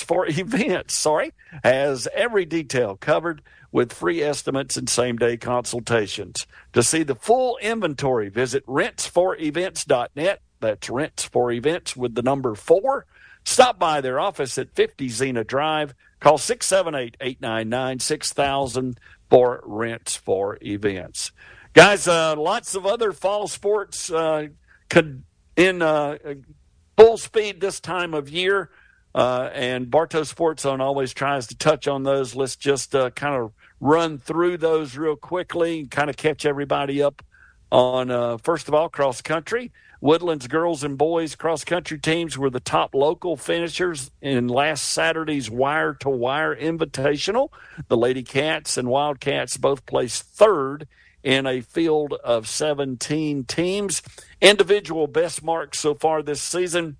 for 0.05 0.25
events, 0.29 0.97
sorry, 0.97 1.33
has 1.63 2.07
every 2.13 2.45
detail 2.45 2.95
covered 2.95 3.41
with 3.71 3.91
free 3.91 4.21
estimates 4.21 4.77
and 4.77 4.89
same 4.89 5.17
day 5.17 5.37
consultations. 5.37 6.47
To 6.73 6.81
see 6.81 7.03
the 7.03 7.15
full 7.15 7.57
inventory, 7.57 8.29
visit 8.29 8.65
rentsforevents.net. 8.65 10.41
That's 10.59 10.89
rents 10.89 11.23
for 11.25 11.51
events 11.51 11.95
with 11.95 12.15
the 12.15 12.21
number 12.21 12.55
four. 12.55 13.05
Stop 13.43 13.77
by 13.79 14.01
their 14.01 14.19
office 14.19 14.57
at 14.57 14.75
50 14.75 15.09
Xena 15.09 15.45
Drive. 15.45 15.93
Call 16.19 16.37
678 16.37 17.17
899 17.21 17.99
6000 17.99 18.99
for 19.29 19.61
rents 19.65 20.15
for 20.15 20.57
events. 20.61 21.31
Guys, 21.73 22.07
uh, 22.07 22.35
lots 22.35 22.75
of 22.75 22.85
other 22.85 23.11
fall 23.11 23.47
sports 23.47 24.11
uh, 24.11 24.47
could 24.89 25.23
in 25.55 25.81
uh, 25.81 26.17
full 26.97 27.17
speed 27.17 27.61
this 27.61 27.79
time 27.79 28.13
of 28.13 28.27
year. 28.27 28.69
Uh, 29.15 29.49
and 29.53 29.89
Bartow 29.89 30.23
Sports 30.23 30.63
Zone 30.63 30.81
always 30.81 31.13
tries 31.13 31.47
to 31.47 31.57
touch 31.57 31.87
on 31.87 32.03
those. 32.03 32.35
Let's 32.35 32.55
just 32.55 32.93
uh, 32.93 33.09
kind 33.11 33.35
of 33.35 33.53
run 33.79 34.17
through 34.17 34.57
those 34.57 34.97
real 34.97 35.15
quickly 35.15 35.79
and 35.79 35.91
kind 35.91 36.09
of 36.09 36.17
catch 36.17 36.45
everybody 36.45 37.01
up 37.01 37.23
on, 37.71 38.11
uh, 38.11 38.37
first 38.37 38.67
of 38.67 38.73
all, 38.73 38.89
cross 38.89 39.21
country. 39.21 39.71
Woodlands 39.99 40.45
girls 40.45 40.83
and 40.83 40.95
boys 40.97 41.35
cross 41.35 41.63
country 41.63 41.97
teams 41.97 42.37
were 42.37 42.51
the 42.51 42.59
top 42.59 42.93
local 42.93 43.35
finishers 43.35 44.11
in 44.21 44.47
last 44.47 44.83
Saturday's 44.83 45.49
wire 45.49 45.95
to 45.95 46.09
wire 46.09 46.55
invitational. 46.55 47.49
The 47.87 47.97
Lady 47.97 48.21
Cats 48.21 48.77
and 48.77 48.87
Wildcats 48.87 49.57
both 49.57 49.87
placed 49.87 50.21
third 50.23 50.87
in 51.23 51.45
a 51.45 51.61
field 51.61 52.13
of 52.23 52.47
17 52.47 53.45
teams. 53.45 54.01
Individual 54.41 55.07
best 55.07 55.43
marks 55.43 55.79
so 55.79 55.93
far 55.93 56.21
this 56.21 56.41
season. 56.41 56.97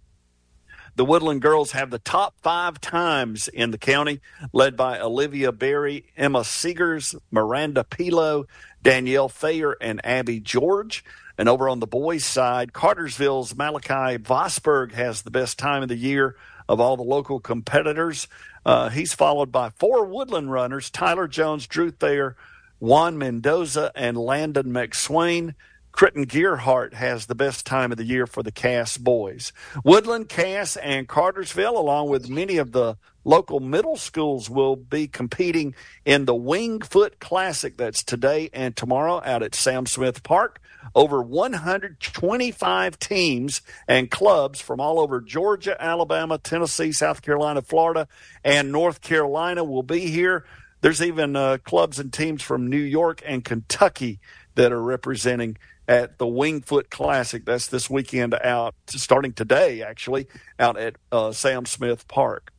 The 0.95 1.05
Woodland 1.05 1.43
girls 1.43 1.74
have 1.74 1.91
the 1.91 1.99
top 1.99 2.34
five 2.41 2.82
times 2.82 3.47
in 3.47 3.70
the 3.70 3.78
county, 3.78 4.20
led 4.51 4.76
by 4.76 4.99
Olivia 4.99 5.51
Berry, 5.51 6.07
Emma 6.18 6.39
Seegers, 6.39 7.15
Miranda 7.30 7.84
Pilo, 7.84 8.45
Danielle 8.82 9.30
Thayer, 9.30 9.78
and 9.80 10.03
Abby 10.03 10.39
George. 10.39 11.05
And 11.38 11.47
over 11.47 11.70
on 11.70 11.82
the 11.82 11.86
boys' 11.86 12.26
side, 12.26 12.74
Cartersville's 12.74 13.55
Malachi 13.55 14.18
Vosberg 14.18 14.93
has 14.93 15.22
the 15.22 15.30
best 15.30 15.59
time 15.59 15.84
of 15.84 15.89
the 15.89 15.95
year 15.95 16.36
of 16.68 16.80
all 16.80 16.97
the 16.97 17.03
local 17.03 17.39
competitors. 17.39 18.28
Uh, 18.65 18.89
he's 18.89 19.13
followed 19.13 19.51
by 19.51 19.70
four 19.70 20.05
Woodland 20.05 20.51
runners 20.51 20.89
Tyler 20.89 21.28
Jones, 21.28 21.68
Drew 21.68 21.91
Thayer, 21.91 22.36
Juan 22.80 23.18
Mendoza, 23.18 23.92
and 23.96 24.18
Landon 24.18 24.68
McSwain. 24.68 25.56
Critton 25.98 26.28
Gearhart 26.28 26.94
has 26.94 27.26
the 27.26 27.34
best 27.34 27.66
time 27.66 27.92
of 27.92 27.98
the 27.98 28.04
year 28.04 28.28
for 28.28 28.44
the 28.44 28.52
Cass 28.52 29.00
boys. 29.00 29.52
Woodland, 29.84 30.30
Cass, 30.30 30.78
and 30.78 31.08
Cartersville, 31.08 31.76
along 31.76 32.10
with 32.10 32.30
many 32.30 32.58
of 32.58 32.72
the 32.72 32.98
local 33.24 33.60
middle 33.60 33.98
schools, 33.98 34.48
will 34.48 34.76
be 34.76 35.08
competing 35.08 35.74
in 36.06 36.26
the 36.26 36.36
Wingfoot 36.36 37.18
Classic 37.20 37.76
that's 37.78 38.04
today 38.04 38.52
and 38.54 38.76
tomorrow 38.76 39.24
out 39.26 39.42
at 39.42 39.56
Sam 39.56 39.88
Smith 39.88 40.22
Park. 40.22 40.62
Over 40.94 41.24
125 41.24 43.00
teams 43.00 43.62
and 43.88 44.12
clubs 44.12 44.62
from 44.62 44.80
all 44.80 45.00
over 45.00 45.20
Georgia, 45.20 45.76
Alabama, 45.84 46.38
Tennessee, 46.38 46.92
South 46.92 47.24
Carolina, 47.24 47.64
Florida, 47.64 48.08
and 48.44 48.72
North 48.72 49.02
Carolina 49.02 49.64
will 49.64 49.82
be 49.82 50.02
here. 50.02 50.46
There's 50.88 51.02
even 51.02 51.36
uh, 51.36 51.58
clubs 51.66 52.00
and 52.00 52.14
teams 52.14 52.42
from 52.42 52.70
New 52.70 52.78
York 52.78 53.22
and 53.26 53.44
Kentucky 53.44 54.22
that 54.56 54.72
are 54.72 54.82
representing 54.82 55.58
at 55.86 56.18
the 56.18 56.26
Wingfoot 56.26 56.90
Classic. 56.90 57.44
That's 57.44 57.68
this 57.68 57.90
weekend 57.90 58.34
out, 58.36 58.74
starting 58.88 59.34
today, 59.34 59.84
actually, 59.84 60.28
out 60.58 60.80
at 60.80 60.96
uh, 61.12 61.34
Sam 61.34 61.66
Smith 61.66 62.08
Park. 62.08 62.54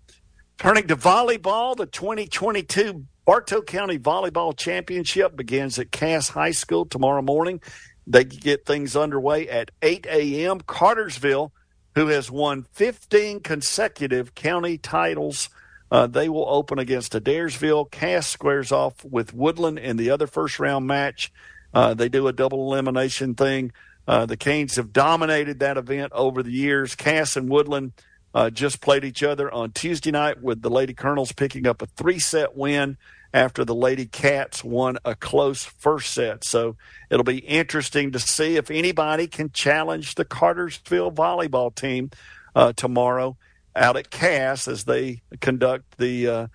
Turning 0.59 0.89
to 0.89 0.95
volleyball, 0.95 1.75
the 1.75 1.87
2022 1.87 3.07
Bartow 3.25 3.63
County 3.63 3.99
Volleyball 3.99 4.55
Championship 4.55 5.35
begins 5.35 5.79
at 5.79 5.91
Cass 5.91 6.29
High 6.29 6.51
School 6.51 6.85
tomorrow 6.85 7.23
morning. 7.23 7.63
They 8.07 8.25
get 8.25 8.67
things 8.67 8.95
underway 8.95 9.49
at 9.49 9.71
8 9.81 10.05
a.m. 10.05 10.61
Cartersville, 10.61 11.51
who 11.95 12.09
has 12.09 12.31
won 12.31 12.67
15 12.73 13.41
consecutive 13.41 14.35
county 14.35 14.77
titles, 14.77 15.49
uh, 15.91 16.07
they 16.07 16.29
will 16.29 16.49
open 16.49 16.79
against 16.79 17.13
Adairsville. 17.13 17.91
Cass 17.91 18.27
squares 18.27 18.73
off 18.73 19.05
with 19.05 19.35
Woodland 19.35 19.79
in 19.79 19.97
the 19.97 20.11
other 20.11 20.27
first 20.27 20.59
round 20.59 20.87
match. 20.87 21.33
Uh, 21.73 21.95
they 21.95 22.09
do 22.09 22.27
a 22.29 22.33
double 22.33 22.73
elimination 22.73 23.35
thing. 23.35 23.73
Uh, 24.07 24.27
the 24.27 24.37
Canes 24.37 24.77
have 24.77 24.93
dominated 24.93 25.61
that 25.61 25.77
event 25.77 26.13
over 26.15 26.43
the 26.43 26.51
years. 26.51 26.95
Cass 26.95 27.37
and 27.37 27.49
Woodland 27.49 27.93
uh, 28.35 28.51
just 28.51 28.81
played 28.81 29.05
each 29.05 29.23
other 29.23 29.53
on 29.53 29.73
Tuesday 29.73 30.11
night 30.11 30.43
with 30.43 30.63
the 30.63 30.71
Lady 30.71 30.95
Colonels 30.95 31.33
picking 31.33 31.67
up 31.67 31.83
a 31.83 31.87
three 31.87 32.19
set 32.19 32.57
win 32.57 32.97
after 33.35 33.65
the 33.65 33.75
Lady 33.75 34.07
Cats 34.07 34.65
won 34.65 34.99
a 35.05 35.15
close 35.15 35.65
first 35.65 36.15
set. 36.15 36.45
So 36.45 36.77
it'll 37.11 37.25
be 37.25 37.39
interesting 37.39 38.13
to 38.13 38.19
see 38.19 38.57
if 38.57 38.71
anybody 38.71 39.27
can 39.27 39.51
challenge 39.51 40.15
the 40.15 40.25
Cartersville 40.25 41.13
volleyball 41.13 41.75
team 41.75 42.11
uh, 42.55 42.73
tomorrow 42.73 43.37
out 43.75 43.97
at 43.97 44.11
Cass 44.11 44.69
as 44.69 44.85
they 44.85 45.23
conduct 45.41 45.99
the 45.99 46.29
uh, 46.29 46.47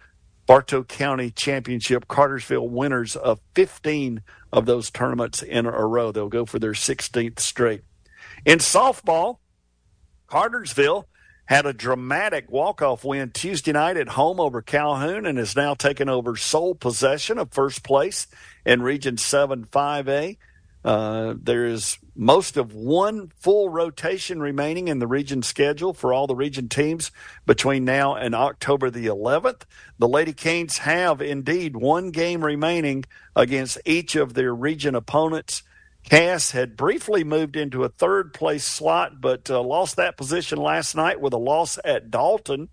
Bartow 0.46 0.84
County 0.84 1.32
Championship. 1.32 2.08
Cartersville 2.08 2.68
winners 2.68 3.16
of 3.16 3.40
15 3.56 4.22
of 4.52 4.66
those 4.66 4.92
tournaments 4.92 5.42
in 5.42 5.66
a 5.66 5.72
row. 5.72 6.12
They'll 6.12 6.30
go 6.30 6.46
for 6.46 6.60
their 6.60 6.74
16th 6.74 7.40
straight. 7.40 7.82
In 8.46 8.60
softball, 8.60 9.38
Cartersville 10.28 11.08
had 11.46 11.66
a 11.66 11.74
dramatic 11.74 12.50
walk-off 12.50 13.04
win 13.04 13.32
Tuesday 13.32 13.74
night 13.74 13.98
at 13.98 14.10
home 14.10 14.40
over 14.40 14.62
Calhoun 14.62 15.26
and 15.26 15.38
has 15.38 15.56
now 15.56 15.74
taken 15.74 16.08
over 16.10 16.36
sole 16.36 16.74
possession 16.74 17.38
of 17.38 17.52
first 17.52 17.84
place 17.84 18.28
in 18.66 18.82
Region 18.82 19.18
7 19.18 19.66
5A. 19.66 20.38
Uh, 20.84 21.34
there 21.42 21.66
is 21.66 21.98
most 22.16 22.58
of 22.58 22.74
one 22.74 23.32
full 23.40 23.70
rotation 23.70 24.42
remaining 24.42 24.90
in 24.90 25.00
the 25.00 25.08
region 25.08 25.42
schedule 25.42 25.94
for 25.94 26.14
all 26.14 26.28
the 26.28 26.36
region 26.36 26.68
teams 26.68 27.12
between 27.46 27.86
now 27.86 28.16
and 28.16 28.36
October 28.36 28.90
the 28.90 29.06
11th. 29.06 29.62
The 29.98 30.08
Lady 30.08 30.34
Canes 30.34 30.80
have 30.80 31.22
indeed 31.22 31.78
one 31.78 32.12
game 32.12 32.44
remaining 32.44 33.06
against 33.36 33.80
each 33.86 34.16
of 34.16 34.34
their 34.34 34.54
region 34.54 34.94
opponents. 34.94 35.64
Cass 36.04 36.52
had 36.52 36.76
briefly 36.76 37.24
moved 37.24 37.56
into 37.56 37.86
a 37.86 37.90
third 37.90 38.34
place 38.34 38.66
slot, 38.66 39.22
but 39.22 39.50
uh, 39.50 39.62
lost 39.62 39.96
that 39.96 40.18
position 40.18 40.58
last 40.58 40.96
night 40.96 41.22
with 41.22 41.34
a 41.34 41.38
loss 41.38 41.80
at 41.86 42.12
Dalton. 42.12 42.68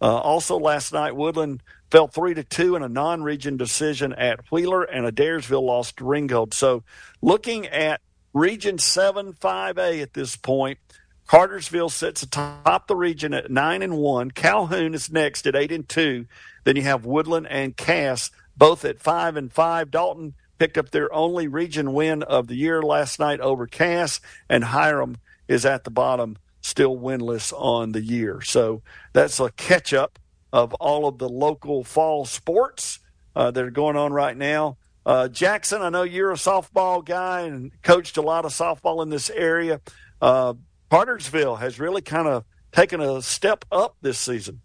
Uh, 0.00 0.16
also, 0.18 0.58
last 0.58 0.92
night, 0.92 1.14
Woodland 1.14 1.62
fell 1.92 2.08
three 2.08 2.32
to 2.32 2.42
two 2.42 2.74
in 2.74 2.82
a 2.82 2.88
non-region 2.88 3.58
decision 3.58 4.14
at 4.14 4.50
Wheeler, 4.50 4.82
and 4.82 5.06
Adairsville 5.06 5.62
lost 5.62 5.98
to 5.98 6.06
Ringgold. 6.06 6.54
So, 6.54 6.84
looking 7.20 7.66
at 7.66 8.00
Region 8.32 8.78
Seven 8.78 9.34
Five 9.34 9.76
A 9.76 10.00
at 10.00 10.14
this 10.14 10.34
point, 10.34 10.78
Cartersville 11.26 11.90
sits 11.90 12.22
atop 12.22 12.88
the 12.88 12.96
region 12.96 13.34
at 13.34 13.50
nine 13.50 13.82
and 13.82 13.98
one. 13.98 14.30
Calhoun 14.30 14.94
is 14.94 15.12
next 15.12 15.46
at 15.46 15.54
eight 15.54 15.70
and 15.70 15.86
two. 15.86 16.24
Then 16.64 16.76
you 16.76 16.82
have 16.82 17.04
Woodland 17.04 17.46
and 17.48 17.76
Cass 17.76 18.30
both 18.56 18.86
at 18.86 18.98
five 18.98 19.36
and 19.36 19.52
five. 19.52 19.90
Dalton 19.90 20.32
picked 20.58 20.78
up 20.78 20.92
their 20.92 21.12
only 21.12 21.46
region 21.46 21.92
win 21.92 22.22
of 22.22 22.46
the 22.46 22.54
year 22.54 22.80
last 22.82 23.20
night 23.20 23.40
over 23.40 23.66
Cass, 23.66 24.18
and 24.48 24.64
Hiram 24.64 25.18
is 25.46 25.66
at 25.66 25.84
the 25.84 25.90
bottom, 25.90 26.38
still 26.62 26.96
winless 26.96 27.52
on 27.52 27.92
the 27.92 28.00
year. 28.00 28.40
So 28.40 28.80
that's 29.12 29.38
a 29.40 29.50
catch 29.50 29.92
up 29.92 30.18
of 30.52 30.74
all 30.74 31.06
of 31.06 31.18
the 31.18 31.28
local 31.28 31.84
fall 31.84 32.24
sports 32.24 33.00
uh, 33.34 33.50
that 33.50 33.64
are 33.64 33.70
going 33.70 33.96
on 33.96 34.12
right 34.12 34.36
now. 34.36 34.76
Uh, 35.04 35.28
Jackson, 35.28 35.82
I 35.82 35.88
know 35.88 36.02
you're 36.02 36.30
a 36.30 36.36
softball 36.36 37.04
guy 37.04 37.42
and 37.42 37.72
coached 37.82 38.16
a 38.16 38.22
lot 38.22 38.44
of 38.44 38.52
softball 38.52 39.02
in 39.02 39.08
this 39.08 39.30
area. 39.30 39.80
Uh, 40.20 40.54
has 40.90 41.80
really 41.80 42.02
kind 42.02 42.28
of 42.28 42.44
taken 42.70 43.00
a 43.00 43.22
step 43.22 43.64
up 43.72 43.96
this 44.02 44.18
season. 44.18 44.60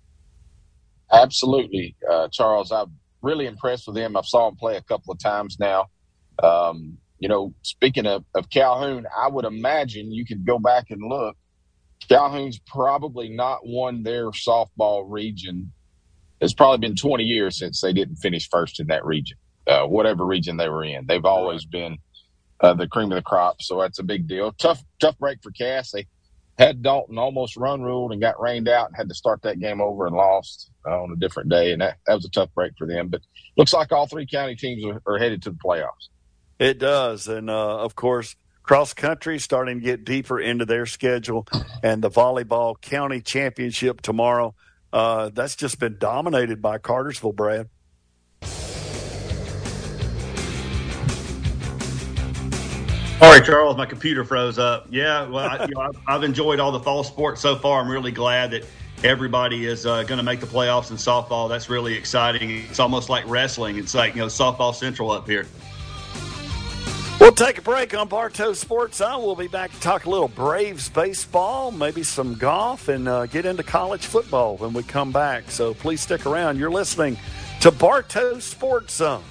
Absolutely, 1.12 1.96
uh, 2.10 2.28
Charles. 2.32 2.72
I'm 2.72 2.98
really 3.22 3.46
impressed 3.46 3.88
with 3.88 3.96
them. 3.96 4.18
I've 4.18 4.26
saw 4.26 4.50
them 4.50 4.58
play 4.58 4.76
a 4.76 4.82
couple 4.82 5.14
of 5.14 5.20
times 5.20 5.58
now. 5.60 5.86
Um, 6.44 6.98
you 7.20 7.30
know, 7.30 7.54
speaking 7.64 8.06
of, 8.06 8.26
of 8.36 8.50
Calhoun, 8.50 9.08
I 9.18 9.28
would 9.28 9.46
imagine 9.46 10.12
you 10.12 10.26
could 10.26 10.46
go 10.46 10.60
back 10.60 10.92
and 10.92 11.02
look. 11.02 11.36
Calhoun's 12.08 12.60
probably 12.60 13.30
not 13.30 13.66
won 13.66 14.04
their 14.04 14.30
softball 14.32 15.06
region. 15.08 15.72
It's 16.40 16.54
probably 16.54 16.88
been 16.88 16.96
20 16.96 17.24
years 17.24 17.58
since 17.58 17.82
they 17.82 17.94
didn't 17.94 18.18
finish 18.18 18.50
first 18.50 18.80
in 18.80 18.88
that 18.88 19.06
region, 19.06 19.38
uh, 19.68 19.86
whatever 19.86 20.26
region 20.26 20.58
they 20.58 20.70
were 20.70 20.84
in. 20.84 21.06
They've 21.08 21.26
always 21.26 21.66
been 21.66 21.98
uh, 22.60 22.74
the 22.74 22.88
cream 22.88 23.12
of 23.12 23.16
the 23.16 23.22
crop, 23.22 23.62
so 23.62 23.80
that's 23.82 24.00
a 24.00 24.04
big 24.04 24.28
deal. 24.28 24.52
Tough, 24.54 24.84
tough 25.00 25.18
break 25.18 25.42
for 25.42 25.52
Cass. 25.52 25.92
They 25.92 26.08
had 26.58 26.82
Dalton 26.82 27.18
almost 27.18 27.56
run 27.56 27.82
ruled 27.82 28.12
and 28.12 28.22
got 28.22 28.42
rained 28.42 28.68
out 28.68 28.88
and 28.88 28.96
had 28.96 29.10
to 29.10 29.16
start 29.16 29.44
that 29.44 29.60
game 29.60 29.80
over 29.80 30.08
and 30.08 30.16
lost 30.16 30.72
uh, 30.86 31.04
on 31.04 31.12
a 31.12 31.16
different 31.16 31.50
day, 31.50 31.72
and 31.72 31.82
that, 31.82 31.98
that 32.06 32.16
was 32.16 32.26
a 32.26 32.30
tough 32.30 32.50
break 32.56 32.74
for 32.78 32.88
them. 32.88 33.10
But 33.10 33.22
looks 33.58 33.74
like 33.74 33.92
all 33.92 34.08
three 34.08 34.26
county 34.26 34.56
teams 34.56 34.84
are, 34.86 35.02
are 35.06 35.18
headed 35.20 35.44
to 35.44 35.52
the 35.52 35.58
playoffs. 35.58 36.10
It 36.60 36.80
does, 36.80 37.28
and 37.28 37.50
uh, 37.50 37.78
of 37.78 37.96
course, 37.96 38.36
cross 38.64 38.94
country 38.94 39.38
starting 39.40 39.80
to 39.80 39.86
get 39.86 40.04
deeper 40.04 40.40
into 40.40 40.66
their 40.66 40.88
schedule, 40.88 41.48
and 41.84 42.04
the 42.04 42.10
volleyball 42.10 42.80
county 42.82 43.22
championship 43.22 44.02
tomorrow. 44.02 44.56
Uh, 44.92 45.30
that's 45.34 45.56
just 45.56 45.80
been 45.80 45.98
dominated 45.98 46.62
by 46.62 46.78
Cartersville, 46.78 47.34
Brad. 47.34 47.70
All 53.20 53.32
right, 53.32 53.44
Charles, 53.44 53.76
my 53.76 53.88
computer 53.88 54.24
froze 54.24 54.60
up. 54.60 54.88
Yeah, 54.92 55.28
well, 55.28 55.50
I, 55.50 55.66
you 55.66 55.74
know, 55.74 55.82
I've, 55.82 55.98
I've, 56.08 56.24
enjoyed 56.24 56.60
all 56.60 56.72
the 56.72 56.80
fall 56.80 57.04
sports 57.04 57.42
so 57.42 57.56
far. 57.56 57.82
I'm 57.82 57.90
really 57.90 58.12
glad 58.12 58.52
that 58.52 58.64
everybody 59.04 59.66
is 59.66 59.88
uh, 59.88 60.04
going 60.04 60.20
to 60.20 60.24
make 60.24 60.40
the 60.40 60.46
playoffs 60.46 60.92
in 60.92 60.98
softball. 60.98 61.50
That's 61.50 61.68
really 61.68 61.96
exciting. 61.96 62.52
It's 62.52 62.80
almost 62.80 63.10
like 63.10 63.28
wrestling. 63.28 63.78
It's 63.78 63.96
like 63.96 64.14
you 64.14 64.22
know 64.22 64.28
softball 64.28 64.74
central 64.74 65.10
up 65.10 65.28
here. 65.28 65.48
We'll 67.28 67.36
take 67.36 67.58
a 67.58 67.62
break 67.62 67.94
on 67.94 68.08
Bartow 68.08 68.54
Sports 68.54 69.00
Zone. 69.00 69.22
We'll 69.22 69.36
be 69.36 69.50
back 69.50 69.74
to 69.74 69.80
talk 69.82 70.06
a 70.06 70.10
little 70.10 70.30
Braves 70.30 70.88
baseball, 70.88 71.72
maybe 71.72 72.02
some 72.02 72.36
golf, 72.36 72.88
and 72.88 73.06
uh, 73.10 73.26
get 73.26 73.46
into 73.46 73.64
college 73.64 74.06
football 74.06 74.56
when 74.56 74.72
we 74.72 74.82
come 74.82 75.12
back. 75.12 75.52
So 75.52 75.74
please 75.74 76.00
stick 76.00 76.26
around. 76.26 76.58
You're 76.58 76.72
listening 76.72 77.18
to 77.60 77.70
Bartow 77.70 78.40
Sports 78.40 78.96
Zone. 78.96 79.26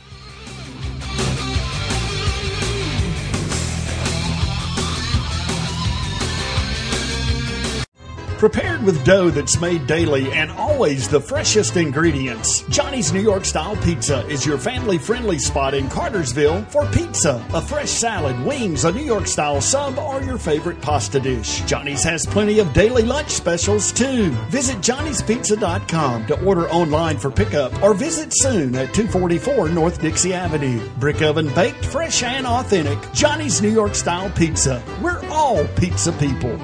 Prepared 8.39 8.83
with 8.83 9.03
dough 9.03 9.31
that's 9.31 9.59
made 9.63 9.87
daily 9.87 10.31
and 10.33 10.51
always 10.51 11.09
the 11.09 11.19
freshest 11.19 11.79
ingredients, 11.79 12.61
Johnny's 12.69 13.11
New 13.11 13.23
York 13.23 13.47
Style 13.47 13.77
Pizza 13.77 14.27
is 14.27 14.45
your 14.45 14.59
family 14.59 14.99
friendly 14.99 15.39
spot 15.39 15.73
in 15.73 15.89
Cartersville 15.89 16.63
for 16.65 16.85
pizza, 16.89 17.43
a 17.55 17.63
fresh 17.63 17.89
salad, 17.89 18.39
wings, 18.45 18.85
a 18.85 18.93
New 18.93 19.03
York 19.03 19.27
style 19.27 19.63
sub, 19.63 19.99
or 19.99 20.21
your 20.21 20.37
favorite 20.37 20.83
pasta 20.83 21.19
dish. 21.19 21.63
Johnny's 21.63 22.05
has 22.05 22.27
plenty 22.27 22.59
of 22.59 22.75
daily 22.75 23.05
lunch 23.05 23.31
specials 23.31 23.91
too. 23.91 24.29
Visit 24.51 24.77
johnnyspizza.com 24.79 26.27
to 26.27 26.45
order 26.45 26.69
online 26.69 27.17
for 27.17 27.31
pickup 27.31 27.83
or 27.83 27.95
visit 27.95 28.35
soon 28.35 28.75
at 28.75 28.93
244 28.93 29.71
North 29.71 30.03
Dixie 30.03 30.35
Avenue. 30.35 30.87
Brick 30.99 31.23
oven 31.23 31.49
baked, 31.55 31.87
fresh 31.87 32.23
and 32.23 32.47
authentic. 32.47 32.99
Johnny's 33.15 33.63
New 33.63 33.73
York 33.73 33.95
Style 33.95 34.29
Pizza. 34.29 34.83
We're 35.01 35.27
all 35.31 35.67
pizza 35.69 36.13
people. 36.13 36.61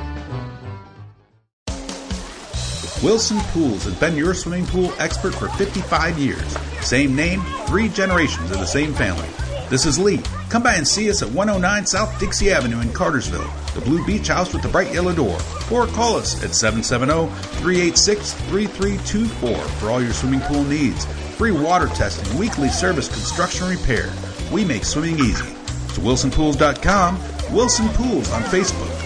Wilson 3.03 3.41
Pools 3.51 3.83
has 3.83 3.97
been 3.97 4.17
your 4.17 4.33
swimming 4.33 4.65
pool 4.65 4.93
expert 4.99 5.35
for 5.35 5.49
55 5.49 6.19
years. 6.19 6.57
Same 6.83 7.17
name, 7.17 7.41
three 7.67 7.89
generations 7.89 8.53
of 8.53 8.59
the 8.59 8.65
same 8.65 8.95
family. 8.95 9.29
This 9.69 9.87
is 9.87 9.99
Lee. 9.99 10.21
Come 10.51 10.63
by 10.63 10.75
and 10.75 10.87
see 10.87 11.11
us 11.11 11.21
at 11.21 11.31
109 11.31 11.87
South 11.87 12.17
Dixie 12.21 12.53
Avenue 12.53 12.81
in 12.81 12.93
Cartersville, 12.93 13.51
the 13.75 13.81
Blue 13.81 14.07
Beach 14.07 14.29
House 14.29 14.53
with 14.53 14.63
the 14.63 14.69
bright 14.69 14.95
yellow 14.95 15.13
door. 15.13 15.37
Or 15.73 15.87
call 15.89 16.15
us 16.15 16.45
at 16.45 16.55
770 16.55 17.29
386 17.61 18.35
3324 18.35 19.55
for 19.57 19.91
all 19.91 20.01
your 20.01 20.13
swimming 20.13 20.41
pool 20.43 20.63
needs. 20.63 21.05
Free 21.37 21.51
water 21.51 21.89
testing, 21.89 22.39
weekly 22.39 22.69
service, 22.69 23.09
construction, 23.09 23.69
repair. 23.69 24.13
We 24.53 24.65
make 24.65 24.85
swimming 24.85 25.19
easy. 25.19 25.49
To 25.95 26.01
wilsonpools.com, 26.01 27.19
Wilson 27.53 27.89
Pools 27.89 28.31
on 28.31 28.43
Facebook. 28.43 29.02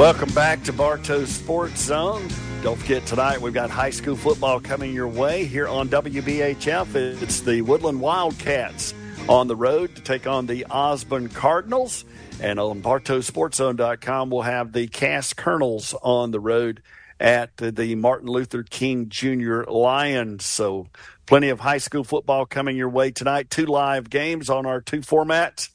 Welcome 0.00 0.32
back 0.32 0.62
to 0.62 0.72
Bartow 0.72 1.26
Sports 1.26 1.82
Zone. 1.82 2.26
Don't 2.62 2.78
forget 2.78 3.04
tonight 3.04 3.38
we've 3.38 3.52
got 3.52 3.68
high 3.68 3.90
school 3.90 4.16
football 4.16 4.58
coming 4.58 4.94
your 4.94 5.08
way 5.08 5.44
here 5.44 5.68
on 5.68 5.90
WBHF. 5.90 6.94
It's 7.22 7.40
the 7.40 7.60
Woodland 7.60 8.00
Wildcats 8.00 8.94
on 9.28 9.46
the 9.46 9.56
road 9.56 9.94
to 9.96 10.00
take 10.00 10.26
on 10.26 10.46
the 10.46 10.64
Osborne 10.70 11.28
Cardinals. 11.28 12.06
And 12.40 12.58
on 12.58 12.80
BartowSportsZone.com, 12.80 14.30
we'll 14.30 14.40
have 14.40 14.72
the 14.72 14.86
Cass 14.86 15.34
Colonels 15.34 15.94
on 16.02 16.30
the 16.30 16.40
road 16.40 16.82
at 17.20 17.58
the 17.58 17.94
Martin 17.94 18.28
Luther 18.28 18.62
King 18.62 19.10
Jr. 19.10 19.64
Lions. 19.64 20.46
So 20.46 20.86
plenty 21.26 21.50
of 21.50 21.60
high 21.60 21.76
school 21.76 22.04
football 22.04 22.46
coming 22.46 22.74
your 22.74 22.88
way 22.88 23.10
tonight. 23.10 23.50
Two 23.50 23.66
live 23.66 24.08
games 24.08 24.48
on 24.48 24.64
our 24.64 24.80
two 24.80 25.00
formats. 25.00 25.68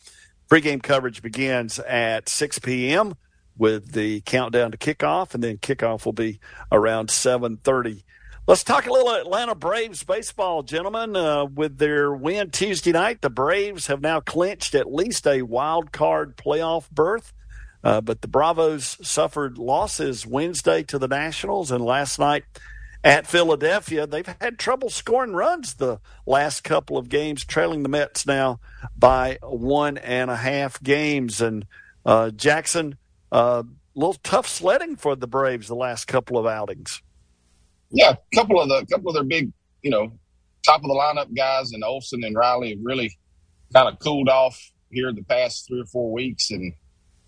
Pregame 0.50 0.82
coverage 0.82 1.22
begins 1.22 1.78
at 1.78 2.28
6 2.28 2.58
p.m 2.58 3.14
with 3.58 3.94
the 3.94 4.22
countdown 4.22 4.72
to 4.72 4.78
kickoff, 4.78 5.34
and 5.34 5.44
then 5.44 5.58
kickoff 5.58 6.06
will 6.06 6.14
be 6.14 6.40
around 6.72 7.10
7:30. 7.10 8.04
Let's 8.48 8.64
talk 8.64 8.86
a 8.86 8.92
little 8.92 9.12
Atlanta 9.12 9.56
Braves 9.56 10.04
baseball, 10.04 10.62
gentlemen. 10.62 11.16
Uh, 11.16 11.46
with 11.46 11.80
their 11.80 12.14
win 12.14 12.52
Tuesday 12.52 12.92
night, 12.92 13.22
the 13.22 13.30
Braves 13.30 13.88
have 13.88 14.02
now 14.02 14.20
clinched 14.20 14.76
at 14.76 14.94
least 14.94 15.26
a 15.26 15.42
wild 15.42 15.92
card 15.92 16.38
playoff 16.38 16.90
berth. 16.92 17.34
Uh, 17.84 18.02
but 18.02 18.22
the 18.22 18.28
Bravos 18.28 18.98
suffered 19.02 19.58
losses 19.58 20.26
Wednesday 20.26 20.84
to 20.84 21.00
the 21.00 21.08
Nationals 21.08 21.72
and 21.72 21.84
last 21.84 22.20
night 22.20 22.44
at 23.04 23.28
Philadelphia. 23.28 24.08
They've 24.08 24.36
had 24.42 24.58
trouble 24.58 24.90
scoring 24.90 25.34
runs 25.34 25.76
the 25.76 26.00
last 26.26 26.64
couple 26.64 26.98
of 26.98 27.10
games, 27.10 27.46
trailing 27.46 27.84
the 27.84 27.90
Mets 27.90 28.26
now 28.26 28.60
by 28.98 29.38
one 29.44 29.98
and 30.00 30.32
a 30.32 30.36
half 30.36 30.82
games. 30.82 31.42
And 31.42 31.66
uh, 32.06 32.32
Jackson, 32.32 32.98
a 33.32 33.66
little 33.96 34.18
tough 34.24 34.48
sledding 34.48 34.96
for 34.96 35.16
the 35.16 35.28
Braves 35.28 35.68
the 35.68 35.76
last 35.76 36.06
couple 36.06 36.38
of 36.38 36.46
outings. 36.46 37.02
Yeah, 37.92 38.12
a 38.12 38.36
couple 38.36 38.60
of 38.60 38.70
the 38.70 38.86
couple 38.92 39.10
of 39.10 39.16
their 39.16 39.24
big, 39.24 39.52
you 39.82 39.92
know, 39.92 40.12
top 40.66 40.82
of 40.82 40.88
the 40.88 40.96
lineup 40.96 41.36
guys 41.36 41.72
and 41.72 41.84
Olson 41.84 42.24
and 42.24 42.36
Riley 42.36 42.70
have 42.72 42.80
really 42.82 43.18
kind 43.74 43.88
of 43.88 44.00
cooled 44.00 44.30
off 44.30 44.60
here 44.90 45.12
the 45.14 45.24
past 45.24 45.68
three 45.68 45.82
or 45.82 45.86
four 45.86 46.12
weeks, 46.12 46.52
and 46.52 46.74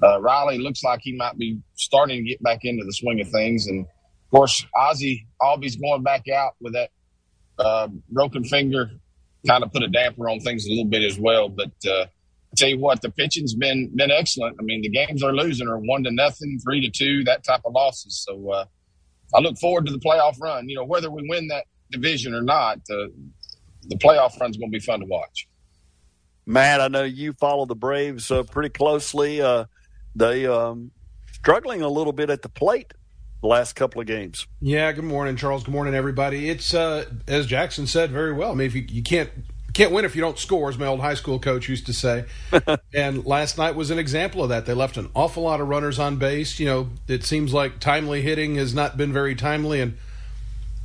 uh, 0.03 0.19
Riley 0.21 0.57
looks 0.57 0.83
like 0.83 1.01
he 1.03 1.15
might 1.15 1.37
be 1.37 1.59
starting 1.75 2.23
to 2.23 2.29
get 2.29 2.41
back 2.41 2.59
into 2.63 2.83
the 2.83 2.93
swing 2.93 3.21
of 3.21 3.29
things. 3.29 3.67
And 3.67 3.81
of 3.81 4.31
course, 4.31 4.65
Ozzie 4.75 5.27
Albies 5.41 5.79
going 5.79 6.03
back 6.03 6.27
out 6.27 6.53
with 6.59 6.73
that 6.73 6.89
uh, 7.59 7.87
broken 8.09 8.43
finger 8.43 8.91
kind 9.47 9.63
of 9.63 9.71
put 9.71 9.83
a 9.83 9.87
damper 9.87 10.29
on 10.29 10.39
things 10.39 10.65
a 10.65 10.69
little 10.69 10.85
bit 10.85 11.03
as 11.03 11.17
well. 11.17 11.49
But 11.49 11.71
uh, 11.89 12.05
tell 12.55 12.69
you 12.69 12.79
what, 12.79 13.01
the 13.01 13.11
pitching's 13.11 13.53
been 13.53 13.91
been 13.95 14.11
excellent. 14.11 14.57
I 14.59 14.63
mean, 14.63 14.81
the 14.81 14.89
games 14.89 15.21
they're 15.21 15.33
losing 15.33 15.67
are 15.67 15.77
one 15.77 16.03
to 16.03 16.11
nothing, 16.11 16.59
three 16.63 16.81
to 16.81 16.89
two, 16.89 17.23
that 17.25 17.43
type 17.43 17.61
of 17.65 17.73
losses. 17.73 18.23
So 18.27 18.51
uh, 18.51 18.65
I 19.35 19.39
look 19.39 19.57
forward 19.57 19.85
to 19.87 19.91
the 19.91 19.99
playoff 19.99 20.39
run. 20.39 20.69
You 20.69 20.77
know, 20.77 20.85
whether 20.85 21.09
we 21.11 21.27
win 21.27 21.47
that 21.49 21.65
division 21.91 22.33
or 22.33 22.41
not, 22.41 22.77
uh, 22.89 23.07
the 23.83 23.97
playoff 23.97 24.39
run's 24.39 24.57
going 24.57 24.71
to 24.71 24.77
be 24.77 24.83
fun 24.83 24.99
to 24.99 25.05
watch. 25.05 25.47
Matt, 26.45 26.79
I 26.79 26.87
know 26.87 27.03
you 27.03 27.33
follow 27.33 27.65
the 27.65 27.75
Braves 27.75 28.31
uh, 28.31 28.43
pretty 28.43 28.69
closely. 28.69 29.41
Uh, 29.41 29.65
they 30.15 30.47
um, 30.47 30.91
struggling 31.31 31.81
a 31.81 31.89
little 31.89 32.13
bit 32.13 32.29
at 32.29 32.41
the 32.41 32.49
plate 32.49 32.93
the 33.41 33.47
last 33.47 33.75
couple 33.75 34.01
of 34.01 34.07
games. 34.07 34.47
Yeah, 34.61 34.91
good 34.93 35.03
morning, 35.03 35.35
Charles. 35.35 35.63
Good 35.63 35.73
morning, 35.73 35.93
everybody. 35.93 36.49
It's 36.49 36.73
uh, 36.73 37.05
as 37.27 37.45
Jackson 37.45 37.85
said 37.85 38.11
very 38.11 38.33
well. 38.33 38.51
I 38.51 38.55
mean, 38.55 38.67
if 38.67 38.75
you, 38.75 38.85
you 38.89 39.03
can't 39.03 39.29
can't 39.77 39.91
win 39.91 40.05
if 40.05 40.15
you 40.15 40.21
don't 40.21 40.39
score, 40.39 40.69
as 40.69 40.77
my 40.79 40.87
old 40.87 41.01
high 41.01 41.13
school 41.13 41.37
coach 41.37 41.69
used 41.69 41.85
to 41.85 41.93
say. 41.93 42.25
and 42.95 43.23
last 43.27 43.59
night 43.59 43.75
was 43.75 43.91
an 43.91 43.99
example 43.99 44.41
of 44.41 44.49
that. 44.49 44.65
They 44.65 44.73
left 44.73 44.97
an 44.97 45.09
awful 45.13 45.43
lot 45.43 45.61
of 45.61 45.67
runners 45.67 45.99
on 45.99 46.15
base. 46.15 46.59
You 46.59 46.65
know, 46.65 46.89
it 47.07 47.23
seems 47.23 47.53
like 47.53 47.79
timely 47.79 48.23
hitting 48.23 48.55
has 48.55 48.73
not 48.73 48.97
been 48.97 49.13
very 49.13 49.35
timely, 49.35 49.79
and 49.79 49.95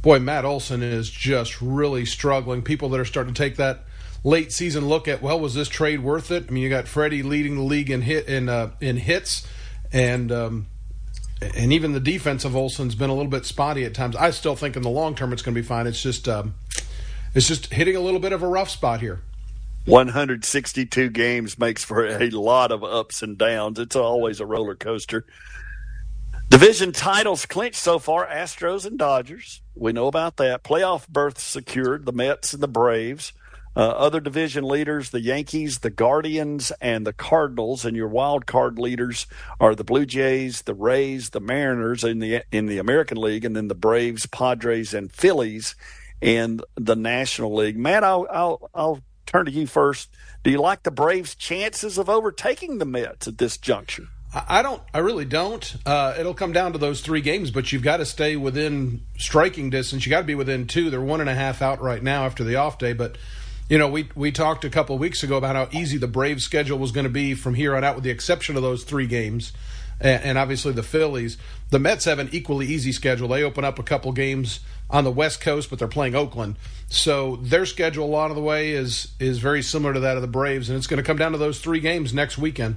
boy, 0.03 0.19
Matt 0.19 0.45
Olson 0.45 0.83
is 0.83 1.09
just 1.09 1.63
really 1.63 2.05
struggling. 2.05 2.61
People 2.61 2.91
that 2.91 3.01
are 3.01 3.07
starting 3.07 3.33
to 3.33 3.43
take 3.43 3.57
that 3.57 3.85
late 4.25 4.53
season 4.53 4.87
look 4.87 5.09
at, 5.09 5.23
well, 5.23 5.41
was 5.41 5.55
this 5.55 5.71
trade 5.71 6.01
worth 6.01 6.31
it? 6.31 6.45
I 6.49 6.53
mean, 6.53 6.63
you 6.63 6.69
got 6.69 6.87
Freddie 6.87 7.23
leading 7.23 7.55
the 7.55 7.63
league 7.63 7.89
in 7.89 8.03
hit 8.03 8.29
in 8.29 8.51
uh, 8.51 8.73
in 8.79 8.99
hits, 8.99 9.49
and 9.91 10.31
um, 10.31 10.67
and 11.41 11.73
even 11.73 11.93
the 11.93 12.01
defense 12.01 12.45
of 12.45 12.55
Olson's 12.55 12.95
been 12.95 13.09
a 13.09 13.15
little 13.15 13.31
bit 13.31 13.47
spotty 13.47 13.85
at 13.85 13.95
times. 13.95 14.17
I 14.17 14.33
still 14.33 14.55
think 14.55 14.77
in 14.77 14.83
the 14.83 14.91
long 14.91 15.15
term 15.15 15.33
it's 15.33 15.41
going 15.41 15.55
to 15.55 15.61
be 15.63 15.67
fine. 15.67 15.87
It's 15.87 16.03
just 16.03 16.29
um, 16.29 16.57
it's 17.35 17.49
just 17.49 17.73
hitting 17.73 17.97
a 17.97 18.01
little 18.01 18.21
bit 18.21 18.33
of 18.33 18.43
a 18.43 18.49
rough 18.49 18.71
spot 18.71 19.01
here. 19.01 19.21
162 19.87 21.09
games 21.11 21.59
makes 21.59 21.83
for 21.83 22.07
a 22.07 22.31
lot 22.31 22.71
of 22.71 22.85
ups 22.85 23.23
and 23.23 23.37
downs. 23.37 23.79
It's 23.79 23.97
always 23.97 24.39
a 24.39 24.47
roller 24.47 24.77
coaster. 24.77 25.27
Division 26.49 26.93
titles 26.93 27.47
clinched 27.47 27.81
so 27.81 27.99
far 27.99 28.27
Astros 28.27 28.87
and 28.87 28.99
Dodgers. 28.99 29.63
We 29.75 29.93
know 29.93 30.07
about 30.07 30.37
that. 30.37 30.63
Playoff 30.63 31.09
berths 31.09 31.43
secured 31.43 32.05
the 32.05 32.13
Mets 32.13 32.53
and 32.53 32.63
the 32.63 32.69
Braves. 32.69 33.33
Uh, 33.75 33.81
other 33.81 34.21
division 34.21 34.65
leaders, 34.65 35.11
the 35.11 35.23
Yankees, 35.23 35.79
the 35.79 35.89
Guardians, 35.89 36.71
and 36.83 37.07
the 37.07 37.13
Cardinals, 37.15 37.87
and 37.87 37.97
your 37.97 38.09
wild 38.09 38.45
card 38.45 38.79
leaders 38.79 39.27
are 39.59 39.75
the 39.75 39.83
Blue 39.83 40.05
Jays, 40.05 40.63
the 40.63 40.75
Rays, 40.75 41.31
the 41.31 41.41
Mariners 41.41 42.05
in 42.05 42.19
the 42.19 42.43
in 42.53 42.67
the 42.67 42.77
American 42.77 43.17
League, 43.17 43.47
and 43.47 43.57
then 43.57 43.69
the 43.69 43.75
Braves, 43.75 44.27
Padres, 44.27 44.93
and 44.93 45.11
Phillies 45.11 45.75
in 46.23 46.61
the 46.77 46.97
National 46.97 47.55
League. 47.55 47.77
Matt, 47.77 48.05
I'll 48.05 48.27
I'll, 48.31 48.71
I'll 48.75 49.01
turn 49.27 49.45
to 49.47 49.53
you 49.53 49.67
first. 49.67 50.09
Do 50.43 50.51
you 50.51 50.61
like 50.61 50.85
the 50.85 50.91
Braves' 50.91 51.35
chances 51.35 51.99
of 51.99 52.09
overtaking 52.09 52.79
the 52.79 52.85
Mets 52.85 53.29
at 53.29 53.39
this 53.39 53.59
juncture? 53.59 54.09
I 54.35 54.63
don't. 54.63 54.83
I 54.95 54.99
really 54.99 55.27
don't. 55.27 55.77
Uh, 55.85 56.15
it'll 56.19 56.33
come 56.33 56.53
down 56.53 56.73
to 56.73 56.79
those 56.79 57.03
three 57.03 57.21
games, 57.21 57.51
but 57.51 57.71
you've 57.71 57.83
got 57.83 57.99
to 57.99 58.07
stay 58.07 58.35
within 58.37 59.03
striking 59.19 59.69
distance. 59.69 60.07
You 60.07 60.11
got 60.11 60.21
to 60.21 60.27
be 60.27 60.35
within 60.35 60.67
two. 60.67 60.89
They're 60.89 61.03
one 61.03 61.21
and 61.21 61.29
a 61.29 61.35
half 61.35 61.61
out 61.61 61.83
right 61.83 62.03
now 62.03 62.25
after 62.25 62.43
the 62.43 62.57
off 62.57 62.79
day, 62.79 62.95
but 62.95 63.19
you 63.69 63.77
know, 63.77 63.89
we 63.89 64.09
we 64.15 64.33
talked 64.33 64.65
a 64.65 64.71
couple 64.71 64.97
weeks 64.97 65.23
ago 65.23 65.37
about 65.37 65.57
how 65.57 65.79
easy 65.79 65.99
the 65.99 66.09
Braves' 66.09 66.45
schedule 66.45 66.79
was 66.79 66.93
going 66.93 67.05
to 67.05 67.11
be 67.11 67.35
from 67.35 67.55
here 67.55 67.77
on 67.77 67.85
out, 67.85 67.95
with 67.95 68.05
the 68.05 68.11
exception 68.11 68.57
of 68.57 68.63
those 68.63 68.85
three 68.85 69.07
games, 69.07 69.53
and, 70.01 70.23
and, 70.23 70.39
obviously 70.39 70.73
the 70.73 70.83
Phillies. 70.83 71.37
The 71.71 71.79
Mets 71.79 72.07
have 72.07 72.19
an 72.19 72.31
equally 72.33 72.67
easy 72.67 72.93
schedule. 72.93 73.29
They 73.29 73.43
open 73.43 73.65
up 73.65 73.79
a 73.79 73.83
couple 73.83 74.13
games 74.13 74.61
on 74.93 75.05
the 75.05 75.11
West 75.11 75.41
Coast, 75.41 75.71
but 75.71 75.79
they're 75.79 75.89
playing 75.89 76.15
Oakland, 76.15 76.57
so 76.89 77.37
their 77.37 77.65
schedule 77.65 78.05
a 78.05 78.07
lot 78.07 78.31
of 78.31 78.37
the 78.37 78.43
way 78.43 78.73
is 78.73 79.09
is 79.19 79.39
very 79.39 79.63
similar 79.63 79.95
to 79.95 80.01
that 80.01 80.17
of 80.17 80.23
the 80.23 80.29
Braves, 80.29 80.69
and 80.69 80.77
it's 80.77 80.87
going 80.87 80.99
to 80.99 81.03
come 81.03 81.17
down 81.17 81.33
to 81.33 81.39
those 81.39 81.61
three 81.61 81.81
games 81.81 82.13
next 82.13 82.37
weekend. 82.37 82.77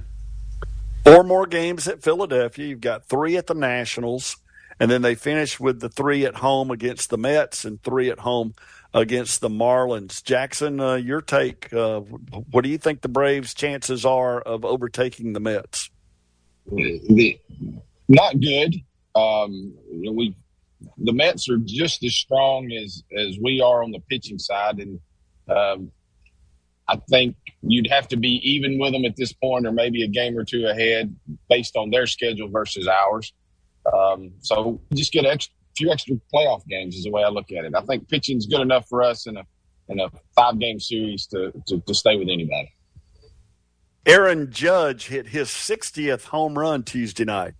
Four 1.04 1.22
more 1.22 1.46
games 1.46 1.86
at 1.86 2.02
Philadelphia. 2.02 2.66
You've 2.66 2.80
got 2.80 3.06
three 3.06 3.36
at 3.36 3.46
the 3.46 3.54
Nationals, 3.54 4.38
and 4.80 4.90
then 4.90 5.02
they 5.02 5.14
finish 5.14 5.60
with 5.60 5.80
the 5.80 5.88
three 5.88 6.24
at 6.24 6.36
home 6.36 6.70
against 6.70 7.10
the 7.10 7.18
Mets 7.18 7.64
and 7.64 7.80
three 7.82 8.10
at 8.10 8.20
home 8.20 8.54
against 8.94 9.42
the 9.42 9.50
Marlins. 9.50 10.24
Jackson, 10.24 10.80
uh, 10.80 10.94
your 10.94 11.20
take. 11.20 11.72
Uh, 11.72 12.00
what 12.00 12.64
do 12.64 12.70
you 12.70 12.78
think 12.78 13.02
the 13.02 13.08
Braves' 13.08 13.52
chances 13.52 14.04
are 14.06 14.40
of 14.40 14.64
overtaking 14.64 15.34
the 15.34 15.40
Mets? 15.40 15.90
The, 16.72 17.38
not 18.08 18.40
good. 18.40 18.76
Um, 19.14 19.74
we 19.92 20.34
the 20.98 21.12
Mets 21.12 21.48
are 21.48 21.58
just 21.58 22.04
as 22.04 22.14
strong 22.14 22.70
as 22.72 23.02
as 23.16 23.38
we 23.42 23.60
are 23.60 23.82
on 23.82 23.90
the 23.90 24.00
pitching 24.10 24.38
side, 24.38 24.78
and 24.78 25.00
um, 25.48 25.90
I 26.88 26.96
think 27.10 27.36
you'd 27.62 27.90
have 27.90 28.08
to 28.08 28.16
be 28.16 28.40
even 28.48 28.78
with 28.78 28.92
them 28.92 29.04
at 29.04 29.16
this 29.16 29.32
point, 29.32 29.66
or 29.66 29.72
maybe 29.72 30.04
a 30.04 30.08
game 30.08 30.36
or 30.36 30.44
two 30.44 30.66
ahead, 30.66 31.14
based 31.48 31.76
on 31.76 31.90
their 31.90 32.06
schedule 32.06 32.48
versus 32.48 32.86
ours. 32.86 33.32
Um, 33.92 34.32
so 34.40 34.80
just 34.94 35.12
get 35.12 35.24
extra, 35.24 35.54
few 35.76 35.90
extra 35.90 36.16
playoff 36.34 36.66
games 36.66 36.96
is 36.96 37.04
the 37.04 37.10
way 37.10 37.22
I 37.22 37.28
look 37.28 37.50
at 37.52 37.64
it. 37.64 37.74
I 37.74 37.82
think 37.82 38.08
pitching's 38.08 38.46
good 38.46 38.60
enough 38.60 38.88
for 38.88 39.02
us 39.02 39.26
in 39.26 39.36
a 39.36 39.42
in 39.88 40.00
a 40.00 40.08
five 40.34 40.58
game 40.58 40.80
series 40.80 41.26
to, 41.28 41.52
to, 41.68 41.80
to 41.80 41.94
stay 41.94 42.16
with 42.16 42.28
anybody. 42.28 42.72
Aaron 44.04 44.50
Judge 44.50 45.08
hit 45.08 45.28
his 45.28 45.48
60th 45.48 46.26
home 46.26 46.58
run 46.58 46.82
Tuesday 46.82 47.24
night. 47.24 47.54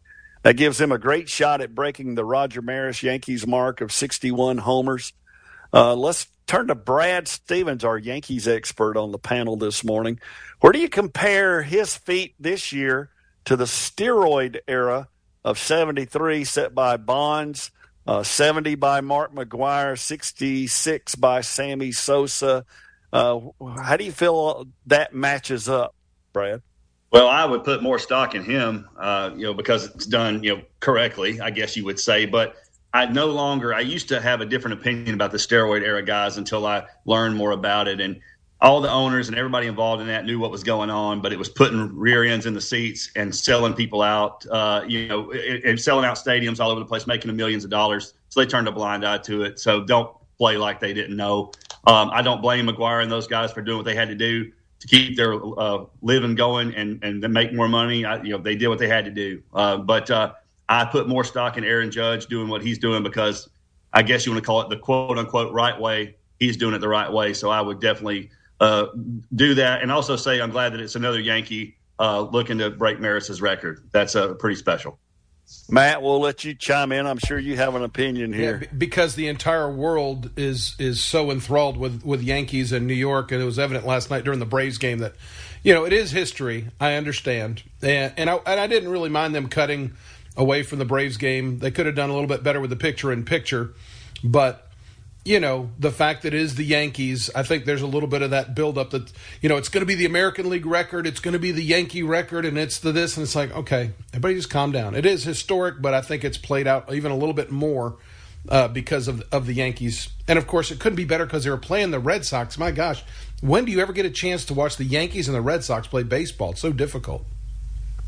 That 0.46 0.54
gives 0.54 0.80
him 0.80 0.92
a 0.92 0.98
great 0.98 1.28
shot 1.28 1.60
at 1.60 1.74
breaking 1.74 2.14
the 2.14 2.24
Roger 2.24 2.62
Maris 2.62 3.02
Yankees 3.02 3.44
mark 3.48 3.80
of 3.80 3.90
61 3.90 4.58
homers. 4.58 5.12
Uh, 5.72 5.96
let's 5.96 6.28
turn 6.46 6.68
to 6.68 6.76
Brad 6.76 7.26
Stevens, 7.26 7.82
our 7.82 7.98
Yankees 7.98 8.46
expert 8.46 8.96
on 8.96 9.10
the 9.10 9.18
panel 9.18 9.56
this 9.56 9.82
morning. 9.82 10.20
Where 10.60 10.72
do 10.72 10.78
you 10.78 10.88
compare 10.88 11.62
his 11.62 11.96
feat 11.96 12.36
this 12.38 12.72
year 12.72 13.10
to 13.46 13.56
the 13.56 13.64
steroid 13.64 14.60
era 14.68 15.08
of 15.44 15.58
73 15.58 16.44
set 16.44 16.76
by 16.76 16.96
Bonds 16.96 17.72
uh, 18.06 18.22
70 18.22 18.76
by 18.76 19.00
Mark 19.00 19.34
McGwire, 19.34 19.98
66 19.98 21.16
by 21.16 21.40
Sammy 21.40 21.90
Sosa. 21.90 22.64
Uh, 23.12 23.40
how 23.82 23.96
do 23.96 24.04
you 24.04 24.12
feel 24.12 24.68
that 24.86 25.12
matches 25.12 25.68
up, 25.68 25.96
Brad? 26.32 26.62
Well, 27.16 27.28
I 27.28 27.46
would 27.46 27.64
put 27.64 27.82
more 27.82 27.98
stock 27.98 28.34
in 28.34 28.44
him, 28.44 28.86
uh, 28.98 29.30
you 29.34 29.44
know, 29.44 29.54
because 29.54 29.86
it's 29.86 30.04
done, 30.04 30.42
you 30.42 30.54
know, 30.54 30.62
correctly, 30.80 31.40
I 31.40 31.48
guess 31.48 31.74
you 31.74 31.82
would 31.86 31.98
say. 31.98 32.26
But 32.26 32.56
I 32.92 33.06
no 33.06 33.28
longer. 33.28 33.72
I 33.72 33.80
used 33.80 34.10
to 34.10 34.20
have 34.20 34.42
a 34.42 34.44
different 34.44 34.80
opinion 34.80 35.14
about 35.14 35.30
the 35.30 35.38
steroid 35.38 35.80
era 35.80 36.02
guys 36.02 36.36
until 36.36 36.66
I 36.66 36.84
learned 37.06 37.34
more 37.34 37.52
about 37.52 37.88
it, 37.88 38.02
and 38.02 38.20
all 38.60 38.82
the 38.82 38.90
owners 38.90 39.28
and 39.28 39.38
everybody 39.38 39.66
involved 39.66 40.02
in 40.02 40.08
that 40.08 40.26
knew 40.26 40.38
what 40.38 40.50
was 40.50 40.62
going 40.62 40.90
on, 40.90 41.22
but 41.22 41.32
it 41.32 41.38
was 41.38 41.48
putting 41.48 41.96
rear 41.96 42.22
ends 42.24 42.44
in 42.44 42.52
the 42.52 42.60
seats 42.60 43.10
and 43.16 43.34
selling 43.34 43.72
people 43.72 44.02
out, 44.02 44.44
uh, 44.50 44.84
you 44.86 45.08
know, 45.08 45.32
and 45.32 45.80
selling 45.80 46.04
out 46.04 46.16
stadiums 46.16 46.60
all 46.60 46.70
over 46.70 46.80
the 46.80 46.86
place, 46.86 47.06
making 47.06 47.34
millions 47.34 47.64
of 47.64 47.70
dollars. 47.70 48.12
So 48.28 48.40
they 48.40 48.46
turned 48.46 48.68
a 48.68 48.72
blind 48.72 49.06
eye 49.06 49.18
to 49.18 49.42
it. 49.44 49.58
So 49.58 49.84
don't 49.84 50.14
play 50.36 50.58
like 50.58 50.80
they 50.80 50.92
didn't 50.92 51.16
know. 51.16 51.52
Um, 51.86 52.10
I 52.12 52.20
don't 52.20 52.42
blame 52.42 52.66
McGwire 52.66 53.02
and 53.02 53.10
those 53.10 53.26
guys 53.26 53.52
for 53.52 53.62
doing 53.62 53.78
what 53.78 53.86
they 53.86 53.94
had 53.94 54.08
to 54.08 54.14
do 54.14 54.52
to 54.80 54.86
keep 54.88 55.16
their 55.16 55.34
uh, 55.34 55.84
living 56.02 56.34
going 56.34 56.74
and 56.74 57.02
and 57.02 57.22
then 57.22 57.32
make 57.32 57.52
more 57.52 57.68
money. 57.68 58.04
I, 58.04 58.22
you 58.22 58.30
know, 58.30 58.38
they 58.38 58.56
did 58.56 58.68
what 58.68 58.78
they 58.78 58.88
had 58.88 59.04
to 59.04 59.10
do. 59.10 59.42
Uh, 59.54 59.78
but 59.78 60.10
uh, 60.10 60.32
I 60.68 60.84
put 60.84 61.08
more 61.08 61.24
stock 61.24 61.56
in 61.56 61.64
Aaron 61.64 61.90
Judge 61.90 62.26
doing 62.26 62.48
what 62.48 62.62
he's 62.62 62.78
doing 62.78 63.02
because 63.02 63.48
I 63.92 64.02
guess 64.02 64.26
you 64.26 64.32
want 64.32 64.42
to 64.42 64.46
call 64.46 64.60
it 64.62 64.68
the 64.68 64.76
quote 64.76 65.18
unquote 65.18 65.52
right 65.52 65.78
way. 65.78 66.16
He's 66.38 66.56
doing 66.56 66.74
it 66.74 66.80
the 66.80 66.88
right 66.88 67.10
way. 67.10 67.32
So 67.32 67.50
I 67.50 67.60
would 67.60 67.80
definitely 67.80 68.30
uh, 68.60 68.86
do 69.34 69.54
that, 69.54 69.82
and 69.82 69.90
also 69.90 70.16
say 70.16 70.40
I'm 70.40 70.50
glad 70.50 70.72
that 70.72 70.80
it's 70.80 70.96
another 70.96 71.20
Yankee 71.20 71.76
uh, 71.98 72.20
looking 72.22 72.58
to 72.58 72.70
break 72.70 73.00
Maris's 73.00 73.40
record. 73.40 73.88
That's 73.92 74.14
uh, 74.16 74.34
pretty 74.34 74.56
special. 74.56 74.98
Matt, 75.68 76.02
we'll 76.02 76.20
let 76.20 76.44
you 76.44 76.54
chime 76.54 76.92
in. 76.92 77.06
I'm 77.06 77.18
sure 77.18 77.38
you 77.38 77.56
have 77.56 77.74
an 77.74 77.82
opinion 77.82 78.32
here 78.32 78.60
yeah, 78.62 78.68
because 78.76 79.14
the 79.14 79.28
entire 79.28 79.70
world 79.70 80.30
is 80.36 80.76
is 80.78 81.00
so 81.00 81.30
enthralled 81.30 81.76
with 81.76 82.04
with 82.04 82.22
Yankees 82.22 82.72
and 82.72 82.86
New 82.86 82.94
York, 82.94 83.32
and 83.32 83.42
it 83.42 83.44
was 83.44 83.58
evident 83.58 83.86
last 83.86 84.10
night 84.10 84.24
during 84.24 84.38
the 84.38 84.46
Braves 84.46 84.78
game 84.78 84.98
that 84.98 85.14
you 85.62 85.74
know 85.74 85.84
it 85.84 85.92
is 85.92 86.10
history. 86.10 86.68
I 86.80 86.94
understand, 86.94 87.62
and 87.82 88.12
and 88.16 88.30
I, 88.30 88.36
and 88.46 88.60
I 88.60 88.66
didn't 88.66 88.90
really 88.90 89.08
mind 89.10 89.34
them 89.34 89.48
cutting 89.48 89.92
away 90.36 90.62
from 90.62 90.78
the 90.78 90.84
Braves 90.84 91.16
game. 91.16 91.58
They 91.58 91.70
could 91.70 91.86
have 91.86 91.94
done 91.94 92.10
a 92.10 92.12
little 92.12 92.28
bit 92.28 92.42
better 92.42 92.60
with 92.60 92.70
the 92.70 92.76
picture 92.76 93.12
in 93.12 93.24
picture, 93.24 93.74
but 94.22 94.65
you 95.26 95.40
know, 95.40 95.70
the 95.78 95.90
fact 95.90 96.22
that 96.22 96.32
it 96.32 96.40
is 96.40 96.54
the 96.54 96.64
Yankees, 96.64 97.30
I 97.34 97.42
think 97.42 97.64
there's 97.64 97.82
a 97.82 97.86
little 97.86 98.08
bit 98.08 98.22
of 98.22 98.30
that 98.30 98.54
buildup 98.54 98.90
that, 98.90 99.12
you 99.42 99.48
know, 99.48 99.56
it's 99.56 99.68
going 99.68 99.82
to 99.82 99.86
be 99.86 99.96
the 99.96 100.04
American 100.04 100.48
League 100.48 100.66
record, 100.66 101.06
it's 101.06 101.18
going 101.18 101.32
to 101.32 101.40
be 101.40 101.50
the 101.50 101.64
Yankee 101.64 102.04
record, 102.04 102.44
and 102.44 102.56
it's 102.56 102.78
the 102.78 102.92
this, 102.92 103.16
and 103.16 103.24
it's 103.24 103.34
like, 103.34 103.50
okay, 103.50 103.90
everybody 104.12 104.34
just 104.34 104.50
calm 104.50 104.70
down. 104.70 104.94
It 104.94 105.04
is 105.04 105.24
historic, 105.24 105.82
but 105.82 105.94
I 105.94 106.00
think 106.00 106.22
it's 106.22 106.38
played 106.38 106.68
out 106.68 106.92
even 106.94 107.10
a 107.10 107.16
little 107.16 107.34
bit 107.34 107.50
more 107.50 107.96
uh, 108.48 108.68
because 108.68 109.08
of 109.08 109.24
of 109.32 109.46
the 109.46 109.54
Yankees, 109.54 110.08
and 110.28 110.38
of 110.38 110.46
course, 110.46 110.70
it 110.70 110.78
couldn't 110.78 110.96
be 110.96 111.04
better 111.04 111.26
because 111.26 111.42
they 111.42 111.50
were 111.50 111.56
playing 111.56 111.90
the 111.90 111.98
Red 111.98 112.24
Sox. 112.24 112.56
My 112.56 112.70
gosh, 112.70 113.02
when 113.40 113.64
do 113.64 113.72
you 113.72 113.80
ever 113.80 113.92
get 113.92 114.06
a 114.06 114.10
chance 114.10 114.44
to 114.44 114.54
watch 114.54 114.76
the 114.76 114.84
Yankees 114.84 115.26
and 115.26 115.36
the 115.36 115.40
Red 115.40 115.64
Sox 115.64 115.88
play 115.88 116.04
baseball? 116.04 116.52
It's 116.52 116.60
so 116.60 116.72
difficult. 116.72 117.24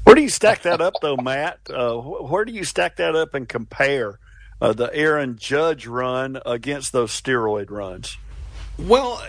Where 0.05 0.15
do 0.15 0.23
you 0.23 0.29
stack 0.29 0.63
that 0.63 0.81
up, 0.81 0.95
though, 1.03 1.17
Matt? 1.17 1.59
Uh, 1.69 1.97
where 1.97 2.45
do 2.45 2.53
you 2.53 2.65
stack 2.65 2.97
that 2.97 3.17
up 3.17 3.35
and 3.35 3.49
compare? 3.49 4.19
Uh, 4.61 4.73
the 4.73 4.95
Aaron 4.95 5.37
Judge 5.37 5.87
run 5.87 6.41
against 6.45 6.93
those 6.93 7.13
steroid 7.13 7.71
runs? 7.71 8.17
Well, 8.77 9.23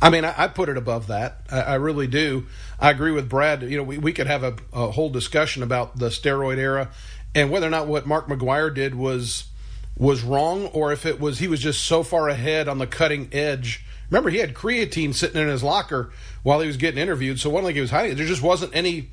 I 0.00 0.10
mean, 0.10 0.24
I, 0.24 0.34
I 0.36 0.48
put 0.48 0.68
it 0.68 0.76
above 0.76 1.08
that. 1.08 1.40
I, 1.50 1.60
I, 1.60 1.74
really 1.74 2.06
do. 2.06 2.46
I 2.78 2.90
agree 2.90 3.10
with 3.10 3.28
Brad. 3.28 3.62
You 3.62 3.76
know, 3.78 3.82
we, 3.82 3.98
we 3.98 4.12
could 4.12 4.26
have 4.26 4.44
a, 4.44 4.56
a 4.72 4.90
whole 4.92 5.10
discussion 5.10 5.62
about 5.62 5.98
the 5.98 6.08
steroid 6.08 6.58
era 6.58 6.90
and 7.34 7.50
whether 7.50 7.66
or 7.66 7.70
not 7.70 7.86
what 7.86 8.06
Mark 8.06 8.28
McGwire 8.28 8.74
did 8.74 8.94
was 8.94 9.44
was 9.96 10.22
wrong 10.22 10.66
or 10.66 10.92
if 10.92 11.04
it 11.04 11.18
was 11.20 11.40
he 11.40 11.48
was 11.48 11.58
just 11.58 11.84
so 11.84 12.04
far 12.04 12.28
ahead 12.28 12.68
on 12.68 12.78
the 12.78 12.86
cutting 12.86 13.28
edge. 13.32 13.84
Remember, 14.10 14.30
he 14.30 14.38
had 14.38 14.54
creatine 14.54 15.14
sitting 15.14 15.40
in 15.40 15.48
his 15.48 15.62
locker 15.62 16.12
while 16.42 16.60
he 16.60 16.66
was 16.66 16.76
getting 16.76 17.00
interviewed, 17.00 17.40
so 17.40 17.50
one 17.50 17.64
like 17.64 17.74
he 17.74 17.80
was 17.80 17.90
hiding. 17.90 18.16
There 18.16 18.26
just 18.26 18.40
wasn't 18.40 18.74
any 18.74 19.10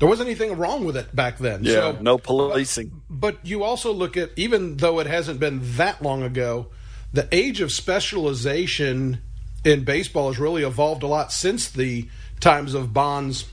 there 0.00 0.08
wasn't 0.08 0.28
anything 0.28 0.56
wrong 0.56 0.84
with 0.84 0.96
it 0.96 1.14
back 1.14 1.38
then. 1.38 1.62
Yeah, 1.62 1.72
so, 1.72 1.98
no 2.00 2.18
policing. 2.18 3.02
But, 3.08 3.36
but 3.36 3.46
you 3.46 3.62
also 3.62 3.92
look 3.92 4.16
at 4.16 4.30
even 4.34 4.78
though 4.78 4.98
it 4.98 5.06
hasn't 5.06 5.38
been 5.38 5.60
that 5.76 6.02
long 6.02 6.22
ago, 6.22 6.68
the 7.12 7.28
age 7.30 7.60
of 7.60 7.70
specialization 7.70 9.20
in 9.62 9.84
baseball 9.84 10.28
has 10.28 10.38
really 10.38 10.62
evolved 10.62 11.02
a 11.02 11.06
lot 11.06 11.32
since 11.32 11.70
the 11.70 12.08
times 12.40 12.72
of 12.72 12.94
Bonds 12.94 13.46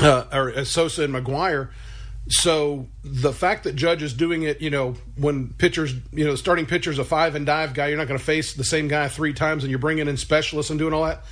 uh, 0.00 0.24
or 0.32 0.50
uh, 0.50 0.64
Sosa 0.64 1.04
and 1.04 1.14
McGwire. 1.14 1.70
So 2.28 2.88
the 3.04 3.32
fact 3.32 3.64
that 3.64 3.76
Judge 3.76 4.02
is 4.02 4.12
doing 4.12 4.42
it, 4.42 4.60
you 4.60 4.70
know, 4.70 4.96
when 5.16 5.52
pitchers, 5.54 5.94
you 6.12 6.24
know, 6.24 6.34
starting 6.34 6.66
pitchers 6.66 6.98
a 6.98 7.04
five 7.04 7.36
and 7.36 7.46
dive 7.46 7.74
guy, 7.74 7.88
you're 7.88 7.98
not 7.98 8.08
going 8.08 8.18
to 8.18 8.24
face 8.24 8.54
the 8.54 8.64
same 8.64 8.88
guy 8.88 9.06
three 9.06 9.34
times, 9.34 9.62
and 9.62 9.70
you're 9.70 9.78
bringing 9.78 10.08
in 10.08 10.16
specialists 10.16 10.70
and 10.70 10.78
doing 10.78 10.92
all 10.92 11.04
that. 11.04 11.24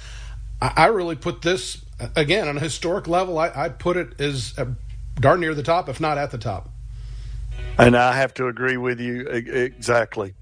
I, 0.63 0.73
I 0.77 0.87
really 0.87 1.17
put 1.17 1.43
this 1.43 1.85
again 2.17 2.49
on 2.49 2.57
a 2.57 2.61
historic 2.61 3.07
level. 3.07 3.39
I, 3.39 3.51
I 3.55 3.69
put 3.69 3.97
it 3.97 4.21
as 4.21 4.55
uh, 4.59 4.67
darn 5.17 5.41
near 5.41 5.55
the 5.55 5.63
top, 5.63 5.89
if 5.89 6.01
not 6.01 6.19
at 6.19 6.31
the 6.31 6.39
top. 6.39 6.69
And 7.79 7.97
I 7.97 8.17
have 8.17 8.35
to 8.35 8.49
agree 8.49 8.77
with 8.77 9.01
you 9.01 9.27
exactly. 9.29 10.35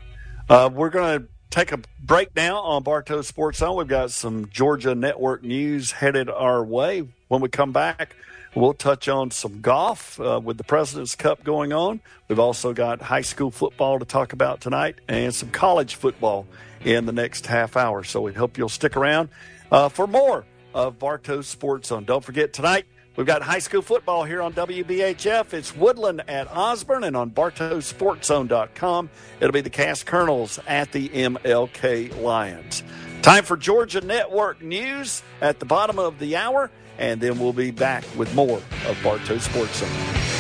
Uh, 0.48 0.70
we're 0.72 0.90
going 0.90 1.20
to 1.20 1.28
take 1.50 1.72
a 1.72 1.80
break 2.00 2.34
now 2.34 2.61
on 2.61 2.82
Bartow 2.82 3.22
Sports 3.22 3.59
Zone. 3.59 3.76
We've 3.76 3.88
got 3.88 4.11
some 4.11 4.48
Georgia 4.48 4.94
Network 4.94 5.42
news 5.42 5.92
headed 5.92 6.30
our 6.30 6.64
way. 6.64 7.07
When 7.28 7.40
we 7.40 7.48
come 7.48 7.72
back, 7.72 8.16
we'll 8.54 8.74
touch 8.74 9.09
on 9.09 9.30
some 9.30 9.61
golf 9.61 10.20
uh, 10.20 10.40
with 10.42 10.57
the 10.57 10.64
President's 10.64 11.14
Cup 11.14 11.44
going 11.44 11.72
on. 11.72 12.00
We've 12.28 12.38
also 12.38 12.72
got 12.72 13.02
high 13.02 13.22
school 13.22 13.50
football 13.50 13.98
to 13.98 14.04
talk 14.04 14.32
about 14.32 14.61
tonight 14.61 14.96
and 15.09 15.34
some 15.34 15.50
college 15.50 15.96
football 15.96 16.46
in 16.84 17.07
the 17.07 17.12
next 17.12 17.46
half 17.46 17.76
hour. 17.76 18.04
So 18.04 18.20
we 18.20 18.32
hope 18.32 18.57
you'll 18.57 18.68
stick 18.68 18.96
around 18.96 19.28
uh, 19.70 19.88
for 19.88 20.07
more 20.07 20.44
of 20.76 20.98
Bartow 20.98 21.40
Sports 21.40 21.88
Zone. 21.88 22.04
Don't 22.04 22.22
forget 22.22 22.52
tonight. 22.52 22.84
We've 23.16 23.26
got 23.26 23.40
high 23.40 23.60
school 23.60 23.80
football 23.80 24.24
here 24.24 24.42
on 24.42 24.52
WBHF. 24.52 25.54
It's 25.54 25.74
Woodland 25.74 26.22
at 26.28 26.54
Osborne 26.54 27.02
and 27.02 27.16
on 27.16 27.30
BartowSportsZone.com. 27.30 29.08
It'll 29.40 29.52
be 29.52 29.62
the 29.62 29.70
Cass 29.70 30.04
Colonels 30.04 30.60
at 30.66 30.92
the 30.92 31.08
MLK 31.08 32.20
Lions. 32.22 32.82
Time 33.22 33.44
for 33.44 33.56
Georgia 33.56 34.02
Network 34.02 34.60
News 34.60 35.22
at 35.40 35.60
the 35.60 35.66
bottom 35.66 35.98
of 35.98 36.18
the 36.18 36.36
hour, 36.36 36.70
and 36.98 37.22
then 37.22 37.38
we'll 37.38 37.54
be 37.54 37.70
back 37.70 38.04
with 38.18 38.32
more 38.34 38.58
of 38.86 38.98
Bartow 39.02 39.38
Sports 39.38 39.78
Zone. 39.78 40.36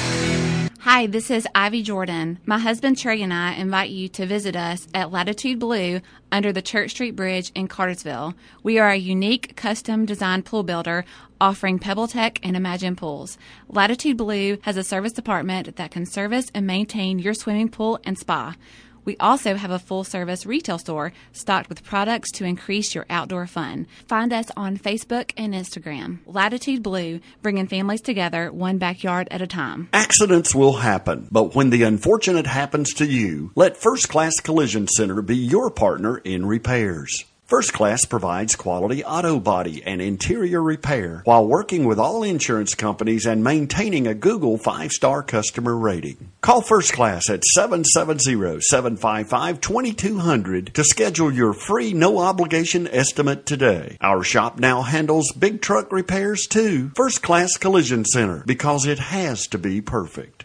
Hi, 0.80 1.06
this 1.06 1.30
is 1.30 1.48
Ivy 1.54 1.82
Jordan. 1.82 2.38
My 2.44 2.58
husband 2.58 2.98
Trey 2.98 3.20
and 3.22 3.32
I 3.32 3.54
invite 3.54 3.90
you 3.90 4.08
to 4.10 4.26
visit 4.26 4.54
us 4.54 4.86
at 4.94 5.10
Latitude 5.10 5.58
Blue 5.58 6.00
under 6.30 6.52
the 6.52 6.62
Church 6.62 6.90
Street 6.90 7.16
Bridge 7.16 7.50
in 7.54 7.66
Cartersville. 7.66 8.34
We 8.62 8.78
are 8.78 8.90
a 8.90 8.96
unique 8.96 9.56
custom 9.56 10.04
designed 10.04 10.44
pool 10.44 10.62
builder 10.62 11.04
offering 11.40 11.78
PebbleTech 11.78 12.38
and 12.42 12.56
Imagine 12.56 12.94
Pools. 12.94 13.38
Latitude 13.68 14.18
Blue 14.18 14.58
has 14.62 14.76
a 14.76 14.84
service 14.84 15.12
department 15.12 15.76
that 15.76 15.90
can 15.90 16.06
service 16.06 16.50
and 16.54 16.66
maintain 16.66 17.18
your 17.18 17.34
swimming 17.34 17.70
pool 17.70 17.98
and 18.04 18.18
spa. 18.18 18.54
We 19.06 19.16
also 19.18 19.54
have 19.54 19.70
a 19.70 19.78
full 19.78 20.04
service 20.04 20.44
retail 20.44 20.78
store 20.78 21.14
stocked 21.32 21.70
with 21.70 21.84
products 21.84 22.30
to 22.32 22.44
increase 22.44 22.94
your 22.94 23.06
outdoor 23.08 23.46
fun. 23.46 23.86
Find 24.06 24.32
us 24.32 24.50
on 24.56 24.76
Facebook 24.76 25.32
and 25.36 25.54
Instagram. 25.54 26.18
Latitude 26.26 26.82
Blue, 26.82 27.20
bringing 27.40 27.68
families 27.68 28.02
together 28.02 28.52
one 28.52 28.76
backyard 28.76 29.28
at 29.30 29.40
a 29.40 29.46
time. 29.46 29.88
Accidents 29.94 30.54
will 30.54 30.78
happen, 30.78 31.28
but 31.30 31.54
when 31.54 31.70
the 31.70 31.84
unfortunate 31.84 32.46
happens 32.46 32.92
to 32.94 33.06
you, 33.06 33.52
let 33.54 33.76
First 33.76 34.08
Class 34.08 34.40
Collision 34.40 34.88
Center 34.88 35.22
be 35.22 35.36
your 35.36 35.70
partner 35.70 36.18
in 36.18 36.44
repairs. 36.44 37.24
First 37.46 37.72
Class 37.72 38.04
provides 38.04 38.56
quality 38.56 39.04
auto 39.04 39.38
body 39.38 39.80
and 39.84 40.02
interior 40.02 40.60
repair 40.60 41.20
while 41.26 41.46
working 41.46 41.84
with 41.84 41.96
all 41.96 42.24
insurance 42.24 42.74
companies 42.74 43.24
and 43.24 43.44
maintaining 43.44 44.08
a 44.08 44.14
Google 44.14 44.58
five 44.58 44.90
star 44.90 45.22
customer 45.22 45.76
rating. 45.76 46.32
Call 46.40 46.60
First 46.60 46.92
Class 46.92 47.30
at 47.30 47.44
770 47.44 48.60
755 48.62 49.60
2200 49.60 50.74
to 50.74 50.82
schedule 50.82 51.32
your 51.32 51.52
free 51.52 51.92
no 51.92 52.18
obligation 52.18 52.88
estimate 52.88 53.46
today. 53.46 53.96
Our 54.00 54.24
shop 54.24 54.58
now 54.58 54.82
handles 54.82 55.32
big 55.38 55.62
truck 55.62 55.92
repairs 55.92 56.48
too. 56.50 56.90
First 56.96 57.22
Class 57.22 57.56
Collision 57.56 58.04
Center 58.06 58.42
because 58.44 58.86
it 58.86 58.98
has 58.98 59.46
to 59.48 59.58
be 59.58 59.80
perfect. 59.80 60.35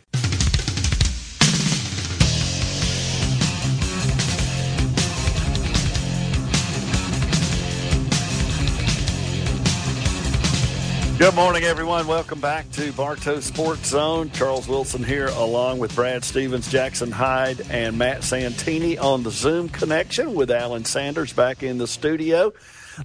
Good 11.22 11.36
morning, 11.36 11.66
everyone. 11.66 12.08
Welcome 12.08 12.42
back 12.42 12.72
to 12.72 12.92
Bartow 12.94 13.42
Sports 13.42 13.90
Zone. 13.90 14.32
Charles 14.32 14.68
Wilson 14.68 15.04
here, 15.04 15.28
along 15.28 15.78
with 15.78 15.94
Brad 15.94 16.24
Stevens, 16.24 16.68
Jackson 16.68 17.12
Hyde, 17.12 17.62
and 17.70 17.96
Matt 17.96 18.24
Santini 18.24 18.98
on 18.98 19.22
the 19.22 19.30
Zoom 19.30 19.70
connection 19.70 20.34
with 20.34 20.50
Alan 20.50 20.84
Sanders 20.84 21.32
back 21.32 21.62
in 21.62 21.78
the 21.78 21.86
studio. 21.86 22.52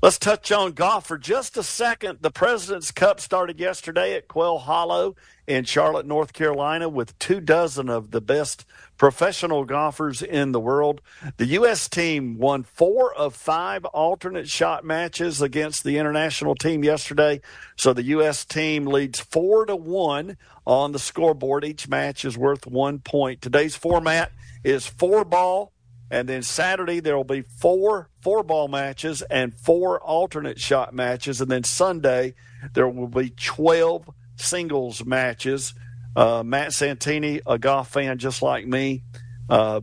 Let's 0.02 0.18
touch 0.18 0.50
on 0.50 0.72
golf 0.72 1.06
for 1.06 1.16
just 1.16 1.56
a 1.56 1.62
second. 1.62 2.18
The 2.20 2.30
President's 2.30 2.90
Cup 2.90 3.20
started 3.20 3.60
yesterday 3.60 4.14
at 4.14 4.26
Quail 4.26 4.58
Hollow 4.58 5.14
in 5.46 5.64
Charlotte, 5.64 6.06
North 6.06 6.32
Carolina, 6.32 6.88
with 6.88 7.16
two 7.18 7.40
dozen 7.40 7.88
of 7.88 8.10
the 8.10 8.20
best 8.20 8.64
professional 8.98 9.64
golfers 9.64 10.22
in 10.22 10.52
the 10.52 10.60
world. 10.60 11.00
The 11.36 11.46
U.S. 11.46 11.88
team 11.88 12.36
won 12.38 12.64
four 12.64 13.14
of 13.14 13.36
five 13.36 13.84
alternate 13.84 14.48
shot 14.48 14.84
matches 14.84 15.40
against 15.40 15.84
the 15.84 15.98
international 15.98 16.56
team 16.56 16.82
yesterday. 16.82 17.40
So 17.76 17.92
the 17.92 18.02
U.S. 18.04 18.44
team 18.44 18.86
leads 18.86 19.20
four 19.20 19.66
to 19.66 19.76
one 19.76 20.36
on 20.66 20.92
the 20.92 20.98
scoreboard. 20.98 21.64
Each 21.64 21.88
match 21.88 22.24
is 22.24 22.36
worth 22.36 22.66
one 22.66 22.98
point. 22.98 23.40
Today's 23.40 23.76
format 23.76 24.32
is 24.64 24.86
four 24.86 25.24
ball. 25.24 25.72
And 26.10 26.28
then 26.28 26.42
Saturday 26.42 27.00
there 27.00 27.16
will 27.16 27.24
be 27.24 27.42
four 27.42 28.10
four 28.20 28.42
ball 28.42 28.68
matches 28.68 29.22
and 29.22 29.58
four 29.58 30.00
alternate 30.00 30.60
shot 30.60 30.94
matches, 30.94 31.40
and 31.40 31.50
then 31.50 31.64
Sunday 31.64 32.34
there 32.74 32.88
will 32.88 33.08
be 33.08 33.30
twelve 33.30 34.08
singles 34.36 35.04
matches. 35.04 35.74
Uh, 36.14 36.42
Matt 36.42 36.72
Santini, 36.72 37.40
a 37.46 37.58
golf 37.58 37.88
fan 37.88 38.18
just 38.18 38.40
like 38.40 38.66
me, 38.66 39.02
uh, 39.50 39.80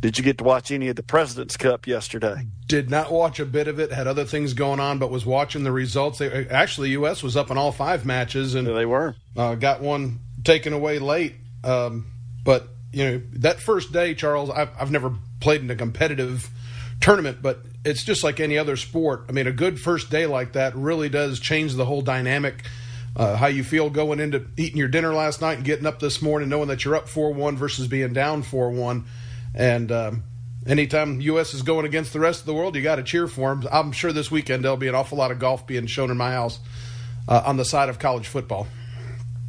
did 0.00 0.16
you 0.16 0.24
get 0.24 0.38
to 0.38 0.44
watch 0.44 0.70
any 0.70 0.88
of 0.88 0.96
the 0.96 1.02
President's 1.02 1.56
Cup 1.58 1.86
yesterday? 1.86 2.46
Did 2.66 2.88
not 2.90 3.12
watch 3.12 3.38
a 3.38 3.44
bit 3.44 3.68
of 3.68 3.78
it. 3.78 3.92
Had 3.92 4.06
other 4.06 4.24
things 4.24 4.54
going 4.54 4.80
on, 4.80 4.98
but 4.98 5.10
was 5.10 5.26
watching 5.26 5.62
the 5.62 5.72
results. 5.72 6.18
They, 6.18 6.48
actually, 6.48 6.90
U.S. 6.90 7.22
was 7.22 7.36
up 7.36 7.50
in 7.50 7.58
all 7.58 7.70
five 7.70 8.06
matches, 8.06 8.54
and 8.54 8.66
yeah, 8.66 8.74
they 8.74 8.86
were 8.86 9.14
uh, 9.36 9.56
got 9.56 9.82
one 9.82 10.20
taken 10.42 10.72
away 10.72 10.98
late. 10.98 11.34
Um, 11.62 12.06
but 12.44 12.68
you 12.92 13.04
know 13.04 13.22
that 13.34 13.60
first 13.60 13.92
day, 13.92 14.14
Charles, 14.14 14.50
I've, 14.50 14.70
I've 14.78 14.90
never 14.90 15.14
played 15.40 15.60
in 15.60 15.70
a 15.70 15.76
competitive 15.76 16.48
tournament, 17.00 17.38
but 17.40 17.64
it's 17.84 18.04
just 18.04 18.22
like 18.22 18.40
any 18.40 18.58
other 18.58 18.76
sport. 18.76 19.24
I 19.28 19.32
mean, 19.32 19.46
a 19.46 19.52
good 19.52 19.80
first 19.80 20.10
day 20.10 20.26
like 20.26 20.52
that 20.52 20.74
really 20.76 21.08
does 21.08 21.40
change 21.40 21.74
the 21.74 21.84
whole 21.84 22.02
dynamic 22.02 22.64
uh, 23.16 23.36
how 23.36 23.48
you 23.48 23.64
feel 23.64 23.90
going 23.90 24.20
into 24.20 24.46
eating 24.56 24.78
your 24.78 24.88
dinner 24.88 25.12
last 25.12 25.40
night 25.40 25.56
and 25.56 25.64
getting 25.64 25.86
up 25.86 25.98
this 25.98 26.22
morning 26.22 26.48
knowing 26.48 26.68
that 26.68 26.84
you're 26.84 26.94
up 26.94 27.06
4-1 27.06 27.56
versus 27.56 27.86
being 27.86 28.12
down 28.12 28.42
4-1 28.42 29.04
and 29.54 29.90
um, 29.90 30.22
anytime 30.66 31.20
us 31.20 31.54
is 31.54 31.62
going 31.62 31.86
against 31.86 32.12
the 32.12 32.20
rest 32.20 32.40
of 32.40 32.46
the 32.46 32.54
world 32.54 32.76
you 32.76 32.82
got 32.82 32.96
to 32.96 33.02
cheer 33.02 33.26
for 33.26 33.54
them 33.54 33.68
i'm 33.72 33.92
sure 33.92 34.12
this 34.12 34.30
weekend 34.30 34.64
there'll 34.64 34.76
be 34.76 34.88
an 34.88 34.94
awful 34.94 35.18
lot 35.18 35.30
of 35.30 35.38
golf 35.38 35.66
being 35.66 35.86
shown 35.86 36.10
in 36.10 36.16
my 36.16 36.32
house 36.32 36.60
uh, 37.28 37.42
on 37.44 37.56
the 37.56 37.64
side 37.64 37.88
of 37.88 37.98
college 37.98 38.28
football 38.28 38.66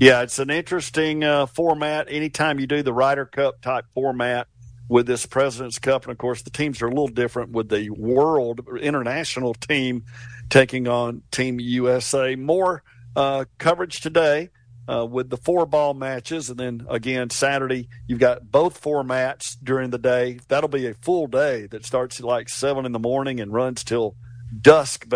yeah 0.02 0.22
it's 0.22 0.40
an 0.40 0.50
interesting 0.50 1.24
uh, 1.24 1.46
format 1.46 2.08
anytime 2.10 2.60
you 2.60 2.68
do 2.68 2.84
the 2.84 2.92
Ryder 2.92 3.26
Cup 3.26 3.62
type 3.62 3.86
format 3.94 4.48
with 4.92 5.08
this 5.08 5.26
President's 5.26 5.80
Cup. 5.80 6.04
And 6.04 6.12
of 6.12 6.18
course, 6.18 6.42
the 6.42 6.50
teams 6.50 6.82
are 6.82 6.88
a 6.88 6.90
little 6.90 7.08
different 7.08 7.52
with 7.52 7.70
the 7.70 7.90
world 7.92 8.68
international 8.82 9.54
team 9.54 10.04
taking 10.50 10.86
on 10.86 11.22
Team 11.32 11.62
USA. 11.62 12.36
More 12.36 12.84
uh, 13.16 13.46
coverage 13.58 14.02
today 14.02 14.50
uh, 14.90 15.06
with 15.06 15.30
the 15.30 15.38
four 15.38 15.66
ball 15.66 15.94
matches. 15.94 16.50
And 16.50 16.60
then 16.60 16.86
again, 16.90 17.30
Saturday, 17.30 17.88
you've 18.06 18.20
got 18.20 18.52
both 18.52 18.82
formats 18.82 19.56
during 19.64 19.92
the 19.92 19.98
day. 19.98 20.40
That'll 20.50 20.68
be 20.68 20.88
a 20.88 20.94
full 20.94 21.28
day 21.28 21.68
that 21.68 21.86
starts 21.86 22.20
at 22.20 22.26
like 22.26 22.50
seven 22.50 22.86
in 22.86 22.92
the 22.92 23.00
morning 23.00 23.40
and 23.40 23.54
runs 23.54 23.86
till 23.86 24.18
dusk, 24.62 25.08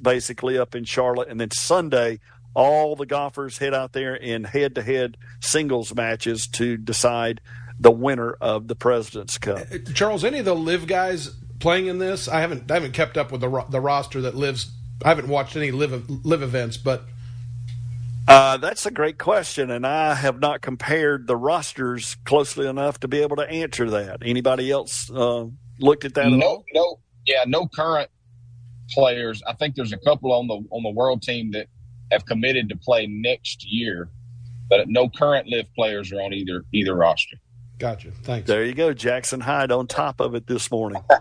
basically, 0.00 0.56
up 0.56 0.74
in 0.74 0.84
Charlotte. 0.84 1.28
And 1.28 1.38
then 1.38 1.50
Sunday, 1.50 2.20
all 2.54 2.96
the 2.96 3.06
golfers 3.06 3.58
head 3.58 3.74
out 3.74 3.92
there 3.92 4.14
in 4.14 4.44
head 4.44 4.74
to 4.74 4.82
head 4.82 5.16
singles 5.40 5.94
matches 5.94 6.46
to 6.48 6.76
decide 6.76 7.40
the 7.78 7.90
winner 7.90 8.32
of 8.40 8.66
the 8.68 8.74
President's 8.74 9.38
Cup. 9.38 9.58
Uh, 9.72 9.78
Charles, 9.94 10.24
any 10.24 10.38
of 10.40 10.44
the 10.44 10.54
LIV 10.54 10.86
guys 10.86 11.28
playing 11.60 11.86
in 11.86 11.98
this? 11.98 12.28
I 12.28 12.40
haven't 12.40 12.70
I 12.70 12.74
haven't 12.74 12.92
kept 12.92 13.16
up 13.16 13.30
with 13.30 13.40
the 13.40 13.64
the 13.68 13.80
roster 13.80 14.20
that 14.22 14.34
lives. 14.34 14.72
I 15.04 15.10
haven't 15.10 15.28
watched 15.28 15.56
any 15.56 15.70
live 15.70 16.08
LIV 16.24 16.42
events, 16.42 16.76
but 16.76 17.04
uh, 18.28 18.58
that's 18.58 18.84
a 18.84 18.90
great 18.90 19.16
question, 19.16 19.70
and 19.70 19.86
I 19.86 20.14
have 20.14 20.38
not 20.38 20.60
compared 20.60 21.26
the 21.26 21.36
rosters 21.36 22.16
closely 22.26 22.66
enough 22.66 23.00
to 23.00 23.08
be 23.08 23.22
able 23.22 23.36
to 23.36 23.48
answer 23.48 23.88
that. 23.90 24.18
Anybody 24.22 24.70
else 24.70 25.10
uh, 25.10 25.46
looked 25.78 26.04
at 26.04 26.12
that? 26.14 26.28
No, 26.28 26.62
no, 26.74 26.98
yeah, 27.24 27.44
no 27.46 27.66
current 27.66 28.10
players. 28.90 29.42
I 29.46 29.54
think 29.54 29.76
there's 29.76 29.94
a 29.94 29.98
couple 29.98 30.32
on 30.32 30.46
the 30.46 30.56
on 30.70 30.82
the 30.82 30.90
world 30.90 31.22
team 31.22 31.52
that 31.52 31.68
have 32.10 32.24
committed 32.26 32.68
to 32.70 32.76
play 32.76 33.06
next 33.06 33.64
year. 33.70 34.08
but 34.70 34.88
no 34.88 35.08
current 35.08 35.48
LIV 35.48 35.72
players 35.74 36.12
are 36.12 36.20
on 36.20 36.32
either 36.32 36.64
either 36.72 36.94
roster. 36.94 37.36
Gotcha. 37.78 38.10
Thanks. 38.24 38.46
There 38.46 38.64
you 38.64 38.74
go, 38.74 38.92
Jackson 38.92 39.40
Hyde 39.40 39.70
on 39.72 39.86
top 39.86 40.20
of 40.20 40.34
it 40.34 40.46
this 40.46 40.70
morning. 40.70 41.02